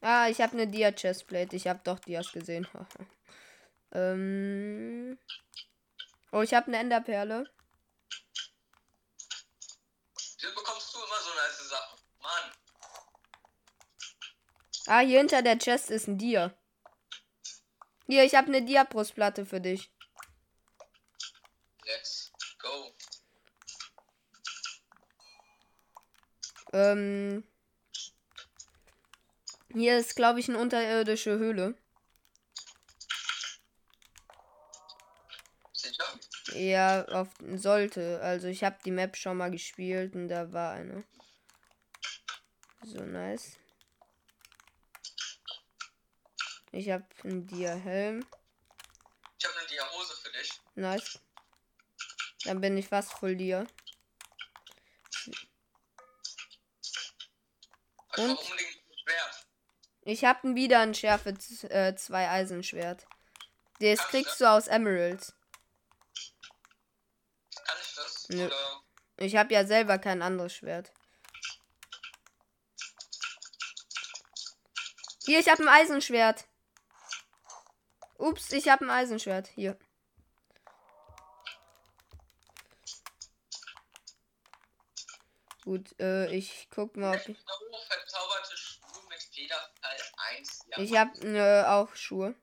Ah, 0.00 0.28
ich 0.28 0.40
habe 0.40 0.54
eine 0.54 0.66
Dia 0.66 0.90
Chestplate. 0.92 1.54
Ich 1.54 1.68
habe 1.68 1.80
doch 1.84 2.00
Dias 2.00 2.32
gesehen. 2.32 2.66
ähm. 3.92 5.18
Oh, 6.32 6.42
ich 6.42 6.54
habe 6.54 6.66
eine 6.66 6.78
Enderperle. 6.78 7.48
Hier 10.40 10.54
bekommst 10.54 10.92
du 10.92 10.98
immer 10.98 11.20
so 11.20 11.34
nice 11.34 11.68
Sachen. 11.68 11.98
Mann. 12.20 12.52
Ah, 14.90 15.00
hier 15.00 15.18
hinter 15.18 15.42
der 15.42 15.58
Chest 15.58 15.90
ist 15.90 16.08
ein 16.08 16.16
Dia. 16.16 16.54
Hier, 18.06 18.24
ich 18.24 18.34
habe 18.34 18.46
eine 18.48 18.62
Dia-Brustplatte 18.62 19.44
für 19.44 19.60
dich. 19.60 19.92
Let's 21.84 22.32
go. 22.58 22.94
Ähm. 26.72 27.44
Hier 29.74 29.98
ist, 29.98 30.16
glaube 30.16 30.40
ich, 30.40 30.48
eine 30.48 30.56
unterirdische 30.56 31.38
Höhle. 31.38 31.74
Sicher? 35.74 36.18
Ja, 36.54 37.04
auf, 37.08 37.28
sollte. 37.56 38.22
Also 38.22 38.46
ich 38.46 38.64
habe 38.64 38.78
die 38.86 38.90
Map 38.90 39.18
schon 39.18 39.36
mal 39.36 39.50
gespielt 39.50 40.14
und 40.14 40.28
da 40.28 40.50
war 40.50 40.72
eine. 40.72 41.04
So 42.84 43.04
nice. 43.04 43.58
Ich 46.72 46.90
habe 46.90 47.06
einen 47.24 47.46
Dia-Helm. 47.46 48.26
Ich 49.38 49.46
habe 49.46 49.58
eine 49.58 49.68
Diahose 49.68 50.16
für 50.16 50.30
dich. 50.32 50.60
Nice. 50.74 51.20
Dann 52.44 52.60
bin 52.60 52.76
ich 52.76 52.88
fast 52.88 53.12
voll 53.12 53.36
Dia. 53.36 53.66
Und? 58.16 58.38
Ich 60.02 60.24
habe 60.24 60.54
wieder 60.54 60.80
ein 60.80 60.94
Schärfe 60.94 61.34
2 61.34 62.30
Eisenschwert. 62.30 63.06
Das 63.80 63.98
Kannst 63.98 64.10
kriegst 64.10 64.40
du? 64.40 64.44
du 64.44 64.50
aus 64.50 64.66
Emeralds. 64.66 65.34
Kann 67.64 67.76
ich 67.80 67.94
das? 67.94 68.28
Nö. 68.30 68.46
Oder? 68.46 68.82
Ich 69.18 69.36
habe 69.36 69.52
ja 69.52 69.66
selber 69.66 69.98
kein 69.98 70.22
anderes 70.22 70.54
Schwert. 70.54 70.92
Hier, 75.24 75.40
ich 75.40 75.48
habe 75.48 75.62
ein 75.62 75.68
Eisenschwert. 75.68 76.46
Ups, 78.18 78.52
ich 78.52 78.68
habe 78.68 78.84
ein 78.84 78.90
Eisenschwert. 78.90 79.46
Hier. 79.46 79.78
Gut, 85.64 85.98
äh, 86.00 86.34
ich 86.34 86.68
guck 86.70 86.96
mal, 86.96 87.16
ob 87.16 87.28
ich. 87.28 87.38
Verzauberte 87.38 88.56
Schuhe 88.56 89.02
mit 89.08 89.22
Federfall 89.22 89.96
1. 90.36 90.66
Ja. 90.70 90.78
Ich 90.78 90.96
habe 90.96 91.18
äh, 91.28 91.64
auch 91.64 91.94
Schuhe. 91.94 92.34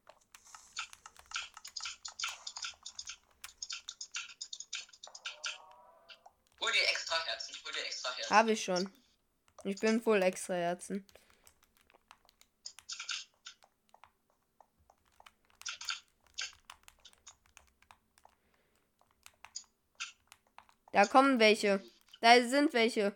Hol 6.61 6.71
dir 6.71 6.87
extra 6.89 7.25
Herzen. 7.25 7.55
Hol 7.65 7.73
dir 7.73 7.85
extra 7.85 8.15
Herzen. 8.15 8.35
Habe 8.35 8.51
ich 8.53 8.63
schon. 8.63 8.93
Ich 9.65 9.79
bin 9.79 10.01
voll 10.01 10.21
extra 10.21 10.53
Herzen. 10.53 11.05
Da 20.95 21.05
kommen 21.05 21.41
welche. 21.41 21.83
Da 22.21 22.41
sind 22.47 22.71
welche. 22.71 23.13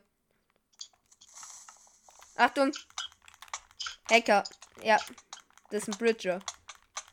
Achtung. 2.36 2.73
Hacker. 4.11 4.43
Ja. 4.84 4.97
Das 5.69 5.84
ist 5.84 5.88
ein 5.88 5.97
Bridger. 5.97 6.41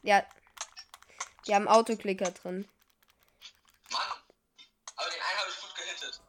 Ja. 0.02 0.26
Die 1.46 1.54
haben 1.54 1.68
Autoklicker 1.68 2.32
drin. 2.32 2.68
Mann. 3.92 4.00
Aber 4.96 5.08
den 5.08 5.20
einen 5.20 5.38
habe 5.38 5.50
ich 5.50 5.60
gut 5.60 5.74
gehittet. 5.76 6.20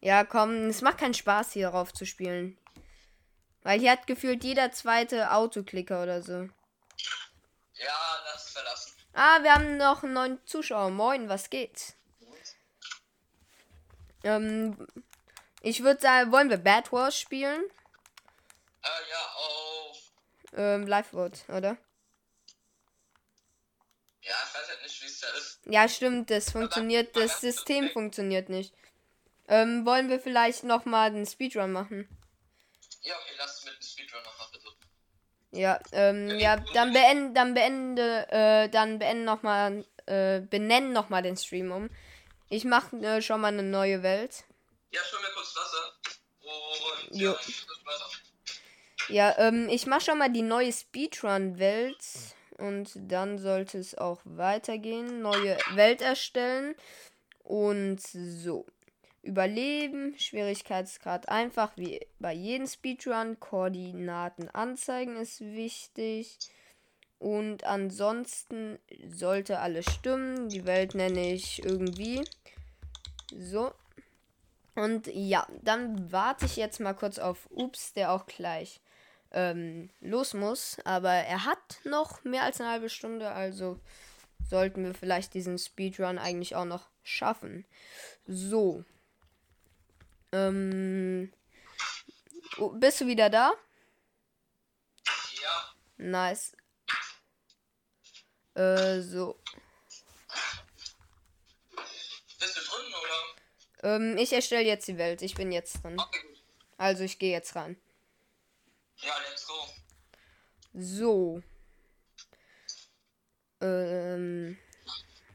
Ja, 0.00 0.24
komm, 0.24 0.70
es 0.70 0.80
macht 0.80 0.96
keinen 0.96 1.12
Spaß, 1.12 1.52
hier 1.52 1.68
drauf 1.68 1.92
zu 1.92 2.06
spielen. 2.06 2.56
Weil 3.64 3.80
hier 3.80 3.90
hat 3.90 4.06
gefühlt 4.06 4.44
jeder 4.44 4.72
zweite 4.72 5.30
Autoklicker 5.30 6.02
oder 6.02 6.22
so. 6.22 6.48
Ja, 7.74 8.22
lass 8.32 8.46
es 8.46 8.52
verlassen. 8.54 8.92
Ah, 9.12 9.42
wir 9.42 9.52
haben 9.52 9.76
noch 9.76 10.04
einen 10.04 10.14
neuen 10.14 10.46
Zuschauer. 10.46 10.88
Moin, 10.88 11.28
was 11.28 11.50
geht? 11.50 11.96
Ähm, 14.24 14.86
ich 15.60 15.82
würde 15.82 16.00
sagen, 16.00 16.32
wollen 16.32 16.50
wir 16.50 16.58
Bad 16.58 16.92
Wars 16.92 17.18
spielen? 17.18 17.62
Äh, 18.82 18.88
ja, 19.10 19.34
auf. 19.36 20.12
Ähm, 20.56 20.86
Live 20.86 21.08
Vote, 21.08 21.40
oder? 21.48 21.76
Ja, 24.22 24.34
ich 24.46 24.54
weiß 24.54 24.68
halt 24.68 24.82
nicht, 24.82 25.02
wie 25.02 25.06
es 25.06 25.20
da 25.20 25.28
ist. 25.36 25.60
Ja, 25.66 25.88
stimmt, 25.88 26.30
das 26.30 26.50
funktioniert, 26.50 27.14
das 27.16 27.40
System 27.40 27.90
funktioniert 27.90 28.48
nicht. 28.48 28.74
Ähm, 29.48 29.84
wollen 29.84 30.08
wir 30.08 30.20
vielleicht 30.20 30.64
noch 30.64 30.86
mal 30.86 31.12
den 31.12 31.26
Speedrun 31.26 31.72
machen? 31.72 32.08
Ja, 33.02 33.14
okay, 33.16 33.34
lass 33.36 33.58
es 33.58 33.64
mit 33.66 33.74
dem 33.74 33.82
Speedrun 33.82 34.22
nochmal 34.22 34.48
versuchen. 34.48 34.76
Ja, 35.50 35.78
ähm, 35.92 36.38
ja, 36.38 36.56
dann 36.72 36.92
beende, 36.92 37.32
dann 37.34 37.54
beende, 37.54 38.26
äh, 38.30 38.68
dann 38.70 38.98
beende 38.98 39.24
noch 39.24 39.42
mal, 39.42 39.84
äh, 40.06 40.40
benennen 40.40 40.92
noch 40.92 41.10
mal 41.10 41.22
den 41.22 41.36
Stream 41.36 41.70
um. 41.70 41.90
Ich 42.48 42.64
mache 42.64 42.96
äh, 42.96 43.22
schon 43.22 43.40
mal 43.40 43.48
eine 43.48 43.62
neue 43.62 44.02
Welt. 44.02 44.44
Ja, 44.90 45.00
schon 45.02 45.20
mir 45.20 45.32
kurz 45.34 45.54
Wasser. 45.56 45.92
Und 47.10 47.20
Jo. 47.20 47.34
Ja, 49.08 49.34
ähm, 49.38 49.68
ich 49.68 49.86
mache 49.86 50.02
schon 50.02 50.18
mal 50.18 50.30
die 50.32 50.42
neue 50.42 50.72
Speedrun-Welt 50.72 51.98
und 52.58 52.90
dann 52.94 53.38
sollte 53.38 53.78
es 53.78 53.96
auch 53.96 54.20
weitergehen. 54.24 55.20
Neue 55.20 55.58
Welt 55.72 56.00
erstellen 56.00 56.74
und 57.42 58.00
so. 58.00 58.66
Überleben, 59.22 60.18
Schwierigkeitsgrad 60.18 61.28
einfach 61.28 61.72
wie 61.76 62.06
bei 62.18 62.32
jedem 62.32 62.66
Speedrun. 62.66 63.40
Koordinaten 63.40 64.48
anzeigen 64.50 65.16
ist 65.16 65.40
wichtig. 65.40 66.38
Und 67.18 67.64
ansonsten 67.64 68.78
sollte 69.08 69.60
alles 69.60 69.86
stimmen. 69.86 70.48
Die 70.48 70.66
Welt 70.66 70.94
nenne 70.94 71.32
ich 71.32 71.64
irgendwie. 71.64 72.24
So. 73.32 73.72
Und 74.74 75.06
ja, 75.06 75.46
dann 75.62 76.12
warte 76.12 76.46
ich 76.46 76.56
jetzt 76.56 76.80
mal 76.80 76.94
kurz 76.94 77.18
auf 77.18 77.48
Ups, 77.50 77.92
der 77.92 78.12
auch 78.12 78.26
gleich 78.26 78.80
ähm, 79.30 79.90
los 80.00 80.34
muss. 80.34 80.78
Aber 80.84 81.12
er 81.12 81.44
hat 81.44 81.80
noch 81.84 82.24
mehr 82.24 82.42
als 82.42 82.60
eine 82.60 82.70
halbe 82.70 82.88
Stunde, 82.88 83.30
also 83.30 83.78
sollten 84.48 84.84
wir 84.84 84.94
vielleicht 84.94 85.34
diesen 85.34 85.58
Speedrun 85.58 86.18
eigentlich 86.18 86.56
auch 86.56 86.64
noch 86.64 86.88
schaffen. 87.02 87.64
So. 88.26 88.84
Ähm, 90.32 91.32
oh, 92.58 92.70
bist 92.70 93.00
du 93.00 93.06
wieder 93.06 93.30
da? 93.30 93.52
Ja, 95.42 95.74
Nice. 95.96 96.56
Äh, 98.54 99.00
so. 99.00 99.38
bist 102.38 102.56
du 102.56 102.60
drin 102.60 102.94
oder? 103.82 103.96
Ähm, 103.96 104.16
ich 104.18 104.32
erstelle 104.32 104.64
jetzt 104.64 104.86
die 104.88 104.98
Welt. 104.98 105.22
Ich 105.22 105.34
bin 105.34 105.50
jetzt 105.52 105.82
drin. 105.82 105.98
Okay. 105.98 106.24
Also 106.76 107.04
ich 107.04 107.18
gehe 107.18 107.32
jetzt 107.32 107.56
rein. 107.56 107.76
Ja, 108.98 109.12
let's 109.28 109.46
go. 109.46 109.68
So. 110.74 111.42
Ähm. 113.60 114.58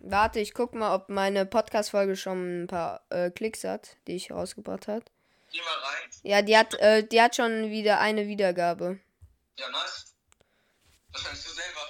Warte, 0.01 0.39
ich 0.39 0.53
guck 0.53 0.75
mal, 0.75 0.95
ob 0.95 1.09
meine 1.09 1.45
Podcast-Folge 1.45 2.15
schon 2.15 2.63
ein 2.63 2.67
paar 2.67 3.05
äh, 3.09 3.31
Klicks 3.31 3.65
hat, 3.65 3.97
die 4.07 4.15
ich 4.15 4.31
rausgebracht 4.31 4.87
hat. 4.87 5.11
Geh 5.51 5.59
mal 5.59 5.67
rein. 5.67 6.09
Ja, 6.23 6.41
die 6.41 6.57
hat, 6.57 6.73
äh, 6.75 7.05
die 7.05 7.21
hat 7.21 7.35
schon 7.35 7.69
wieder 7.69 7.99
eine 7.99 8.27
Wiedergabe. 8.27 8.99
Ja, 9.57 9.69
nice. 9.69 10.15
Wahrscheinlich 11.11 11.43
du 11.43 11.49
selber. 11.49 11.88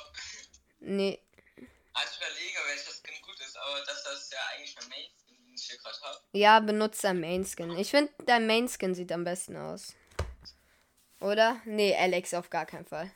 Nee. 0.79 1.21
Als 1.93 2.17
Überleger, 2.17 2.59
welches 2.67 2.85
das 2.85 3.01
Skin 3.01 3.21
gut 3.21 3.39
ist, 3.39 3.57
aber 3.57 3.81
das, 3.85 4.05
ist 4.05 4.31
ja 4.31 4.39
eigentlich 4.53 4.75
mein 4.75 4.89
Main, 4.89 5.09
den 5.29 5.53
ich 5.53 5.63
hier 5.63 5.77
gerade 5.77 6.01
habe. 6.01 6.19
Ja, 6.33 6.59
benutzt 6.59 7.03
dein 7.03 7.19
Mainskin. 7.19 7.77
Ich 7.77 7.89
finde, 7.89 8.13
dein 8.25 8.47
Mainskin 8.47 8.95
sieht 8.95 9.11
am 9.11 9.23
besten 9.23 9.57
aus. 9.57 9.95
Oder? 11.19 11.61
Nee, 11.65 11.95
Alex 11.95 12.33
auf 12.33 12.49
gar 12.49 12.65
keinen 12.65 12.85
Fall. 12.85 13.11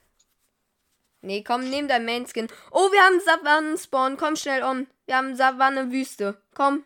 Nee, 1.22 1.42
komm, 1.42 1.70
nimm 1.70 1.88
dein 1.88 2.04
Mainskin. 2.04 2.50
Oh, 2.72 2.92
wir 2.92 3.02
haben 3.02 3.22
Savannen-Spawn. 3.22 4.18
Komm 4.18 4.36
schnell 4.36 4.62
um. 4.64 4.88
Wir 5.06 5.16
haben 5.16 5.38
Savanne-Wüste. 5.38 6.42
Komm, 6.54 6.86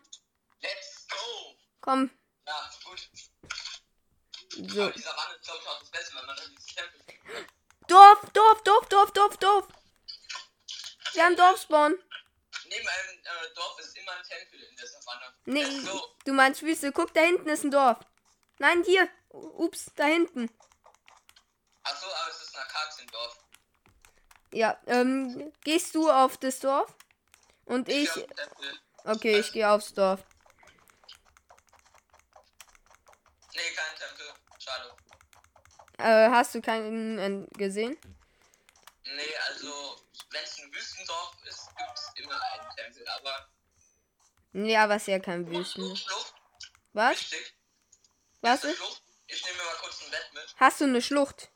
Let's 0.60 1.06
go! 1.08 1.56
komm. 1.80 2.10
Ja, 2.46 2.70
gut. 2.84 3.08
So. 4.70 4.82
Aber 4.82 4.92
dieser 4.92 5.14
Mann 5.14 5.34
ist, 5.34 5.44
glaube 5.44 5.60
ich, 5.62 5.68
auch 5.68 5.78
das 5.80 5.90
Beste, 5.90 6.16
wenn 6.16 6.26
man 6.26 6.36
dann 6.36 6.50
dieses 6.50 6.66
Tempel. 6.66 7.46
Dorf, 7.88 8.20
Dorf, 8.32 8.62
Dorf, 8.62 8.88
Dorf, 8.88 9.10
Dorf, 9.12 9.36
Dorf. 9.38 9.68
Wir 11.18 11.24
haben 11.24 11.34
Dorfspawn. 11.34 11.98
Neben 12.68 12.86
einem 12.86 13.18
äh, 13.18 13.54
Dorf 13.56 13.76
ist 13.80 13.96
immer 13.98 14.12
ein 14.12 14.22
Tempel 14.22 14.62
in 14.62 14.76
der 14.76 14.86
Savanne. 14.86 15.34
Nee, 15.46 15.84
go! 15.84 16.00
du 16.24 16.32
meinst 16.32 16.62
Wüste. 16.62 16.92
Guck, 16.92 17.12
da 17.12 17.22
hinten 17.22 17.48
ist 17.48 17.64
ein 17.64 17.72
Dorf. 17.72 17.98
Nein, 18.60 18.84
hier. 18.84 19.08
Ups, 19.30 19.90
da 19.96 20.04
hinten. 20.04 20.48
Achso, 21.82 22.06
aber 22.06 22.30
es 22.30 22.40
ist 22.40 22.54
ein 22.54 22.62
Akaziendorf. 22.62 23.44
Ja, 24.52 24.80
ähm, 24.86 25.52
gehst 25.64 25.96
du 25.96 26.08
auf 26.08 26.36
das 26.36 26.60
Dorf? 26.60 26.94
Und 27.64 27.88
ich. 27.88 28.12
Tempel. 28.12 28.80
Okay, 29.02 29.40
ich 29.40 29.50
gehe 29.50 29.68
aufs 29.68 29.92
Dorf. 29.94 30.22
Nee, 33.56 33.74
kein 33.74 33.96
Tempel. 33.98 34.26
Schade. 34.60 34.94
Äh, 35.98 36.30
hast 36.30 36.54
du 36.54 36.62
keinen 36.62 37.18
äh, 37.18 37.58
gesehen? 37.58 37.98
Nee, 39.02 39.36
also, 39.48 39.96
wenn 40.30 40.44
es 40.44 40.58
ein 40.58 40.72
Wüstendorf 40.72 41.36
ist, 41.44 41.68
gibt 41.76 41.90
es 41.94 42.10
immer 42.16 42.42
einen 42.52 42.76
Tempel, 42.76 43.08
aber. 43.08 43.48
Nee, 44.52 44.76
aber 44.76 44.96
ist 44.96 45.06
ja 45.06 45.18
kein 45.18 45.48
Wüsten. 45.48 45.84
Flucht, 45.84 46.06
Flucht, 46.06 46.34
Was? 46.92 47.12
wichtig. 47.12 47.54
Was 48.40 48.64
ist? 48.64 48.80
Ich 49.26 49.44
nehme 49.44 49.58
mir 49.58 49.64
mal 49.64 49.76
kurz 49.82 50.02
ein 50.02 50.10
Bett 50.10 50.30
mit. 50.32 50.54
Hast 50.56 50.80
du 50.80 50.84
eine 50.84 51.02
Schlucht? 51.02 51.50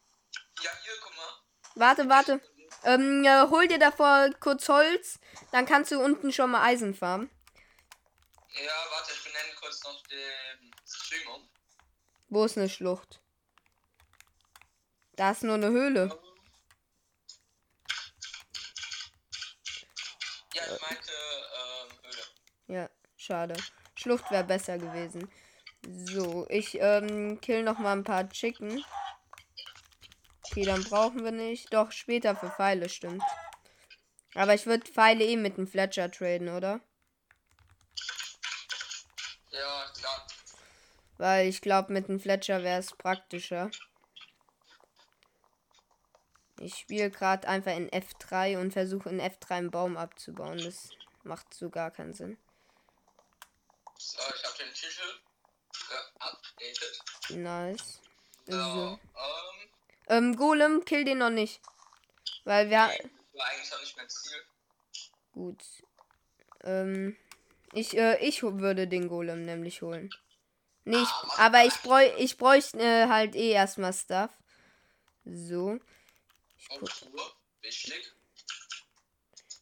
Ja, 0.62 0.70
hier, 0.82 0.92
guck 1.02 1.16
mal. 1.16 1.40
Warte, 1.74 2.08
warte. 2.08 2.40
Ähm, 2.84 3.22
ja, 3.24 3.48
hol 3.48 3.68
dir 3.68 3.78
davor 3.78 4.30
kurz 4.40 4.68
Holz. 4.68 5.18
Dann 5.52 5.66
kannst 5.66 5.92
du 5.92 6.00
unten 6.00 6.32
schon 6.32 6.50
mal 6.50 6.64
Eisen 6.64 6.94
farmen. 6.94 7.30
Ja, 8.54 8.72
warte, 8.90 9.12
ich 9.12 9.24
benenne 9.24 9.54
kurz 9.60 9.82
noch 9.84 10.02
den 10.08 10.74
Stream 10.86 11.26
um. 11.28 11.48
Wo 12.28 12.44
ist 12.44 12.58
eine 12.58 12.68
Schlucht? 12.68 13.20
Da 15.16 15.30
ist 15.30 15.42
nur 15.42 15.54
eine 15.54 15.68
Höhle. 15.68 16.18
Ja, 20.51 20.51
ich 20.64 20.80
meinte, 20.82 21.12
ähm, 21.58 21.98
Höhle. 22.02 22.80
Ja, 22.80 22.90
schade. 23.16 23.54
Schlucht 23.94 24.30
wäre 24.30 24.44
besser 24.44 24.78
gewesen. 24.78 25.30
So, 25.86 26.46
ich 26.48 26.78
ähm, 26.80 27.40
kill 27.40 27.62
noch 27.62 27.78
mal 27.78 27.92
ein 27.92 28.04
paar 28.04 28.28
Chicken. 28.28 28.84
Okay, 30.44 30.64
dann 30.64 30.84
brauchen 30.84 31.24
wir 31.24 31.32
nicht. 31.32 31.72
Doch, 31.72 31.92
später 31.92 32.36
für 32.36 32.50
Pfeile, 32.50 32.88
stimmt. 32.88 33.22
Aber 34.34 34.54
ich 34.54 34.66
würde 34.66 34.90
Pfeile 34.90 35.24
eh 35.24 35.36
mit 35.36 35.56
dem 35.56 35.66
Fletcher 35.66 36.10
traden, 36.10 36.48
oder? 36.48 36.80
Ja, 39.50 39.86
klar. 39.98 40.26
Weil 41.18 41.48
ich 41.48 41.60
glaube, 41.60 41.92
mit 41.92 42.08
dem 42.08 42.20
Fletcher 42.20 42.62
wäre 42.62 42.80
es 42.80 42.92
praktischer. 42.92 43.70
Ich 46.62 46.76
spiele 46.76 47.10
gerade 47.10 47.48
einfach 47.48 47.72
in 47.72 47.90
F3 47.90 48.58
und 48.60 48.72
versuche 48.72 49.08
in 49.08 49.20
F3 49.20 49.50
einen 49.50 49.70
Baum 49.70 49.96
abzubauen. 49.96 50.58
Das 50.58 50.90
macht 51.24 51.52
so 51.52 51.70
gar 51.70 51.90
keinen 51.90 52.14
Sinn. 52.14 52.38
So, 53.98 54.20
ich 54.34 54.44
habe 54.44 54.58
den 54.58 54.72
Titel 54.72 55.20
geupdatet. 56.18 57.02
Nice. 57.30 58.00
So, 58.46 58.58
So. 58.58 58.98
ähm, 59.16 59.68
Ähm, 60.08 60.36
Golem, 60.36 60.84
kill 60.84 61.04
den 61.04 61.18
noch 61.18 61.30
nicht. 61.30 61.60
Weil 62.44 62.70
wir. 62.70 62.78
war 62.78 62.90
eigentlich 63.46 63.72
auch 63.74 63.80
nicht 63.80 63.96
mein 63.96 64.08
Ziel. 64.08 64.42
Gut. 65.32 65.62
Ähm, 66.64 67.16
ich, 67.72 67.96
äh, 67.96 68.18
ich 68.18 68.42
würde 68.42 68.86
den 68.86 69.08
Golem 69.08 69.42
nämlich 69.44 69.82
holen. 69.82 70.10
Nee, 70.84 71.00
ich, 71.00 71.38
aber 71.38 71.64
ich, 71.64 71.74
bräu, 71.82 72.08
ich 72.18 72.36
bräuchte 72.36 72.78
äh, 72.80 73.08
halt 73.08 73.34
eh 73.36 73.50
erstmal 73.52 73.92
Stuff. 73.92 74.30
So. 75.24 75.78
Wichtig. 77.60 78.12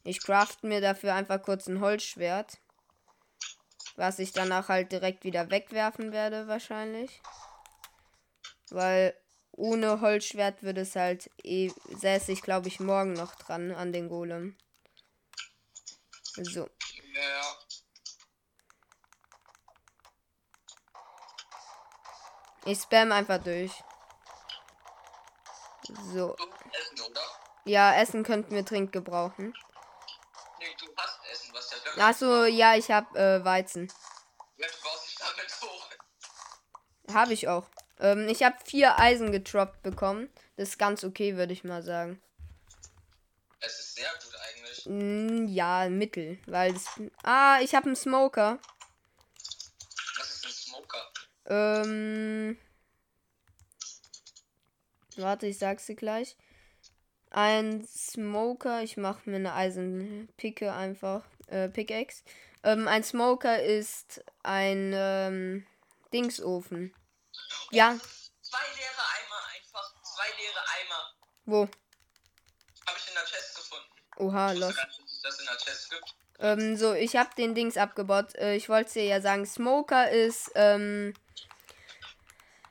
Ich 0.03 0.21
craft 0.21 0.63
mir 0.63 0.81
dafür 0.81 1.13
einfach 1.13 1.41
kurz 1.41 1.67
ein 1.67 1.79
Holzschwert. 1.79 2.59
Was 3.95 4.19
ich 4.19 4.31
danach 4.31 4.69
halt 4.69 4.91
direkt 4.91 5.23
wieder 5.23 5.51
wegwerfen 5.51 6.11
werde, 6.11 6.47
wahrscheinlich. 6.47 7.21
Weil 8.69 9.15
ohne 9.51 10.01
Holzschwert 10.01 10.63
würde 10.63 10.81
es 10.81 10.95
halt 10.95 11.29
eh. 11.43 11.71
säße 11.89 12.31
ich, 12.31 12.41
glaube 12.41 12.67
ich, 12.67 12.79
morgen 12.79 13.13
noch 13.13 13.35
dran 13.35 13.71
an 13.71 13.91
den 13.93 14.09
Golem. 14.09 14.57
So. 16.35 16.69
Ja. 17.13 17.57
Ich 22.65 22.79
spam 22.79 23.11
einfach 23.11 23.43
durch. 23.43 23.71
So. 26.13 26.35
Essen, 26.73 27.01
oder? 27.09 27.21
Ja, 27.65 27.95
Essen 27.95 28.23
könnten 28.23 28.55
wir 28.55 28.63
dringend 28.63 28.91
gebrauchen. 28.91 29.53
Nee, 30.59 30.65
du 30.79 30.87
hast 30.95 31.19
Essen, 31.31 31.53
was 31.53 31.69
der 31.69 31.79
Glück 31.79 31.97
Achso, 31.97 32.45
ja, 32.45 32.75
ich 32.75 32.89
habe 32.91 33.17
äh, 33.19 33.43
Weizen. 33.43 33.91
Ja, 34.57 34.67
du 34.67 34.73
brauchst 34.81 35.07
dich 35.07 35.15
damit 35.17 35.61
hoch. 35.61 35.89
Habe 37.13 37.33
ich 37.33 37.47
auch. 37.47 37.69
Ähm, 37.99 38.27
ich 38.27 38.43
habe 38.43 38.57
vier 38.65 38.99
Eisen 38.99 39.31
getroppt 39.31 39.83
bekommen. 39.83 40.29
Das 40.55 40.69
ist 40.69 40.79
ganz 40.79 41.03
okay, 41.03 41.37
würde 41.37 41.53
ich 41.53 41.63
mal 41.63 41.83
sagen. 41.83 42.21
Es 43.59 43.79
ist 43.79 43.95
sehr 43.95 44.09
gut 44.23 44.35
eigentlich. 44.35 44.85
Mm, 44.87 45.47
ja, 45.47 45.87
mittel. 45.89 46.39
Weil 46.47 46.75
es. 46.75 46.87
Ah, 47.23 47.59
ich 47.61 47.75
habe 47.75 47.87
einen 47.87 47.95
Smoker. 47.95 48.59
Was 50.17 50.29
ist 50.29 50.45
ein 50.45 50.51
Smoker? 50.51 51.11
Ähm. 51.45 52.57
Warte, 55.17 55.47
ich 55.47 55.59
sag's 55.59 55.85
dir 55.85 55.95
gleich. 55.95 56.35
Ein 57.31 57.87
Smoker, 57.87 58.83
ich 58.83 58.97
mache 58.97 59.29
mir 59.29 59.37
eine 59.37 59.53
Eisenpicke 59.53 60.73
einfach. 60.73 61.23
Äh, 61.47 61.69
Pickaxe. 61.69 62.23
Ähm, 62.63 62.87
ein 62.87 63.03
Smoker 63.03 63.61
ist 63.63 64.23
ein 64.43 64.91
ähm, 64.93 65.65
Dingsofen. 66.13 66.93
Ja, 67.71 67.97
Zwei 68.41 68.59
leere 68.75 69.01
Eimer, 69.15 69.41
einfach 69.55 69.93
zwei 70.03 70.27
leere 70.41 70.59
Eimer. 70.77 71.13
wo? 71.45 71.61
Habe 71.61 72.97
ich 72.99 73.07
in 73.07 73.13
der 73.13 73.23
Chest 73.23 73.55
gefunden. 73.55 73.85
Oha, 74.17 74.51
los. 74.51 74.75
das 75.23 75.39
in 75.39 75.45
der 75.45 75.57
Chest 75.57 75.89
gibt. 75.89 76.15
Ähm, 76.39 76.75
so, 76.75 76.93
ich 76.93 77.15
habe 77.15 77.33
den 77.35 77.55
Dings 77.55 77.77
abgebaut. 77.77 78.35
Äh, 78.35 78.55
ich 78.55 78.67
wollte 78.67 78.93
dir 78.93 79.05
ja 79.05 79.21
sagen, 79.21 79.45
Smoker 79.45 80.11
ist 80.11 80.51
ähm, 80.55 81.13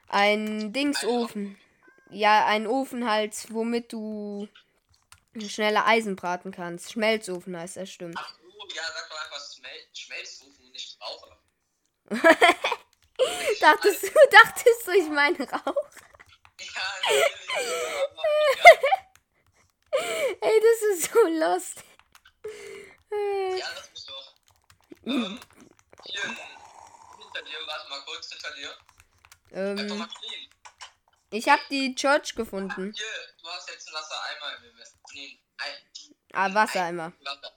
ein 0.09 0.73
Dingsofen. 0.75 1.59
Ja, 2.11 2.47
ein 2.47 2.67
Ofen 2.67 3.09
halt, 3.09 3.35
womit 3.51 3.93
du 3.93 4.49
schneller 5.39 5.87
Eisen 5.87 6.17
braten 6.17 6.51
kannst. 6.53 6.93
Schmelzofen 6.93 7.57
heißt 7.57 7.77
das, 7.77 7.91
stimmt. 7.91 8.17
Ach 8.19 8.35
so, 8.35 8.49
ja, 8.75 8.83
sag 8.83 9.09
doch 9.09 9.25
einfach 9.25 9.41
Schmel 9.55 9.71
Schmelzofen 9.93 10.65
und 10.65 10.73
nicht 10.73 10.99
Raucher. 11.01 11.39
Dachtest 13.61 14.03
du, 14.03 14.09
dachtest 14.31 14.87
du, 14.87 14.93
ich 14.93 15.09
meine 15.11 15.39
Rauch? 15.39 15.91
Ja. 16.59 16.83
Ey, 20.41 20.61
das 20.61 20.83
ist 20.91 21.13
so 21.13 21.19
lost. 21.27 21.85
Ja, 23.11 23.69
das 23.75 23.91
ist 23.93 24.09
doch. 24.09 24.35
Ähm, 25.05 25.39
hier 26.05 26.23
hinter 26.23 27.43
dir, 27.43 27.59
warte 27.67 27.89
mal 27.91 28.01
kurz 28.07 28.33
hinter 28.33 28.55
dir. 28.55 28.75
Einfach 29.53 29.97
mal 29.97 30.05
ähm, 30.05 30.11
clean. 30.19 30.49
Ich 31.31 31.49
habe 31.49 31.63
die 31.71 31.95
Church 31.95 32.35
gefunden. 32.35 32.93
Hier, 32.97 33.07
du 33.43 33.49
hast 33.49 33.69
jetzt 33.71 33.87
einen 33.89 33.97
Wassereimer 33.97 34.57
im 34.59 34.65
Invest. 34.71 34.97
Nee, 35.15 35.41
ein 35.59 35.73
Ah, 36.33 36.55
Wassereimer. 36.55 37.13
Wasser. 37.25 37.53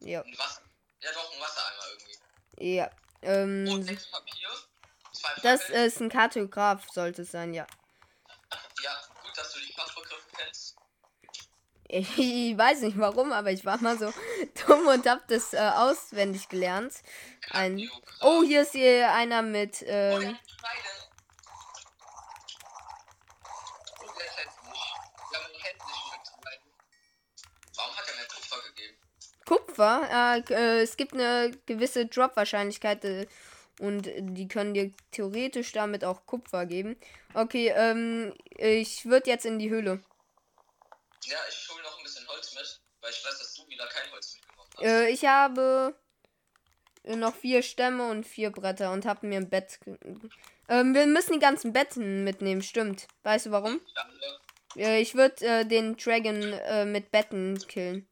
Ja. 0.00 0.22
Ein 0.22 0.38
Wasser. 0.38 0.62
Ja, 1.00 1.12
doch, 1.12 1.32
ein 1.34 1.40
Wassereimer 1.40 1.82
irgendwie. 1.92 2.74
Ja. 2.76 2.84
Und 3.22 3.66
Ähm, 3.66 3.82
sechs 3.82 4.10
Papier. 4.10 4.48
Zwei 5.12 5.34
das 5.42 5.62
Fackeln. 5.62 5.84
ist 5.86 6.00
ein 6.00 6.08
Kartograf, 6.10 6.86
sollte 6.90 7.22
es 7.22 7.30
sein, 7.30 7.54
ja. 7.54 7.66
Ja, 8.82 9.00
gut, 9.22 9.36
dass 9.36 9.52
du 9.52 9.60
die 9.60 9.72
Fachbegriffe 9.72 10.28
kennst. 10.36 10.76
Ich 11.88 12.08
weiß 12.58 12.80
nicht 12.80 12.98
warum, 12.98 13.32
aber 13.32 13.50
ich 13.50 13.64
war 13.64 13.78
mal 13.78 13.98
so 13.98 14.12
dumm 14.66 14.86
und 14.88 15.06
hab 15.06 15.26
das 15.28 15.52
äh, 15.54 15.58
auswendig 15.58 16.48
gelernt. 16.48 16.94
Ein 17.50 17.88
oh, 18.20 18.42
hier 18.42 18.62
ist 18.62 18.72
hier 18.72 19.10
einer 19.12 19.42
mit. 19.42 19.82
Oh, 19.82 19.86
Ähm, 19.86 20.28
hat 20.36 20.40
Schweine. 20.50 20.84
geben. 28.74 28.96
Kupfer? 29.46 30.42
Äh, 30.48 30.52
äh, 30.52 30.82
es 30.82 30.96
gibt 30.96 31.14
eine 31.14 31.50
gewisse 31.66 32.06
Drop-Wahrscheinlichkeit 32.06 33.04
äh, 33.04 33.26
und 33.80 34.08
die 34.16 34.48
können 34.48 34.74
dir 34.74 34.92
theoretisch 35.10 35.72
damit 35.72 36.04
auch 36.04 36.26
Kupfer 36.26 36.66
geben. 36.66 36.96
Okay, 37.34 37.72
ähm, 37.74 38.34
ich 38.56 39.04
würde 39.06 39.30
jetzt 39.30 39.44
in 39.46 39.58
die 39.58 39.70
Höhle. 39.70 40.02
Ja, 41.24 41.38
ich 41.48 41.68
hole 41.70 41.82
noch 41.82 41.96
ein 41.98 42.02
bisschen 42.04 42.26
Holz 42.28 42.54
mit, 42.54 42.80
weil 43.00 43.10
ich 43.10 43.24
weiß, 43.24 43.38
dass 43.38 43.54
du 43.54 43.66
wieder 43.68 43.86
kein 43.88 44.10
Holz 44.12 44.34
mitgenommen 44.34 44.70
hast. 44.76 44.84
Äh, 44.84 45.08
ich 45.08 45.24
habe 45.24 45.94
noch 47.04 47.34
vier 47.34 47.62
Stämme 47.62 48.08
und 48.10 48.24
vier 48.24 48.50
Bretter 48.50 48.92
und 48.92 49.04
habe 49.04 49.26
mir 49.26 49.38
ein 49.38 49.50
Bett. 49.50 49.78
Ähm, 50.68 50.94
wir 50.94 51.06
müssen 51.06 51.32
die 51.34 51.38
ganzen 51.38 51.72
Betten 51.72 52.24
mitnehmen, 52.24 52.62
stimmt. 52.62 53.06
Weißt 53.22 53.46
du 53.46 53.50
warum? 53.50 53.80
Ja, 54.76 54.88
Äh, 54.88 55.00
ich 55.00 55.14
würde 55.14 55.46
äh, 55.46 55.64
den 55.66 55.96
Dragon 55.96 56.42
äh, 56.42 56.84
mit 56.84 57.10
Betten 57.10 57.58
killen. 57.68 58.08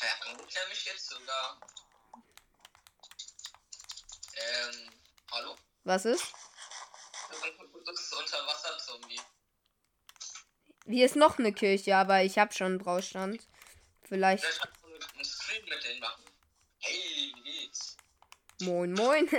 ja, 0.00 0.06
erklär 0.30 0.68
mich 0.68 0.84
jetzt 0.84 1.08
sogar. 1.08 1.60
Ähm, 4.36 4.90
hallo? 5.32 5.54
Was 5.86 6.04
ist? 6.04 6.32
Das 7.84 8.00
ist 8.00 8.12
Unterwasser-Zombie. 8.12 9.20
Hier 10.88 11.06
ist 11.06 11.14
noch 11.14 11.38
eine 11.38 11.52
Kirche, 11.52 11.94
aber 11.94 12.24
ich 12.24 12.40
habe 12.40 12.52
schon 12.52 12.66
einen 12.66 12.78
Braustand. 12.78 13.46
Vielleicht. 14.02 14.44
Vielleicht 14.44 14.62
kannst 14.62 14.80
du 14.82 14.88
einen 14.88 15.24
Stream 15.24 15.64
mit 15.68 15.84
denen 15.84 16.00
machen. 16.00 16.24
Hey, 16.78 17.32
wie 17.36 17.42
geht's? 17.42 17.96
Moin, 18.62 18.94
moin. 18.94 19.28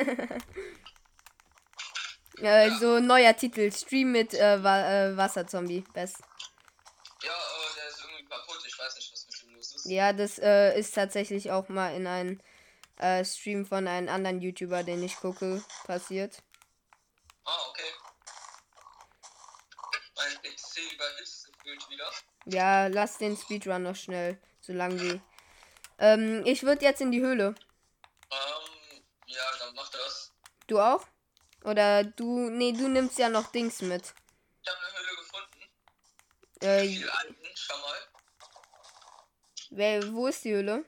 äh, 2.38 2.72
so 2.80 3.02
neuer 3.02 3.36
Titel: 3.36 3.70
Stream 3.70 4.14
mit 4.14 4.34
äh, 4.34 4.64
Wa 4.64 4.90
äh, 4.90 5.18
Wasserzombie. 5.18 5.84
Best. 5.94 6.16
Ja, 7.24 7.34
aber 7.34 7.76
der 7.76 7.90
ist 7.90 8.00
irgendwie 8.00 8.24
kaputt. 8.24 8.64
Ich 8.66 8.80
weiß 8.80 8.96
nicht, 8.96 9.12
was 9.12 9.28
mit 9.28 9.44
ihm 9.44 9.54
los 9.54 9.76
ist. 9.76 9.86
Ja, 9.86 10.14
das 10.14 10.40
äh, 10.40 10.80
ist 10.80 10.96
tatsächlich 10.96 11.52
auch 11.52 11.68
mal 11.68 11.94
in 11.94 12.08
einem 12.08 12.40
äh, 12.98 13.24
Stream 13.26 13.66
von 13.66 13.88
einem 13.88 14.10
anderen 14.10 14.42
YouTuber, 14.42 14.84
den 14.84 15.04
ich 15.04 15.16
gucke, 15.18 15.64
passiert. 15.86 16.42
Ah, 17.46 17.58
okay. 17.70 17.84
Mein 20.16 20.34
PC 20.42 20.94
überhitzt 20.94 21.52
gefühlt 21.54 21.90
wieder. 21.90 22.12
Ja, 22.46 22.88
lass 22.88 23.18
den 23.18 23.38
Speedrun 23.38 23.84
noch 23.84 23.96
schnell, 23.96 24.40
solange 24.62 25.02
wie. 25.02 25.22
Ähm, 26.00 26.44
ich 26.46 26.64
würde 26.64 26.86
jetzt 26.86 27.02
in 27.02 27.12
die 27.12 27.22
Höhle. 27.22 27.56
Ähm, 28.32 29.04
ja, 29.28 29.44
dann 29.60 29.76
mach 29.76 29.90
das. 29.90 30.32
Du 30.68 30.80
auch? 30.80 31.06
Oder 31.64 32.04
du. 32.04 32.50
Nee, 32.50 32.72
du 32.74 32.88
nimmst 32.88 33.18
ja 33.18 33.30
noch 33.30 33.52
Dings 33.52 33.82
mit. 33.82 34.14
Ich 34.64 34.70
habe 34.70 34.80
eine 34.80 34.98
Höhle 34.98 35.16
gefunden. 35.18 35.62
Äh, 36.62 36.88
Viel 36.88 37.10
alten, 37.10 37.36
schau 37.56 37.78
mal. 37.78 37.98
wer, 39.72 40.14
wo 40.14 40.28
ist 40.28 40.44
die 40.44 40.54
Höhle? 40.54 40.86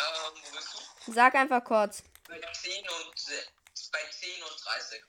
Ähm, 0.00 0.34
wo 0.44 0.56
bist 0.56 0.74
du? 0.74 0.78
Sag 1.10 1.34
einfach 1.36 1.64
kurz. 1.64 2.02
Bei 2.28 2.38
10 2.38 2.82
und 2.82 3.14
bei 3.92 3.98
10 4.10 4.42
und 4.42 4.64
30. 4.64 5.02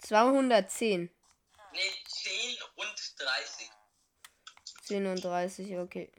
210. 0.00 1.10
Nee, 1.72 1.78
10 2.08 2.58
und 2.74 3.20
30. 3.20 3.70
10 4.82 5.06
und 5.06 5.24
30, 5.24 5.78
okay. 5.78 6.10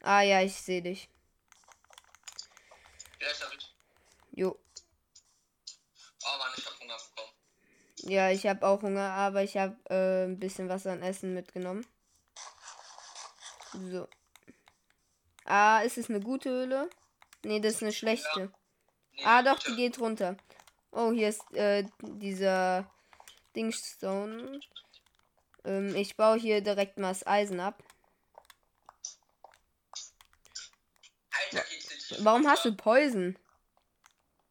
Ah 0.00 0.22
ja, 0.22 0.40
ich 0.40 0.54
sehe 0.54 0.80
dich. 0.80 1.10
Vielleicht 3.18 3.44
hab 3.44 3.52
ich. 3.52 3.74
Jo. 4.30 4.58
Oh 6.24 6.38
Mann, 6.38 6.52
ich 6.56 6.64
hab 6.64 6.80
Hunger 6.80 6.96
bekommen. 6.96 7.32
Ja, 7.98 8.30
ich 8.30 8.46
habe 8.46 8.66
auch 8.66 8.80
Hunger, 8.80 9.10
aber 9.10 9.42
ich 9.42 9.58
habe 9.58 9.76
äh, 9.90 10.24
ein 10.24 10.40
bisschen 10.40 10.70
was 10.70 10.86
an 10.86 11.02
Essen 11.02 11.34
mitgenommen. 11.34 11.86
So. 13.72 14.08
Ah, 15.50 15.80
ist 15.80 15.96
es 15.96 16.10
eine 16.10 16.20
gute 16.20 16.50
Höhle? 16.50 16.90
Nee, 17.42 17.58
das 17.60 17.74
ist 17.76 17.82
eine 17.82 17.92
schlechte. 17.92 18.52
Nee, 19.12 19.24
Ah, 19.24 19.42
doch, 19.42 19.58
die 19.60 19.74
geht 19.76 19.98
runter. 19.98 20.36
Oh, 20.90 21.10
hier 21.10 21.30
ist 21.30 21.40
äh, 21.54 21.84
dieser 22.02 22.84
Dingstone. 23.56 24.60
Ähm, 25.64 25.94
ich 25.96 26.16
baue 26.16 26.38
hier 26.38 26.60
direkt 26.60 26.98
mal 26.98 27.08
das 27.08 27.26
Eisen 27.26 27.60
ab. 27.60 27.82
Alter, 31.30 31.64
Warum 32.18 32.46
hast 32.46 32.66
du. 32.66 32.74
Poison? 32.76 33.38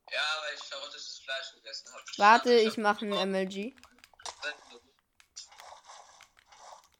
Ja, 0.09 0.19
weil 0.41 0.55
ich 0.55 0.63
verrottetes 0.63 1.21
Fleisch 1.23 1.53
gegessen 1.53 1.93
habe. 1.93 2.03
Warte, 2.17 2.53
ich 2.53 2.77
mache 2.77 3.05
einen 3.05 3.31
MLG. 3.31 3.75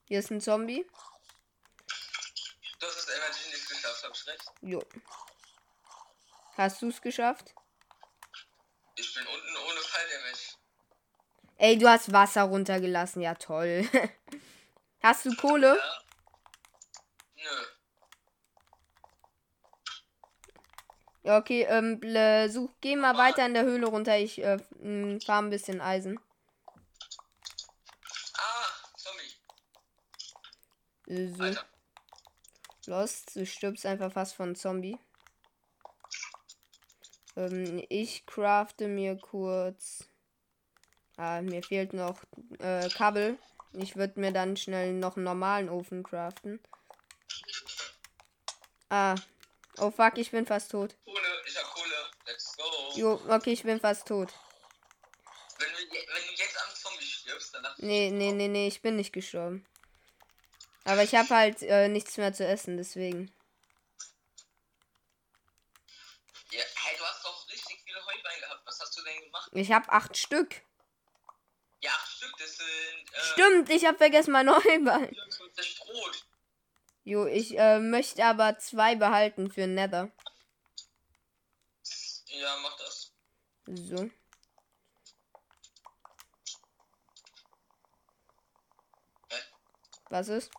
Hier 0.08 0.20
ist 0.20 0.30
ein 0.30 0.40
Zombie. 0.40 0.86
Du 2.80 2.86
hast 2.86 2.98
es 2.98 3.08
immerhin 3.08 3.52
nicht 3.52 3.68
geschafft, 4.28 4.48
hab 4.48 4.64
ich 4.64 4.72
recht? 4.72 4.72
Jo. 4.72 4.84
Hast 6.58 6.82
du 6.82 6.90
es 6.90 7.02
geschafft? 7.02 7.54
Ich 8.96 9.14
bin 9.14 9.24
unten 9.28 9.56
ohne 9.70 9.80
Falldamage. 9.82 10.58
Ey, 11.58 11.78
du 11.78 11.88
hast 11.88 12.12
Wasser 12.14 12.44
runtergelassen. 12.44 13.22
Ja, 13.22 13.36
toll. 13.36 13.88
hast 15.04 15.26
du 15.26 15.36
Kohle? 15.36 15.78
Ja? 15.78 16.02
Nö. 17.36 17.66
Ja, 21.24 21.38
okay, 21.38 21.64
ähm, 21.70 22.00
ble- 22.00 22.50
such, 22.50 22.70
geh 22.80 22.96
mal 22.96 23.18
weiter 23.18 23.46
in 23.46 23.54
der 23.54 23.64
Höhle 23.66 23.88
runter. 23.88 24.18
Ich 24.18 24.42
äh, 24.42 24.58
m, 24.80 25.20
fahr 25.22 25.42
ein 25.42 25.50
bisschen 25.50 25.82
Eisen. 25.82 26.20
Ah, 28.38 28.66
Zombie. 28.96 29.36
Äh, 31.08 31.28
So, 31.36 31.44
Alter. 31.44 31.66
Los, 32.88 33.26
du 33.34 33.46
stirbst 33.46 33.86
einfach 33.86 34.12
fast 34.12 34.36
von 34.36 34.56
Zombie. 34.56 34.98
Ähm, 37.36 37.84
ich 37.90 38.26
crafte 38.26 38.88
mir 38.88 39.16
kurz. 39.16 40.10
Ah, 41.18 41.42
mir 41.42 41.64
fehlt 41.64 41.94
noch 41.94 42.24
äh, 42.60 42.90
Kabel. 42.90 43.38
Ich 43.74 43.96
würde 43.96 44.20
mir 44.20 44.32
dann 44.32 44.58
schnell 44.58 44.94
noch 44.94 45.16
einen 45.16 45.26
normalen 45.26 45.70
Ofen 45.70 46.04
craften. 46.04 46.60
Ah. 48.90 49.16
Oh 49.80 49.92
fuck, 49.92 50.18
ich 50.18 50.32
bin 50.32 50.46
fast 50.48 50.72
tot. 50.72 50.96
Kohle, 51.06 51.20
ich 51.46 51.58
hab 51.58 51.66
Kohle. 51.66 51.96
Let's 52.26 52.58
go. 52.58 52.64
Jo, 52.96 53.22
okay, 53.28 53.54
ich 53.54 53.64
bin 53.64 53.80
fast 53.80 54.08
tot. 54.08 54.34
Wenn, 55.60 55.70
du, 55.70 55.78
wenn 55.78 56.24
du 56.28 56.34
jetzt 56.36 56.58
am 56.58 56.76
Zombie 56.76 57.06
stirbst, 57.06 57.54
dann 57.54 57.68
Nee, 57.78 58.10
nee, 58.10 58.32
nee, 58.32 58.48
nee, 58.48 58.68
ich 58.68 58.82
bin 58.82 58.96
nicht 58.96 59.14
gestorben. 59.14 59.66
Aber 60.88 61.04
ich 61.04 61.14
habe 61.16 61.28
halt 61.30 61.62
äh, 61.64 61.90
nichts 61.90 62.16
mehr 62.16 62.34
zu 62.34 62.48
essen, 62.48 62.78
deswegen. 62.78 63.30
Ja, 66.50 66.64
hey, 66.76 66.98
du 66.98 67.04
hast 67.04 67.26
doch 67.26 67.50
richtig 67.50 67.82
viele 67.84 68.00
Heuballen 68.06 68.40
gehabt. 68.40 68.62
Was 68.66 68.80
hast 68.80 68.98
du 68.98 69.04
denn 69.04 69.22
gemacht? 69.22 69.52
Ich 69.54 69.74
habe 69.74 69.90
acht 69.90 70.16
Stück. 70.16 70.62
Ja, 71.82 71.92
acht 71.92 72.10
Stück, 72.10 72.34
das 72.40 72.56
sind 72.56 72.68
äh, 72.68 73.20
Stimmt, 73.34 73.70
ich 73.70 73.86
habe 73.86 73.98
vergessen 73.98 74.32
mein 74.32 74.46
Neuball. 74.46 75.10
54 75.10 75.80
Brot. 75.80 76.26
Jo, 77.04 77.26
ich 77.26 77.60
äh, 77.60 77.80
möchte 77.80 78.24
aber 78.24 78.58
zwei 78.58 78.96
behalten 78.96 79.52
für 79.52 79.68
Nether. 79.68 80.10
Ja, 82.28 82.58
mach 82.62 82.78
das. 82.78 83.12
So. 83.66 84.10
Was 90.10 90.30
ist? 90.30 90.50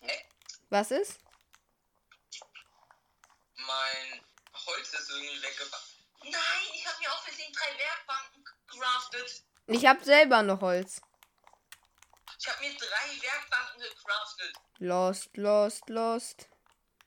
Hä? 0.00 0.12
Was 0.72 0.90
ist? 0.90 1.20
Mein 3.56 4.20
Holz 4.54 4.94
ist 4.94 5.10
irgendwie 5.10 5.42
weggebracht. 5.42 5.98
Nein, 6.22 6.32
ich 6.72 6.86
habe 6.86 6.98
mir 6.98 7.12
auch 7.12 7.22
Versehen 7.22 7.52
drei 7.52 7.78
Werkbanken 7.78 8.42
gecraftet. 8.42 9.44
Ich 9.66 9.84
habe 9.84 10.02
selber 10.02 10.42
noch 10.42 10.62
Holz. 10.62 11.02
Ich 12.38 12.48
habe 12.48 12.60
mir 12.60 12.74
drei 12.74 13.20
Werkbanken 13.20 13.82
gecraftet. 13.82 14.54
Lost, 14.78 15.36
lost, 15.36 15.90
lost. 15.90 16.48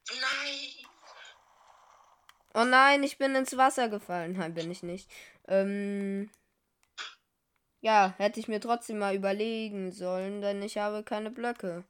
Nein. 0.09 0.85
Oh 2.53 2.65
nein, 2.65 3.01
ich 3.01 3.17
bin 3.17 3.33
ins 3.33 3.57
Wasser 3.57 3.89
gefallen. 3.89 4.33
Nein, 4.33 4.53
bin 4.53 4.69
ich 4.69 4.83
nicht. 4.83 5.09
Ähm. 5.47 6.29
Ja, 7.81 8.13
hätte 8.19 8.39
ich 8.39 8.47
mir 8.47 8.61
trotzdem 8.61 8.99
mal 8.99 9.15
überlegen 9.15 9.91
sollen, 9.91 10.41
denn 10.41 10.61
ich 10.61 10.77
habe 10.77 11.03
keine 11.03 11.31
Blöcke. 11.31 11.83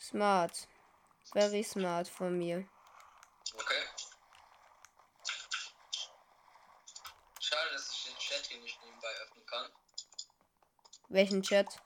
Smart. 0.00 0.66
Very 1.32 1.62
smart 1.62 2.08
von 2.08 2.36
mir. 2.38 2.66
Okay. 3.54 3.82
Schade, 7.38 7.72
dass 7.72 7.92
ich 7.92 8.04
den 8.04 8.18
Chat 8.18 8.46
hier 8.46 8.60
nicht 8.60 8.82
nebenbei 8.82 9.08
öffnen 9.22 9.46
kann. 9.46 9.70
Welchen 11.10 11.42
Chat? 11.42 11.80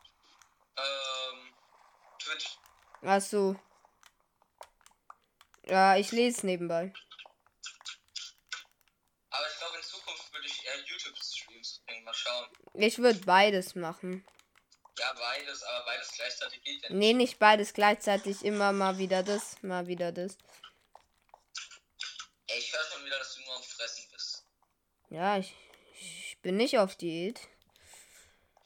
Ähm, 0.77 1.55
Twitch. 2.19 2.59
Ach 3.03 3.21
so. 3.21 3.57
Ja, 5.67 5.97
ich 5.97 6.13
lese 6.13 6.47
nebenbei. 6.47 6.93
Aber 9.31 9.49
ich 9.51 9.59
glaube, 9.59 9.77
in 9.77 9.83
Zukunft 9.83 10.33
würde 10.33 10.47
ich 10.47 10.65
eher 10.65 10.79
YouTube-Streams 10.79 11.83
irgendwann 11.89 12.15
schauen. 12.15 12.49
Ich 12.75 12.99
würde 12.99 13.19
beides 13.21 13.75
machen. 13.75 14.25
Ja, 15.05 15.13
beides, 15.13 15.63
aber 15.63 15.85
beides 15.85 16.13
gleichzeitig 16.13 16.63
geht 16.63 16.83
ja 16.83 16.89
nicht. 16.89 16.99
Nee, 16.99 17.13
nicht 17.13 17.39
beides 17.39 17.75
gleichzeitig. 17.75 18.43
Immer 18.43 18.73
mal 18.73 18.97
wieder 18.97 19.23
das, 19.23 19.63
mal 19.63 19.87
wieder 19.87 20.13
das. 20.13 20.39
Ey, 22.47 22.59
ich 22.59 22.73
höre 22.73 22.85
schon 22.85 23.05
wieder, 23.05 23.19
dass 23.19 23.35
du 23.35 23.43
nur 23.43 23.55
am 23.55 23.63
Fressen 23.63 24.11
bist. 24.11 24.47
Ja, 25.11 25.37
ich, 25.37 25.55
ich 26.01 26.39
bin 26.41 26.57
nicht 26.57 26.79
auf 26.79 26.97
Diät. 26.97 27.41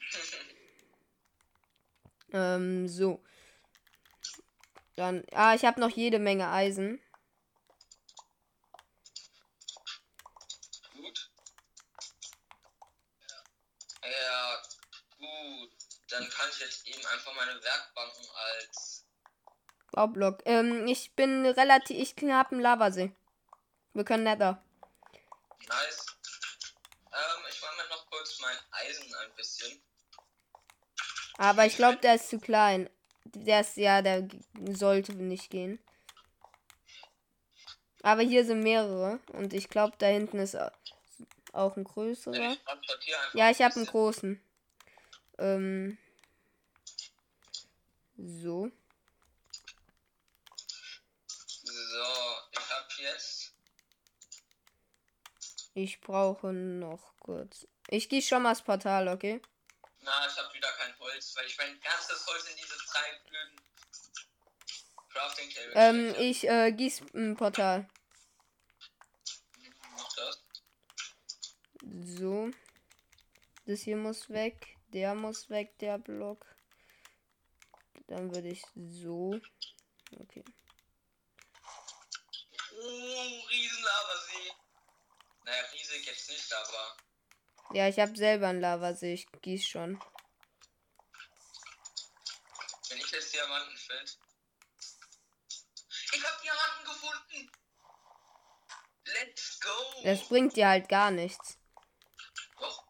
Ähm, 2.30 2.86
so. 2.86 3.24
Dann, 4.94 5.24
ah, 5.32 5.54
ich 5.54 5.64
habe 5.64 5.80
noch 5.80 5.88
jede 5.88 6.18
Menge 6.18 6.50
Eisen. 6.50 7.00
Gut. 10.92 11.30
Ja, 14.02 14.62
gut. 15.16 15.72
Dann 16.08 16.28
kann 16.30 16.48
ich 16.50 16.60
jetzt 16.60 16.86
eben 16.86 17.04
einfach 17.06 17.34
meine 17.34 17.62
Werkbanken 17.62 18.26
als. 18.34 19.04
Baublock. 19.98 20.42
Ähm, 20.44 20.86
ich 20.86 21.10
bin 21.16 21.44
relativ, 21.44 21.98
ich 21.98 22.14
habe 22.30 22.52
einen 22.52 22.60
Lavasee. 22.60 23.10
Wir 23.94 24.04
können 24.04 24.22
Nether. 24.22 24.62
Nice. 25.68 26.06
Ähm, 27.10 27.44
ich 27.50 27.60
mache 27.60 27.76
mir 27.82 27.88
noch 27.88 28.06
kurz 28.08 28.38
mein 28.40 28.56
Eisen 28.70 29.12
ein 29.12 29.34
bisschen. 29.34 29.82
Aber 31.38 31.66
ich 31.66 31.74
glaube, 31.74 31.96
der 31.96 32.14
ist 32.14 32.28
zu 32.30 32.38
klein. 32.38 32.88
Der 33.24 33.62
ist, 33.62 33.76
ja, 33.76 34.00
der 34.00 34.28
sollte 34.70 35.14
nicht 35.16 35.50
gehen. 35.50 35.80
Aber 38.02 38.22
hier 38.22 38.44
sind 38.44 38.60
mehrere. 38.62 39.18
Und 39.32 39.52
ich 39.52 39.68
glaube, 39.68 39.96
da 39.98 40.06
hinten 40.06 40.38
ist 40.38 40.54
au- 40.54 40.70
auch 41.52 41.76
ein 41.76 41.82
größerer. 41.82 42.56
Ja, 43.32 43.50
ich 43.50 43.60
habe 43.62 43.74
einen 43.74 43.86
großen. 43.86 44.40
Ähm. 45.38 45.98
So, 48.16 48.70
jetzt. 53.12 53.52
Ich 55.74 56.00
brauche 56.00 56.52
noch 56.52 57.14
kurz. 57.20 57.66
Ich 57.88 58.08
gehe 58.08 58.22
schon 58.22 58.42
mal 58.42 58.50
das 58.50 58.62
Portal, 58.62 59.08
okay? 59.08 59.40
Na, 60.00 60.26
ich 60.26 60.36
habe 60.36 60.52
wieder 60.54 60.70
kein 60.72 60.98
Holz, 60.98 61.34
weil 61.36 61.46
ich 61.46 61.56
mein 61.58 61.80
ganzes 61.80 62.26
Holz 62.26 62.48
in 62.50 62.56
diese 62.56 62.76
drei 62.76 63.18
blöden 63.28 63.60
Crafting 65.10 65.50
Table 65.50 65.72
Ähm, 65.74 66.14
ich 66.18 66.48
äh, 66.48 66.72
gieß 66.72 67.02
ein 67.14 67.36
Portal. 67.36 67.88
Mach 69.96 70.14
das. 70.14 70.42
So. 72.04 72.50
Das 73.66 73.80
hier 73.80 73.96
muss 73.96 74.30
weg. 74.30 74.76
Der 74.92 75.14
muss 75.14 75.50
weg, 75.50 75.78
der 75.78 75.98
Block. 75.98 76.46
Dann 78.06 78.34
würde 78.34 78.48
ich 78.48 78.64
so. 78.74 79.38
Okay. 80.18 80.44
Oh, 82.80 83.40
Riesenlavasee. 83.50 84.52
Naja, 85.44 85.62
riesig 85.72 86.06
jetzt 86.06 86.28
nicht, 86.28 86.52
aber. 86.52 86.96
Ja, 87.72 87.88
ich 87.88 87.98
habe 87.98 88.16
selber 88.16 88.48
einen 88.48 88.60
Lavasee. 88.60 89.14
Ich 89.14 89.26
gieß 89.42 89.66
schon. 89.66 90.00
Wenn 92.88 92.98
ich 92.98 93.10
jetzt 93.10 93.34
Diamanten 93.34 93.76
finde. 93.76 94.12
Ich 96.12 96.24
habe 96.24 96.42
Diamanten 96.42 96.84
gefunden! 96.84 97.50
Let's 99.04 99.60
go! 99.60 100.02
Das 100.04 100.28
bringt 100.28 100.56
dir 100.56 100.68
halt 100.68 100.88
gar 100.88 101.10
nichts. 101.10 101.58
Doch, 102.58 102.84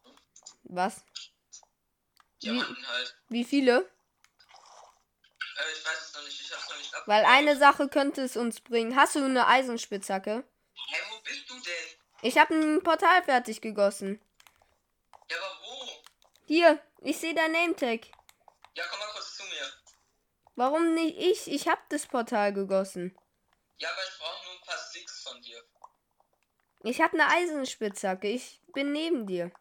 Was? 0.63 1.03
Diamanten 2.41 2.87
halt. 2.87 3.17
Wie 3.29 3.43
viele? 3.43 3.91
Äh, 5.57 5.71
ich 5.73 5.85
weiß 5.85 6.01
es 6.07 6.13
noch 6.13 6.23
nicht, 6.23 6.39
ich 6.39 6.55
ab. 6.55 6.68
Weil 7.05 7.25
eine 7.25 7.57
Sache 7.57 7.89
könnte 7.89 8.21
es 8.21 8.37
uns 8.37 8.61
bringen. 8.61 8.95
Hast 8.95 9.15
du 9.15 9.23
eine 9.23 9.47
Eisenspitzhacke? 9.47 10.43
Hä, 10.73 10.97
wo 11.11 11.21
bist 11.21 11.49
du 11.49 11.53
denn? 11.55 11.99
Ich 12.21 12.37
habe 12.37 12.53
ein 12.53 12.83
Portal 12.83 13.23
fertig 13.23 13.61
gegossen. 13.61 14.21
Ja, 15.29 15.37
aber 15.37 15.59
wo? 15.63 15.89
Hier, 16.45 16.83
ich 17.01 17.17
sehe 17.17 17.33
dein 17.33 17.51
Nametag. 17.51 18.07
Ja, 18.75 18.83
komm 18.89 18.99
mal 18.99 19.11
kurz 19.13 19.37
zu 19.37 19.43
mir. 19.43 19.73
Warum 20.55 20.93
nicht 20.93 21.17
ich? 21.17 21.51
Ich 21.51 21.67
habe 21.67 21.81
das 21.89 22.07
Portal 22.07 22.53
gegossen. 22.53 23.17
Ja, 23.77 23.89
aber 23.89 24.01
ich 24.03 24.19
brauche 24.19 24.45
nur 24.45 24.53
ein 24.55 24.65
paar 24.65 24.77
Sticks 24.77 25.23
von 25.23 25.41
dir. 25.41 25.63
Ich 26.83 27.01
habe 27.01 27.13
eine 27.13 27.27
Eisenspitzhacke. 27.27 28.27
Ich 28.27 28.61
bin 28.73 28.91
neben 28.91 29.25
dir. 29.25 29.51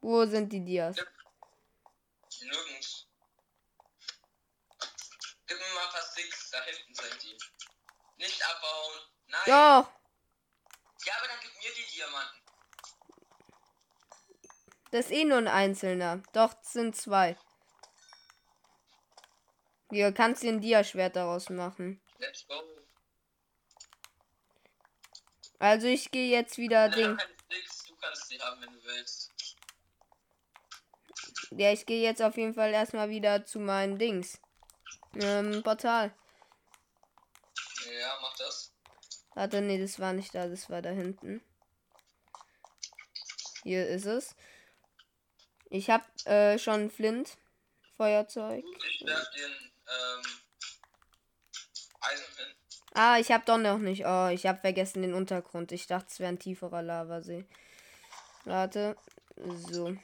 Wo 0.00 0.26
sind 0.26 0.52
die 0.52 0.64
Dias? 0.64 0.96
Nirgends. 2.40 3.06
Gib 5.52 5.60
mir 5.60 5.74
mal 5.74 5.84
ein 5.86 5.92
paar 5.92 6.02
Sticks, 6.02 6.50
da 6.50 6.62
hinten 6.64 6.94
sind 6.94 7.22
die. 7.22 7.36
Nicht 8.16 8.42
abbauen. 8.48 9.00
Nein. 9.26 9.40
Doch, 9.46 9.92
Ja, 11.04 11.14
aber 11.18 11.28
dann 11.28 11.38
gib 11.42 11.54
mir 11.56 11.74
die 11.74 11.94
Diamanten. 11.94 12.38
das 14.92 15.06
ist 15.06 15.12
eh 15.12 15.24
nur 15.24 15.38
ein 15.38 15.48
einzelner. 15.48 16.22
Doch, 16.32 16.54
sind 16.62 16.96
zwei. 16.96 17.36
Hier 19.90 20.12
kannst 20.12 20.42
du 20.42 20.48
ein 20.48 20.60
Diaschwert 20.62 21.16
daraus 21.16 21.50
machen. 21.50 22.00
Let's 22.18 22.46
go. 22.46 22.54
Also 25.58 25.86
ich 25.86 26.10
gehe 26.10 26.30
jetzt 26.30 26.56
wieder 26.56 26.88
Ich 26.88 26.94
Ding. 26.94 27.10
hab 27.10 27.18
keine 27.18 27.34
Sticks, 27.52 27.82
du 27.84 27.96
kannst 27.96 28.30
die 28.30 28.40
haben, 28.40 28.60
wenn 28.62 28.72
du 28.72 28.82
willst. 28.84 29.30
Ja, 31.50 31.72
ich 31.72 31.84
gehe 31.84 32.02
jetzt 32.02 32.22
auf 32.22 32.38
jeden 32.38 32.54
Fall 32.54 32.72
erstmal 32.72 33.10
wieder 33.10 33.44
zu 33.44 33.60
meinen 33.60 33.98
Dings. 33.98 34.38
Ähm, 35.14 35.62
Portal. 35.62 36.14
Ja, 38.00 38.18
mach 38.20 38.36
das. 38.36 38.72
Warte, 39.34 39.60
nee, 39.60 39.80
das 39.80 39.98
war 39.98 40.12
nicht 40.12 40.34
da, 40.34 40.48
das 40.48 40.68
war 40.70 40.82
da 40.82 40.90
hinten. 40.90 41.42
Hier 43.62 43.86
ist 43.86 44.06
es. 44.06 44.34
Ich 45.70 45.90
hab 45.90 46.04
äh, 46.26 46.58
schon 46.58 46.90
Flint. 46.90 47.38
Feuerzeug. 47.96 48.64
Ich 48.88 49.06
werf 49.06 49.30
den 49.30 49.72
ähm, 49.86 50.22
Eisen 52.00 52.36
hin. 52.36 52.54
Ah, 52.94 53.18
ich 53.18 53.30
hab 53.30 53.46
doch 53.46 53.58
noch 53.58 53.78
nicht. 53.78 54.04
Oh, 54.04 54.28
ich 54.28 54.46
hab 54.46 54.60
vergessen 54.60 55.02
den 55.02 55.14
Untergrund. 55.14 55.72
Ich 55.72 55.86
dachte, 55.86 56.08
es 56.10 56.18
wäre 56.18 56.30
ein 56.30 56.38
tieferer 56.38 56.82
Lavasee. 56.82 57.46
Warte. 58.44 58.96
So. 59.36 59.96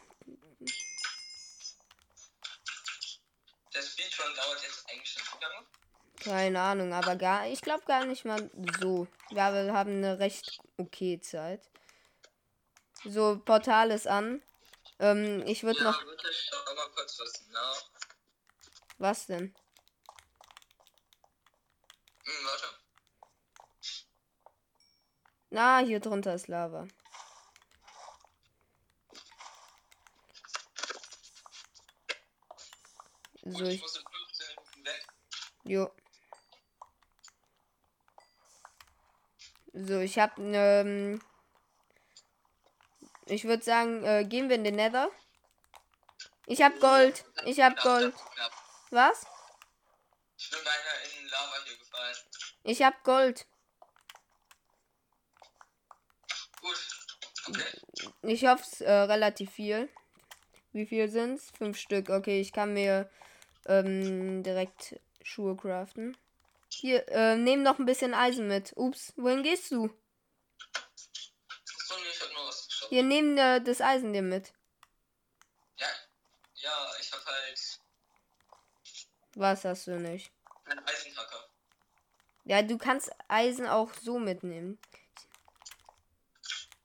Der 3.74 3.82
Speedrun 3.82 4.34
dauert 4.36 4.62
jetzt 4.62 4.77
eigentlich 4.98 5.10
schon 5.12 5.40
wie 5.40 5.44
lange? 5.44 5.66
Keine 6.20 6.60
Ahnung, 6.60 6.92
aber 6.92 7.16
gar. 7.16 7.46
Ich 7.46 7.60
glaube 7.60 7.84
gar 7.84 8.04
nicht 8.04 8.24
mal 8.24 8.50
so. 8.80 9.06
Ja, 9.30 9.52
wir 9.52 9.72
haben 9.72 9.98
eine 9.98 10.18
recht 10.18 10.60
okay 10.76 11.20
Zeit. 11.20 11.68
So, 13.04 13.38
Portal 13.44 13.90
ist 13.92 14.08
an. 14.08 14.42
Ähm, 14.98 15.44
ich 15.46 15.62
würde 15.62 15.78
Ja, 15.78 15.84
noch. 15.84 16.04
kurz 16.94 17.18
was. 17.20 17.44
Was 18.98 19.26
denn? 19.26 19.54
Hm, 22.24 22.46
warte. 22.46 22.66
Na, 25.50 25.78
hier 25.78 26.00
drunter 26.00 26.34
ist 26.34 26.48
Lava. 26.48 26.88
So, 33.44 33.64
ich 33.64 33.74
ich. 33.74 33.80
muss 33.80 34.04
Jo. 35.68 35.94
So, 39.74 40.00
ich 40.00 40.18
hab. 40.18 40.38
Ähm, 40.38 41.20
ich 43.26 43.44
würde 43.44 43.62
sagen, 43.62 44.02
äh, 44.02 44.24
gehen 44.24 44.48
wir 44.48 44.56
in 44.56 44.64
den 44.64 44.76
Nether. 44.76 45.10
Ich 46.46 46.62
hab 46.62 46.80
Gold. 46.80 47.26
Ich 47.44 47.60
hab 47.60 47.78
Gold. 47.82 48.14
Was? 48.90 49.26
Ich 50.38 50.48
bin 50.48 50.58
beinahe 50.64 51.20
in 51.20 51.28
Lava 51.28 51.56
hier 51.66 51.76
gefallen. 51.76 52.16
Ich 52.62 52.82
hab 52.82 53.04
Gold. 53.04 53.46
Gut. 56.62 56.78
Okay. 57.48 57.80
Ich 58.22 58.46
hoffe 58.46 58.62
es 58.62 58.80
äh, 58.80 58.90
relativ 58.90 59.50
viel. 59.50 59.90
Wie 60.72 60.86
viel 60.86 61.10
sind's? 61.10 61.50
Fünf 61.58 61.76
Stück. 61.76 62.08
Okay, 62.08 62.40
ich 62.40 62.54
kann 62.54 62.72
mir 62.72 63.10
ähm, 63.66 64.42
direkt 64.42 64.98
Schuhe 65.22 65.56
craften. 65.56 66.16
Hier, 66.70 67.08
äh, 67.08 67.36
nehm 67.36 67.62
noch 67.62 67.78
ein 67.78 67.86
bisschen 67.86 68.14
Eisen 68.14 68.48
mit. 68.48 68.72
Ups, 68.76 69.12
wohin 69.16 69.42
gehst 69.42 69.70
du? 69.70 69.90
Hier, 72.88 73.02
nehm 73.02 73.36
äh, 73.36 73.60
das 73.60 73.80
Eisen 73.80 74.12
dir 74.12 74.22
mit. 74.22 74.52
Ja, 75.76 75.86
ja, 76.54 76.90
ich 77.00 77.12
hab 77.12 77.24
halt 77.24 77.80
Was 79.34 79.64
hast 79.64 79.86
du 79.86 79.98
nicht? 79.98 80.30
einen 80.64 80.78
Eisenhacker. 80.86 81.48
Ja, 82.44 82.62
du 82.62 82.78
kannst 82.78 83.10
Eisen 83.28 83.66
auch 83.66 83.92
so 83.94 84.18
mitnehmen. 84.18 84.78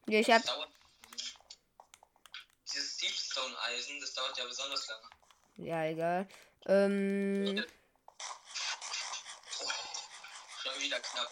Ja, 0.07 0.19
ich 0.19 0.29
hab, 0.29 0.43
Das 0.43 0.53
dauert 0.55 0.69
Redstone-Eisen. 3.33 3.99
Das 3.99 4.13
dauert 4.13 4.37
ja 4.37 4.45
besonders 4.45 4.87
lange. 4.87 5.09
Ja, 5.57 5.85
egal. 5.85 6.27
Ähm, 6.65 7.63
Wieder 10.79 10.99
knapp. 10.99 11.31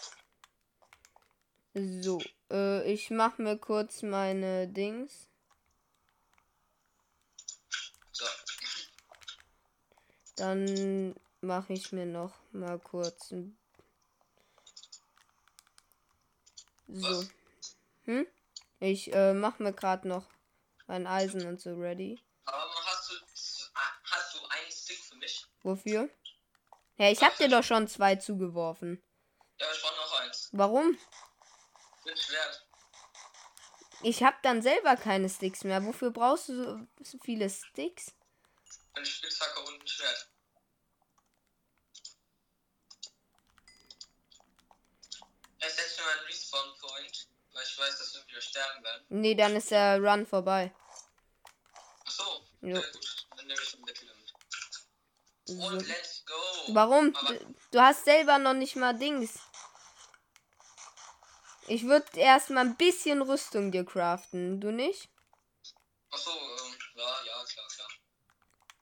so. 2.02 2.22
Äh, 2.52 2.92
ich 2.92 3.10
mach 3.10 3.38
mir 3.38 3.58
kurz 3.58 4.02
meine 4.02 4.68
Dings. 4.68 5.28
So. 8.12 8.26
Dann 10.36 11.16
mache 11.42 11.74
ich 11.74 11.92
mir 11.92 12.06
noch 12.06 12.34
mal 12.52 12.80
kurz 12.80 13.32
ein. 13.32 13.58
So. 16.88 17.22
Was? 17.22 17.30
Hm? 18.06 18.28
Ich 18.80 19.14
äh, 19.14 19.34
mach 19.34 19.60
mir 19.60 19.74
gerade 19.74 20.08
noch 20.08 20.28
mein 20.88 21.08
Eisen 21.08 21.46
und 21.46 21.62
so 21.62 21.76
ready. 21.76 22.20
Aber 22.46 22.70
hast 22.86 23.12
du, 23.12 23.16
hast 24.06 24.36
du 24.36 24.46
einen 24.48 24.72
Stick 24.72 25.00
für 25.00 25.16
mich? 25.16 25.46
Wofür? 25.64 26.10
Ja, 26.98 27.10
ich 27.10 27.22
hab 27.22 27.38
dir 27.38 27.48
doch 27.48 27.64
schon 27.64 27.88
zwei 27.88 28.16
zugeworfen. 28.16 29.02
Ja, 29.60 29.68
ich 29.72 29.82
brauche 29.82 29.96
noch 29.96 30.20
eins. 30.22 30.41
Warum? 30.52 30.98
Ich 34.04 34.24
hab 34.24 34.42
dann 34.44 34.62
selber 34.62 34.96
keine 34.96 35.30
Sticks 35.30 35.64
mehr. 35.64 35.84
Wofür 35.86 36.12
brauchst 36.12 36.50
du 36.50 36.88
so- 37.02 37.18
viele 37.24 37.50
Sticks? 37.50 38.14
Eine 38.94 39.06
Spitzhacke 39.06 39.60
und 39.62 39.82
ein 39.82 39.88
Schwert. 39.88 40.28
Ich 45.60 45.70
setze 45.74 46.02
mir 46.02 46.10
einen 46.12 46.26
Respawn 46.26 46.74
Point, 46.80 47.28
weil 47.54 47.64
ich 47.64 47.78
weiß, 47.78 47.98
dass 48.00 48.16
wir 48.16 48.28
wieder 48.28 48.42
sterben 48.42 48.84
werden. 48.84 49.06
Nee, 49.10 49.36
dann 49.36 49.56
ist 49.56 49.70
der 49.72 50.00
Run 50.02 50.26
vorbei. 50.26 50.74
Jo. 52.62 52.76
ja 52.76 52.82
gut, 52.82 53.28
dann 53.38 53.48
nehme 53.48 53.62
ich 53.62 53.72
den 53.72 53.86
Deckel 53.86 54.10
mit. 54.16 54.34
So. 55.46 55.68
Und 55.68 55.88
let's 55.88 56.26
go. 56.26 56.74
Warum? 56.74 57.14
Du, 57.14 57.56
du 57.72 57.80
hast 57.80 58.06
selber 58.06 58.38
noch 58.40 58.54
nicht 58.54 58.76
mal 58.76 58.94
Dings. 58.94 59.40
Ich 61.72 61.86
würde 61.86 62.20
erstmal 62.20 62.66
ein 62.66 62.76
bisschen 62.76 63.22
Rüstung 63.22 63.72
dir 63.72 63.86
craften. 63.86 64.60
Du 64.60 64.74
nicht? 64.74 65.08
Achso, 66.10 66.30
ähm, 66.30 66.76
ja, 66.96 67.04
ja, 67.26 67.46
klar, 67.46 67.66
klar. 67.74 67.88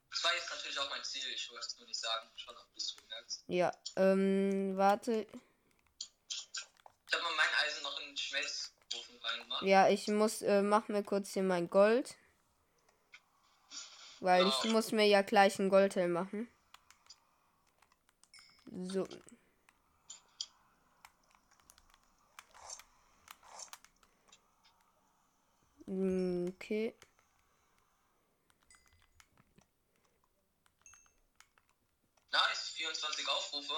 Das 0.09 0.23
war 0.23 0.33
jetzt 0.33 0.49
natürlich 0.49 0.79
auch 0.79 0.89
mein 0.89 1.03
Ziel, 1.03 1.21
ich 1.31 1.51
wollte 1.51 1.67
es 1.67 1.77
nur 1.77 1.85
nicht 1.85 1.99
sagen, 1.99 2.27
schon 2.35 2.55
bis 2.73 2.95
du 2.95 3.03
merkst. 3.07 3.43
Ja. 3.45 3.71
Ähm, 3.95 4.75
warte. 4.75 5.27
Ich 6.31 7.13
habe 7.13 7.21
mal 7.25 7.35
mein 7.37 7.67
Eisen 7.67 7.83
noch 7.83 7.99
in 7.99 8.07
den 8.07 8.17
Schmelzofen 8.17 9.19
reingemacht. 9.21 9.61
Ja, 9.61 9.87
ich 9.87 10.07
muss, 10.07 10.41
äh, 10.41 10.63
mach 10.63 10.87
mir 10.87 11.03
kurz 11.03 11.33
hier 11.33 11.43
mein 11.43 11.69
Gold. 11.69 12.15
Weil 14.19 14.47
ich 14.47 14.63
Ja. 14.63 14.71
muss 14.71 14.91
mir 14.91 15.05
ja 15.05 15.21
gleich 15.21 15.59
ein 15.59 15.69
Goldhelm 15.69 16.13
machen. 16.13 16.49
So. 18.65 19.07
Okay. 25.89 26.93
Nice, 32.31 32.69
24 32.75 33.27
Aufrufe 33.27 33.73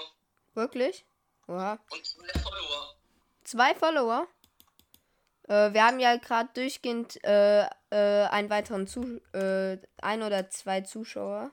Wirklich? 0.54 1.06
Oha. 1.48 1.80
und 1.90 2.16
100 2.18 2.38
Follower. 2.42 2.96
Zwei 3.44 3.76
Follower? 3.76 4.28
Äh, 5.48 5.74
wir 5.74 5.84
haben 5.86 6.00
ja 6.00 6.18
gerade 6.18 6.50
durchgehend 6.54 7.24
äh, 7.24 7.62
äh, 7.90 8.28
einen 8.28 8.50
weiteren 8.50 8.88
Zu 8.88 9.22
äh, 9.34 9.78
ein 10.02 10.22
oder 10.24 10.50
zwei 10.50 10.82
Zuschauer. 10.82 11.52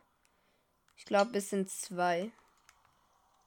Ich 0.96 1.04
glaube, 1.04 1.38
es 1.38 1.50
sind 1.50 1.70
zwei. 1.70 2.32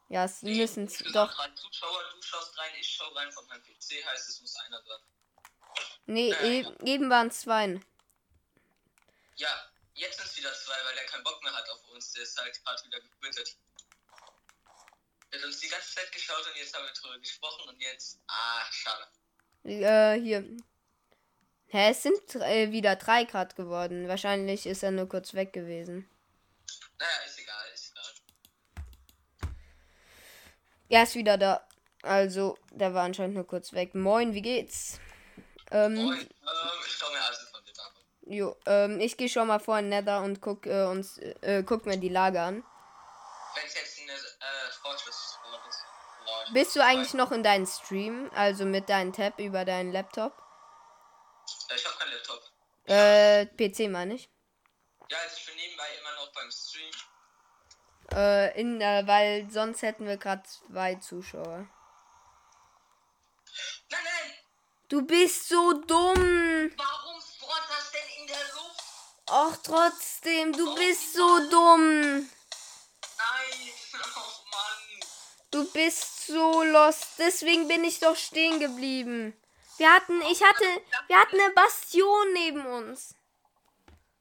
Ja, 0.08 0.26
es 0.26 0.42
müssen 0.42 0.88
z- 0.88 1.02
insgesamt 1.02 1.32
doch. 1.34 1.56
Zuschauer, 1.56 2.04
du 2.16 2.22
schaust 2.22 2.58
rein, 2.58 2.72
ich 2.80 2.88
schau 2.90 3.08
rein 3.14 3.32
von 3.32 3.46
meinem 3.48 3.62
PC, 3.64 4.06
heißt 4.06 4.30
es 4.30 4.42
muss 4.42 4.56
einer 4.58 4.82
sein. 4.82 5.00
Nee, 6.12 6.34
Äh, 6.34 6.60
e 6.60 6.66
eben 6.84 7.10
waren 7.10 7.30
es 7.30 7.40
zwei. 7.40 7.80
Ja, 9.36 9.72
jetzt 9.94 10.18
sind 10.18 10.26
es 10.26 10.36
wieder 10.36 10.54
zwei, 10.54 10.76
weil 10.84 10.98
er 10.98 11.06
keinen 11.06 11.24
Bock 11.24 11.42
mehr 11.42 11.54
hat 11.54 11.70
auf 11.70 11.88
uns. 11.88 12.12
Der 12.12 12.24
ist 12.24 12.38
halt 12.38 12.62
gerade 12.66 12.84
wieder 12.84 13.00
gequittet. 13.00 13.56
Er 15.32 15.40
hat 15.40 15.46
uns 15.46 15.60
die 15.62 15.70
ganze 15.70 15.96
Zeit 15.96 16.12
geschaut 16.12 16.46
und 16.46 16.58
jetzt 16.58 16.76
haben 16.76 16.84
wir 16.84 16.92
drüber 16.92 17.18
gesprochen 17.18 17.70
und 17.70 17.82
jetzt. 17.82 18.20
Ah, 18.28 18.66
schade. 18.72 19.08
Äh, 19.64 20.20
hier. 20.20 20.44
Hä, 21.68 21.92
es 21.92 22.04
sind 22.04 22.36
äh, 22.36 22.74
wieder 22.74 22.98
drei 22.98 23.24
Grad 23.24 23.56
geworden. 23.56 24.10
Wahrscheinlich 24.10 24.66
ist 24.66 24.84
er 24.84 24.92
nur 24.92 25.08
kurz 25.08 25.34
weg 25.34 25.54
gewesen. 25.54 26.10
Naja, 27.00 27.26
ist 27.26 27.40
egal, 27.40 27.70
ist 27.74 27.94
egal. 27.94 29.54
Er 30.90 31.04
ist 31.04 31.16
wieder 31.16 31.38
da. 31.38 31.66
Also, 32.02 32.58
der 32.72 32.94
war 32.94 33.06
anscheinend 33.06 33.36
nur 33.36 33.48
kurz 33.48 33.72
weg. 33.72 33.96
Moin, 33.96 34.34
wie 34.34 34.42
geht's? 34.42 35.00
Ähm, 35.72 35.96
ähm, 35.98 36.28
ich 36.86 36.94
schau 36.98 37.10
mir 37.12 37.20
Eisen 37.20 37.48
von 37.52 37.64
dir 37.64 37.74
an. 37.82 38.34
Jo, 38.34 38.56
ähm, 38.66 39.00
ich 39.00 39.18
gehe 39.18 39.30
schon 39.30 39.48
mal 39.48 39.60
vor 39.60 39.80
in 39.80 39.90
Nether 39.90 40.22
und 40.22 40.42
guck 40.42 40.66
äh, 40.66 40.84
uns 40.86 41.18
äh, 41.18 41.64
guck 41.66 41.86
mir 41.86 41.98
die 41.98 42.10
Lage 42.10 42.42
an. 42.42 42.64
Wenn 43.56 43.66
es 43.66 43.74
jetzt 43.76 44.00
eine 44.00 44.12
äh, 44.12 44.72
Fortress 44.82 45.08
ist. 45.08 45.38
Bist 46.54 46.76
du 46.76 46.84
eigentlich 46.84 47.14
noch 47.14 47.32
in 47.32 47.44
deinem 47.44 47.66
Stream, 47.66 48.30
also 48.36 48.66
mit 48.66 48.90
deinem 48.90 49.14
Tab 49.14 49.40
über 49.40 49.64
deinen 49.64 49.92
Laptop? 49.92 50.34
Äh, 51.70 51.76
Ich 51.76 51.86
hab 51.86 51.98
keinen 52.00 52.12
Laptop. 52.12 52.42
Äh, 52.88 53.46
PC 53.46 53.90
meine 53.90 54.16
ich. 54.16 54.30
Ja, 55.10 55.18
also 55.24 55.36
ich 55.38 55.46
bin 55.46 55.56
nebenbei 55.56 55.88
immer 56.00 56.16
noch 56.16 56.32
beim 56.34 56.52
Stream. 56.52 56.92
Äh, 58.14 58.60
in, 58.60 58.82
äh, 58.82 59.04
weil 59.08 59.50
sonst 59.50 59.82
hätten 59.82 60.06
wir 60.06 60.18
gerade 60.18 60.44
zwei 60.44 60.96
Zuschauer. 60.96 61.68
Nein, 63.90 64.04
nein! 64.04 64.34
Du 64.92 65.02
bist 65.04 65.48
so 65.48 65.72
dumm! 65.72 66.70
Warum 66.76 67.22
spawnt 67.22 67.64
das 67.70 67.92
denn 67.94 68.22
in 68.22 68.28
der 68.28 68.44
Luft? 68.54 68.84
Ach, 69.26 69.58
trotzdem, 69.64 70.52
du 70.52 70.76
bist 70.76 71.14
so 71.14 71.50
dumm! 71.50 72.02
Nein! 72.02 72.30
Oh 73.94 74.50
Mann! 74.52 75.00
Du 75.50 75.72
bist 75.72 76.28
so 76.28 76.64
lost. 76.64 77.08
Deswegen 77.20 77.70
bin 77.70 77.86
ich 77.86 78.00
doch 78.00 78.18
stehen 78.18 78.60
geblieben. 78.60 79.34
Wir 79.78 79.94
hatten, 79.94 80.22
ich 80.24 80.44
hatte, 80.44 80.66
wir 81.08 81.18
hatten 81.18 81.40
eine 81.40 81.54
Bastion 81.54 82.34
neben 82.34 82.66
uns. 82.66 83.16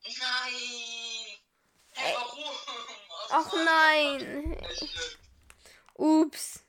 Nein! 0.04 1.38
Hey, 1.94 2.14
warum? 2.14 2.44
Ach 3.30 3.52
nein. 3.64 4.56
Ups. 5.94 6.60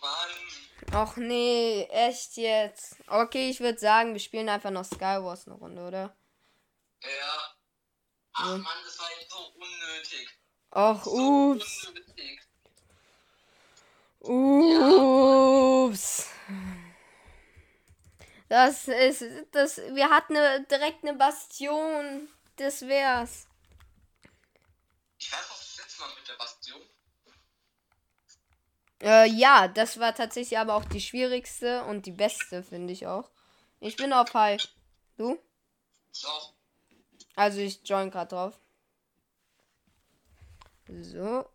Mann! 0.00 0.63
Ach 0.96 1.16
nee, 1.16 1.88
echt 1.90 2.36
jetzt. 2.36 2.94
Okay, 3.08 3.50
ich 3.50 3.58
würde 3.58 3.78
sagen, 3.80 4.12
wir 4.12 4.20
spielen 4.20 4.48
einfach 4.48 4.70
noch 4.70 4.84
Skywars 4.84 5.46
eine 5.48 5.56
Runde, 5.56 5.82
oder? 5.86 6.16
Ja. 7.02 7.54
Ach 8.34 8.56
Mann, 8.58 8.78
das 8.84 8.98
war 9.00 9.08
jetzt 9.20 9.32
so 9.32 9.38
unnötig. 9.56 10.28
Ach, 10.70 11.04
So 11.04 11.50
ups. 11.52 11.88
unnötig. 11.88 12.40
Ups. 14.20 16.28
Das 18.48 18.86
ist, 18.86 19.24
das, 19.50 19.78
wir 19.78 20.10
hatten 20.10 20.36
eine, 20.36 20.62
direkt 20.64 21.02
eine 21.04 21.14
Bastion. 21.14 22.28
Das 22.56 22.82
wär's. 22.86 23.48
Ich 25.18 25.32
weiß 25.32 25.48
noch 25.48 25.58
das 25.58 25.76
letzte 25.78 26.02
Mal 26.02 26.14
mit 26.14 26.28
der 26.28 26.34
Bastion. 26.34 26.53
Äh, 29.04 29.28
ja, 29.28 29.68
das 29.68 30.00
war 30.00 30.14
tatsächlich 30.14 30.58
aber 30.58 30.74
auch 30.74 30.86
die 30.86 31.00
schwierigste 31.00 31.84
und 31.84 32.06
die 32.06 32.10
beste, 32.10 32.62
finde 32.62 32.94
ich 32.94 33.06
auch. 33.06 33.30
Ich 33.78 33.96
bin 33.96 34.14
auf 34.14 34.32
High. 34.32 34.66
Du? 35.18 35.38
Ich. 36.10 36.24
Also 37.36 37.60
ich 37.60 37.80
join 37.84 38.10
gerade 38.10 38.28
drauf. 38.30 38.58
So. 40.88 41.46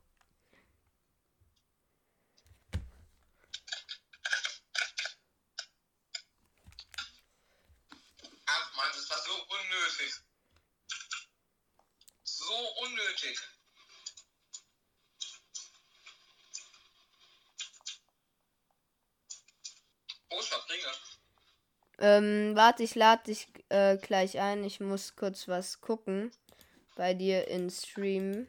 Ach 8.45 8.75
Mann, 8.75 8.89
das 8.93 9.09
war 9.09 9.17
so 9.17 9.33
unnötig. 9.33 10.13
So 12.23 12.53
unnötig. 12.83 13.39
Ähm, 22.01 22.55
warte, 22.55 22.83
ich 22.83 22.95
lade 22.95 23.23
dich 23.23 23.47
äh, 23.69 23.97
gleich 23.97 24.39
ein. 24.39 24.63
Ich 24.63 24.79
muss 24.79 25.15
kurz 25.15 25.47
was 25.47 25.81
gucken. 25.81 26.31
Bei 26.95 27.13
dir 27.13 27.47
in 27.47 27.69
Stream. 27.69 28.47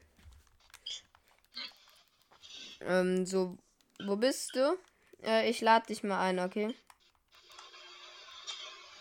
Ähm, 2.80 3.26
so. 3.26 3.58
Wo 4.04 4.16
bist 4.16 4.54
du? 4.54 4.78
Äh, 5.22 5.50
ich 5.50 5.60
lade 5.60 5.86
dich 5.86 6.02
mal 6.02 6.20
ein, 6.20 6.38
okay? 6.38 6.74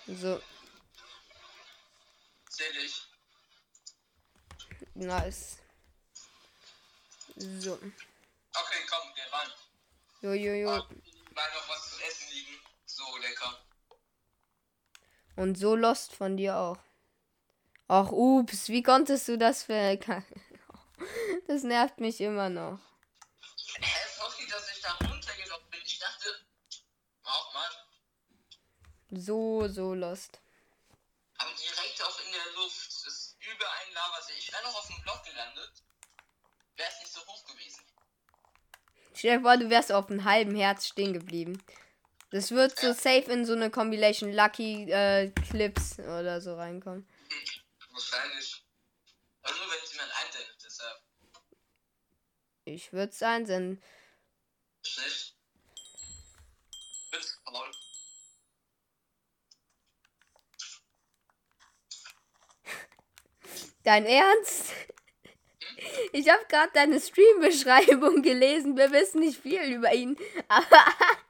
So. 0.08 0.42
Sehe 2.50 2.68
ich. 2.84 3.04
Nice. 4.96 5.60
So. 7.36 7.74
Okay, 7.74 8.82
komm, 8.90 9.14
geh 9.16 9.22
ran. 9.32 9.52
Jo, 10.22 10.34
jo, 10.34 10.54
jo. 10.54 10.70
Mal 10.70 11.50
noch 11.54 11.70
was 11.70 11.92
zu 11.92 12.04
essen 12.04 12.28
liegen. 12.32 12.60
So 12.86 13.18
lecker. 13.18 13.58
Und 15.40 15.58
so 15.58 15.74
lost 15.74 16.14
von 16.14 16.36
dir 16.36 16.58
auch. 16.58 16.80
Ach, 17.88 18.12
ups, 18.12 18.68
wie 18.68 18.84
konntest 18.84 19.26
du 19.30 19.38
das 19.38 19.64
für. 19.64 19.98
Das 21.48 21.64
nervt 21.64 22.02
mich 22.02 22.20
immer 22.20 22.50
noch. 22.50 22.78
Hä, 23.80 24.00
sorry, 24.18 24.46
dass 24.52 24.70
ich 24.76 24.82
da 24.82 24.92
runtergelaufen 25.08 25.70
bin. 25.72 25.80
Ich 25.86 25.98
dachte, 25.98 26.30
auch 27.24 27.54
mal. 27.54 27.70
So, 29.12 29.70
so 29.70 29.94
lost. 29.94 30.42
Aber 31.38 31.52
direkt 31.52 32.04
auch 32.04 32.20
in 32.26 32.32
der 32.34 32.62
Luft. 32.62 32.90
Das 32.90 33.08
ist 33.08 33.38
über 33.40 33.66
ein 33.66 33.94
Lavasee. 33.94 34.34
Ich 34.38 34.52
wäre 34.52 34.64
noch 34.64 34.76
auf 34.76 34.88
dem 34.88 35.02
Block 35.04 35.24
gelandet. 35.24 35.72
Wäre 36.76 36.90
es 36.90 37.00
nicht 37.00 37.14
so 37.14 37.22
hoch 37.22 37.46
gewesen. 37.46 37.86
Stell 39.14 39.38
dir 39.38 39.42
vor, 39.42 39.56
du 39.56 39.70
wärst 39.70 39.94
auf 39.94 40.10
einem 40.10 40.26
halben 40.26 40.56
Herz 40.58 40.86
stehen 40.86 41.14
geblieben. 41.14 41.64
Das 42.32 42.52
wird 42.52 42.80
so 42.80 42.94
safe 42.94 43.32
in 43.32 43.46
so 43.46 43.54
eine 43.54 43.72
Compilation 43.72 44.32
Lucky 44.32 44.90
äh, 44.92 45.32
Clips 45.50 45.98
oder 46.00 46.40
so 46.42 46.56
reinkommen. 46.56 47.08
Wahrscheinlich. 47.92 48.64
Aber 49.42 49.56
nur 49.56 49.72
wenn 49.72 49.80
es 49.84 49.92
jemand 49.94 50.12
einsendet, 50.16 50.58
deshalb. 50.64 51.02
Ich 52.66 52.94
würde 52.94 53.12
es 53.12 53.24
einsenden. 53.24 53.82
Faul. 57.52 57.72
Dein 63.84 64.06
Ernst? 64.06 64.74
Ich 66.12 66.28
habe 66.28 66.44
gerade 66.50 66.72
deine 66.74 67.00
Stream-Beschreibung 67.00 68.22
gelesen. 68.22 68.76
Wir 68.76 68.92
wissen 68.92 69.22
nicht 69.22 69.40
viel 69.40 69.62
über 69.64 69.94
ihn. 69.94 70.18
Aber 70.50 70.66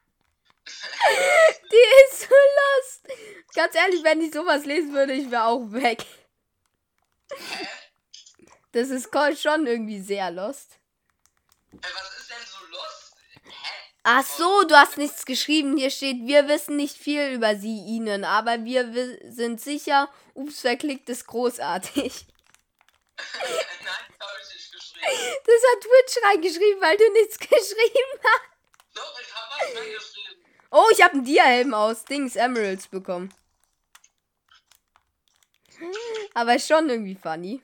die 1.71 2.11
ist 2.11 2.21
so 2.21 2.35
lost. 2.35 3.19
Ganz 3.55 3.75
ehrlich, 3.75 4.03
wenn 4.03 4.21
ich 4.21 4.33
sowas 4.33 4.65
lesen 4.65 4.93
würde, 4.93 5.13
ich 5.13 5.29
wäre 5.31 5.45
auch 5.45 5.71
weg. 5.71 6.05
Hä? 7.31 7.67
Das 8.71 8.89
ist 8.89 9.09
schon 9.41 9.65
irgendwie 9.67 9.99
sehr 10.01 10.31
lost. 10.31 10.77
Ey, 11.71 11.79
was 11.81 12.19
ist 12.19 12.29
denn 12.29 12.37
so 12.45 12.65
los? 12.71 13.13
Hä? 13.43 13.51
Ach 14.03 14.23
so, 14.25 14.63
du 14.63 14.75
hast 14.75 14.97
nichts 14.97 15.25
geschrieben. 15.25 15.77
Hier 15.77 15.89
steht, 15.91 16.25
wir 16.25 16.47
wissen 16.47 16.75
nicht 16.75 16.97
viel 16.97 17.31
über 17.33 17.55
sie, 17.55 17.77
ihnen, 17.85 18.23
aber 18.23 18.63
wir 18.65 18.93
wi- 18.93 19.19
sind 19.31 19.59
sicher, 19.61 20.09
ups, 20.33 20.61
verklickt 20.61 21.09
ist 21.09 21.27
großartig. 21.27 22.25
Nein, 23.17 24.05
das 24.17 24.27
habe 24.27 24.39
ich 24.41 24.53
nicht 24.55 24.71
geschrieben. 24.71 25.35
Das 25.45 25.61
hat 25.71 25.81
Twitch 25.81 26.23
reingeschrieben, 26.25 26.81
weil 26.81 26.97
du 26.97 27.11
nichts 27.13 27.37
geschrieben 27.39 28.19
hast. 28.23 28.41
Doch, 28.95 29.19
ich 29.21 29.33
habe 29.35 29.51
was 29.51 29.75
reingeschrieben. 29.81 30.18
Oh, 30.71 30.85
ich 30.91 31.01
habe 31.03 31.13
einen 31.15 31.23
Dia-Helm 31.23 31.73
aus 31.73 32.05
Dings 32.05 32.35
Emeralds 32.35 32.87
bekommen. 32.87 33.33
Aber 36.33 36.55
ist 36.55 36.67
schon 36.67 36.89
irgendwie 36.89 37.15
funny. 37.15 37.61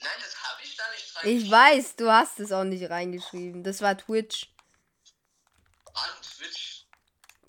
Nein, 0.00 0.10
das 0.20 0.36
habe 0.42 0.62
ich 0.62 0.76
da 0.76 0.84
nicht 0.90 1.04
Ich 1.04 1.16
reingeschrieben. 1.16 1.50
weiß, 1.50 1.96
du 1.96 2.10
hast 2.12 2.40
es 2.40 2.52
auch 2.52 2.64
nicht 2.64 2.90
reingeschrieben. 2.90 3.62
Das 3.62 3.80
war 3.80 3.96
Twitch. 3.96 4.52
An 5.94 6.10
Twitch. 6.22 6.86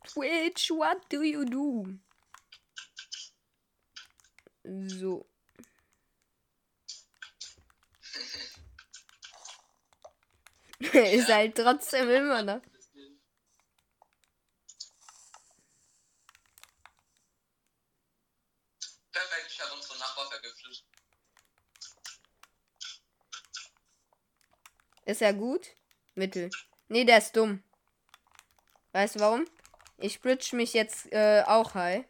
Twitch, 0.08 0.70
what 0.72 0.98
do 1.12 1.24
you 1.24 1.44
do? 1.44 1.88
So. 4.64 5.26
ist 10.94 11.28
halt 11.30 11.56
trotzdem 11.56 12.10
immer 12.10 12.44
noch. 12.44 12.62
Perfekt, 19.12 19.48
ich 19.52 19.62
habe 19.62 19.74
unsere 19.74 19.98
Nachbar 20.00 20.30
vergiftet. 20.30 20.84
Ist 25.06 25.22
er 25.22 25.34
gut? 25.34 25.68
Mittel. 26.16 26.50
Nee, 26.88 27.06
der 27.06 27.18
ist 27.18 27.36
dumm. 27.36 27.64
Weißt 28.92 29.16
du 29.16 29.20
warum? 29.20 29.46
Ich 29.98 30.22
bridge 30.22 30.56
mich 30.56 30.74
jetzt 30.74 31.12
äh, 31.12 31.44
auch 31.46 31.74
high. 31.74 32.06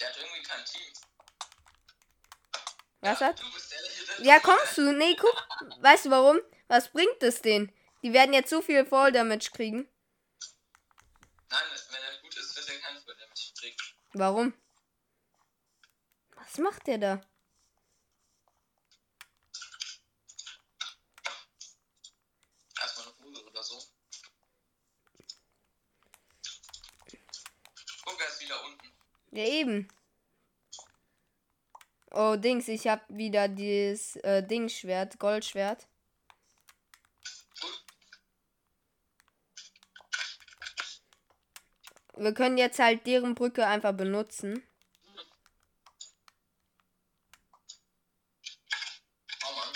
Der 0.00 0.08
hat 0.08 0.16
irgendwie 0.16 0.42
kein 0.42 0.64
Team. 0.64 0.92
Was 3.00 3.20
ja, 3.20 3.26
hat? 3.26 3.42
Ja, 4.20 4.40
kommst 4.40 4.78
du? 4.78 4.92
Nee, 4.92 5.16
guck. 5.16 5.46
Weißt 5.80 6.06
du 6.06 6.10
warum? 6.10 6.40
Was 6.68 6.88
bringt 6.90 7.22
es 7.22 7.42
denen? 7.42 7.72
Die 8.02 8.12
werden 8.12 8.32
jetzt 8.32 8.50
so 8.50 8.62
viel 8.62 8.84
Fall 8.86 9.12
Damage 9.12 9.50
kriegen. 9.52 9.88
Nein, 11.50 11.62
wenn 11.90 12.02
er 12.02 12.20
gut 12.22 12.36
ist, 12.36 12.56
wird 12.56 12.68
er 12.68 12.78
keinen 12.80 13.00
Full 13.02 13.14
Damage 13.16 13.52
kriegen. 13.58 13.76
Warum? 14.12 14.54
Was 16.36 16.58
macht 16.58 16.86
der 16.86 16.98
da? 16.98 17.20
Erstmal 22.80 23.06
eine 23.06 23.24
Hose 23.24 23.44
oder 23.46 23.62
so. 23.62 23.82
Guck, 28.24 28.28
er 28.28 28.28
ist 28.28 28.40
wieder 28.40 28.64
unten. 28.64 28.92
Ja, 29.32 29.44
eben. 29.44 29.88
Oh, 32.10 32.36
Dings, 32.36 32.68
ich 32.68 32.86
hab 32.86 33.04
wieder 33.08 33.48
dieses 33.48 34.16
äh, 34.16 34.42
Dingsschwert, 34.46 35.18
Goldschwert. 35.18 35.88
Wir 42.16 42.32
können 42.32 42.56
jetzt 42.56 42.78
halt 42.78 43.06
deren 43.06 43.34
Brücke 43.34 43.66
einfach 43.66 43.92
benutzen. 43.92 44.62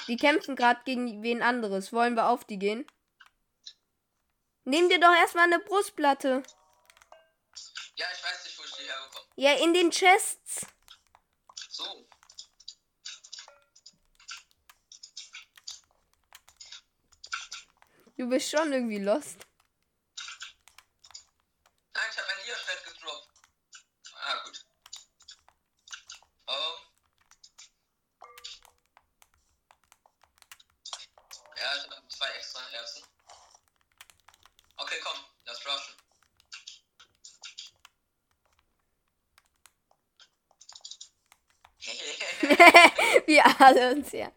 Die 0.06 0.16
kämpfen 0.16 0.54
gerade 0.54 0.80
gegen 0.84 1.22
wen 1.22 1.42
anderes. 1.42 1.92
Wollen 1.92 2.14
wir 2.14 2.28
auf 2.28 2.44
die 2.44 2.58
gehen? 2.58 2.86
Nimm 4.64 4.88
dir 4.88 5.00
doch 5.00 5.12
erstmal 5.12 5.46
eine 5.46 5.58
Brustplatte. 5.58 6.44
Ja, 9.40 9.52
in 9.52 9.72
den 9.72 9.92
Chests. 9.92 10.66
So. 11.70 12.08
Du 18.16 18.28
bist 18.28 18.50
schon 18.50 18.72
irgendwie 18.72 18.98
lost. 18.98 19.46
Nein, 21.94 22.04
ich 22.10 22.18
habe 22.18 22.28
ein 22.28 22.44
Dia-Schwert 22.46 22.84
gedroppt. 22.84 23.28
Ah, 24.16 24.42
gut. 24.42 24.66
Oh. 26.48 26.76
Ja, 31.56 31.76
ich 31.76 31.84
habe 31.84 32.08
zwei 32.08 32.28
extra 32.30 32.68
Herzen. 32.70 33.04
Okay, 34.78 35.00
komm, 35.00 35.24
lass 35.44 35.64
rushen. 35.64 35.94
Alle 43.68 43.92
uns. 43.92 44.14
Äh, 44.14 44.30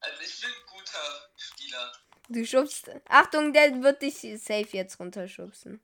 also 0.00 0.20
ich 0.20 0.40
bin 0.40 0.50
ein 0.50 0.66
guter 0.66 1.30
Spieler. 1.36 1.92
Du 2.28 2.44
schubst. 2.44 2.90
Achtung, 3.08 3.52
der 3.52 3.82
wird 3.84 4.02
dich 4.02 4.16
safe 4.42 4.68
jetzt 4.72 4.98
runterschubsen. 4.98 5.80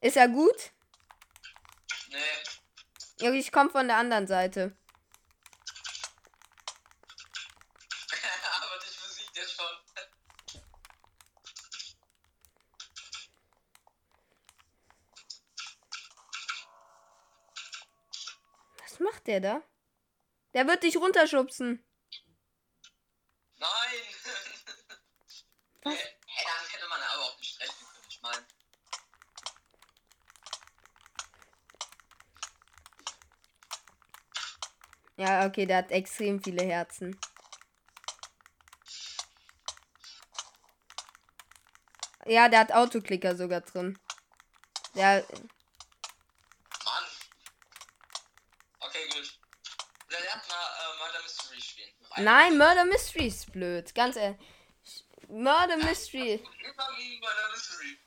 Ist 0.00 0.16
er 0.16 0.28
gut? 0.28 0.72
Nee, 2.08 3.38
ich 3.38 3.52
komme 3.52 3.68
von 3.68 3.86
der 3.86 3.98
anderen 3.98 4.26
Seite. 4.26 4.74
aber 8.62 8.78
dich 8.78 8.98
besiegt 8.98 9.36
er 9.36 9.46
schon. 9.46 9.66
Was 18.78 19.00
macht 19.24 19.26
der 19.26 19.40
da? 19.40 19.62
Der 20.52 20.66
wird 20.66 20.82
dich 20.82 20.96
runterschubsen. 20.96 21.84
Nein! 23.56 23.70
Hä, 25.84 25.90
hey, 25.90 26.46
damit 26.46 26.72
hätte 26.72 26.88
man 26.88 27.00
aber 27.00 27.22
auch 27.24 27.38
nicht 27.38 27.60
rechnen 27.60 27.88
können, 27.88 28.06
ich 28.08 28.20
meine. 28.22 28.46
Ja, 35.16 35.46
okay, 35.46 35.66
der 35.66 35.78
hat 35.78 35.90
extrem 35.90 36.42
viele 36.42 36.64
Herzen. 36.64 37.18
Ja, 42.26 42.48
der 42.48 42.60
hat 42.60 42.72
Autoklicker 42.72 43.36
sogar 43.36 43.60
drin. 43.60 43.98
Der, 44.94 45.26
Mann, 46.84 47.04
Mystery 51.24 51.60
spielen. 51.60 51.88
Noch 52.00 52.10
eine. 52.12 52.24
Nein, 52.24 52.58
Murder 52.58 52.84
Mystery 52.84 53.26
ist 53.26 53.52
blöd. 53.52 53.94
Ganz 53.94 54.16
ehrlich. 54.16 54.38
Murder 55.28 55.76
Mystery. 55.78 56.34
Immer 56.34 56.96
gegen 56.96 57.20
Murder 57.20 57.50
Mystery. 57.52 57.98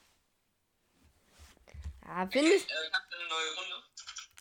Ja, 2.05 2.23
Äh, 2.23 2.55
ich 2.55 2.93
hab 2.93 3.13
eine 3.13 3.27
neue 3.27 3.55
Runde. 3.55 3.83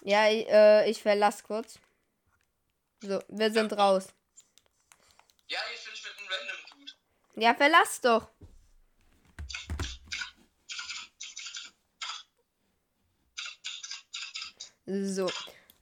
Ja, 0.03 0.29
ich, 0.31 0.47
äh, 0.49 0.91
ich 0.91 1.03
verlass 1.03 1.43
kurz. 1.43 1.79
So, 3.01 3.23
wir 3.29 3.53
sind 3.53 3.73
raus. 3.73 4.09
Ja, 5.49 5.59
ich 5.75 5.85
bin 5.85 5.93
mit 5.93 6.19
einem 6.19 6.29
Random 6.29 6.79
Dude. 6.79 6.93
Ja, 7.37 7.55
verlass 7.55 8.01
doch. 8.01 8.31
So. 14.87 15.31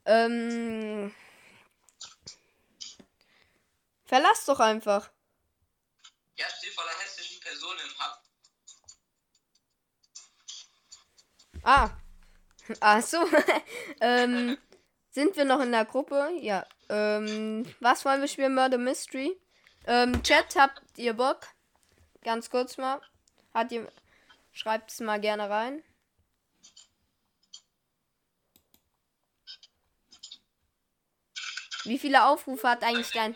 Ähm. 0.05 1.13
Verlass 4.15 4.45
doch 4.45 4.61
einfach. 4.61 5.11
Ja, 6.37 6.45
steht 6.47 6.73
vor 6.73 6.85
der 6.85 6.97
hässlichen 7.03 7.37
Person 7.41 7.75
im 7.83 7.89
Hub. 7.99 8.23
Ah. 11.63 11.89
Ach 12.79 13.01
so. 13.01 13.27
ähm, 13.99 14.57
sind 15.11 15.35
wir 15.35 15.43
noch 15.43 15.59
in 15.59 15.73
der 15.73 15.83
Gruppe? 15.83 16.29
Ja. 16.39 16.65
Ähm, 16.87 17.65
was 17.81 18.05
wollen 18.05 18.21
wir 18.21 18.29
spielen? 18.29 18.55
Murder 18.55 18.77
Mystery? 18.77 19.37
Ähm, 19.85 20.23
Chat, 20.23 20.55
habt 20.55 20.97
ihr 20.97 21.13
Bock? 21.13 21.47
Ganz 22.23 22.49
kurz 22.49 22.77
mal. 22.77 23.01
Hat 23.53 23.73
ihr. 23.73 23.91
Schreibt 24.53 24.91
es 24.91 25.01
mal 25.01 25.19
gerne 25.19 25.49
rein. 25.49 25.83
Wie 31.83 31.99
viele 31.99 32.23
Aufrufe 32.23 32.69
hat 32.69 32.81
eigentlich 32.81 33.11
dein. 33.11 33.35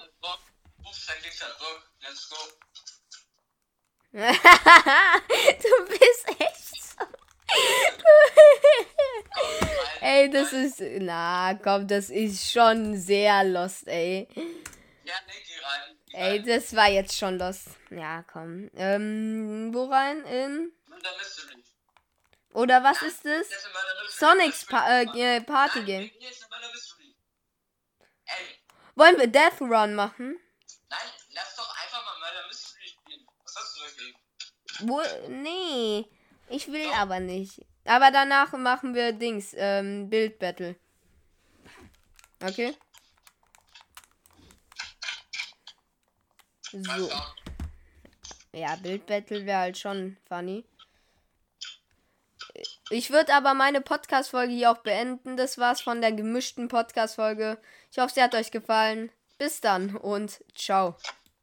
Ups, 0.90 1.06
dein 1.06 1.22
Glück 1.22 1.40
hat 1.42 1.60
Bock. 1.60 1.92
Let's 2.02 2.30
go. 2.30 2.36
du 4.12 5.86
bist 5.86 6.28
echt 6.40 6.84
so. 6.84 7.06
ey, 10.02 10.30
das 10.32 10.52
ist. 10.52 10.82
Na, 10.82 11.54
komm, 11.62 11.88
das 11.88 12.10
ist 12.10 12.52
schon 12.52 12.98
sehr 12.98 13.44
lost, 13.44 13.88
ey. 13.88 14.28
Ja, 15.04 15.14
leg 15.28 15.46
die 15.48 15.60
rein. 15.60 16.00
Ey, 16.12 16.42
das 16.42 16.76
war 16.76 16.90
jetzt 16.90 17.16
schon 17.16 17.38
lost. 17.38 17.68
Ja, 17.92 18.24
komm. 18.24 18.72
Ähm, 18.76 19.70
wo 19.72 19.86
rein? 19.86 20.26
In. 20.26 20.72
Oder 22.54 22.84
was 22.84 23.04
ist? 23.04 23.26
Das. 23.26 23.48
Sonics 24.10 24.66
pa 24.66 25.04
äh, 25.04 25.40
Party 25.42 25.84
Game. 25.84 26.10
Wollen 28.96 29.20
wir 29.20 29.28
Death 29.28 29.62
Run 29.62 29.94
machen? 29.94 30.40
nein, 30.90 31.10
lass 31.32 31.56
doch 31.56 31.70
einfach 31.84 32.04
mal 32.04 32.20
Murder 32.20 32.48
Mystery 32.48 32.88
spielen. 32.88 33.28
Was 33.44 33.56
hast 33.56 33.78
du 33.78 33.82
dagegen? 33.84 34.16
Wo? 34.82 35.02
Nee. 35.28 36.06
Ich 36.50 36.72
will 36.72 36.88
aber 36.96 37.20
nicht. 37.20 37.66
Aber 37.86 38.12
danach 38.12 38.54
machen 38.54 38.94
wir 38.94 39.14
Dings, 39.14 39.54
ähm, 39.58 40.10
Bild 40.10 40.40
Battle. 40.40 40.76
Okay? 42.44 42.76
So. 46.72 47.10
Ja, 48.54 48.76
Bild 48.76 49.06
Battle 49.06 49.46
wäre 49.46 49.60
halt 49.60 49.78
schon 49.78 50.18
funny. 50.28 50.66
Ich 52.90 53.12
würde 53.12 53.34
aber 53.34 53.54
meine 53.54 53.82
Podcast-Folge 53.82 54.54
hier 54.54 54.72
auch 54.72 54.80
beenden. 54.80 55.38
Das 55.38 55.58
war's 55.58 55.82
von 55.82 56.02
der 56.02 56.12
gemischten 56.12 56.68
Podcast-Folge. 56.68 57.60
Ich 57.92 58.00
hoffe, 58.00 58.14
sie 58.14 58.24
hat 58.24 58.36
euch 58.36 58.52
gefallen. 58.52 59.12
Bis 59.38 59.62
dann 59.62 59.96
und 59.96 60.44
ciao. 60.56 60.96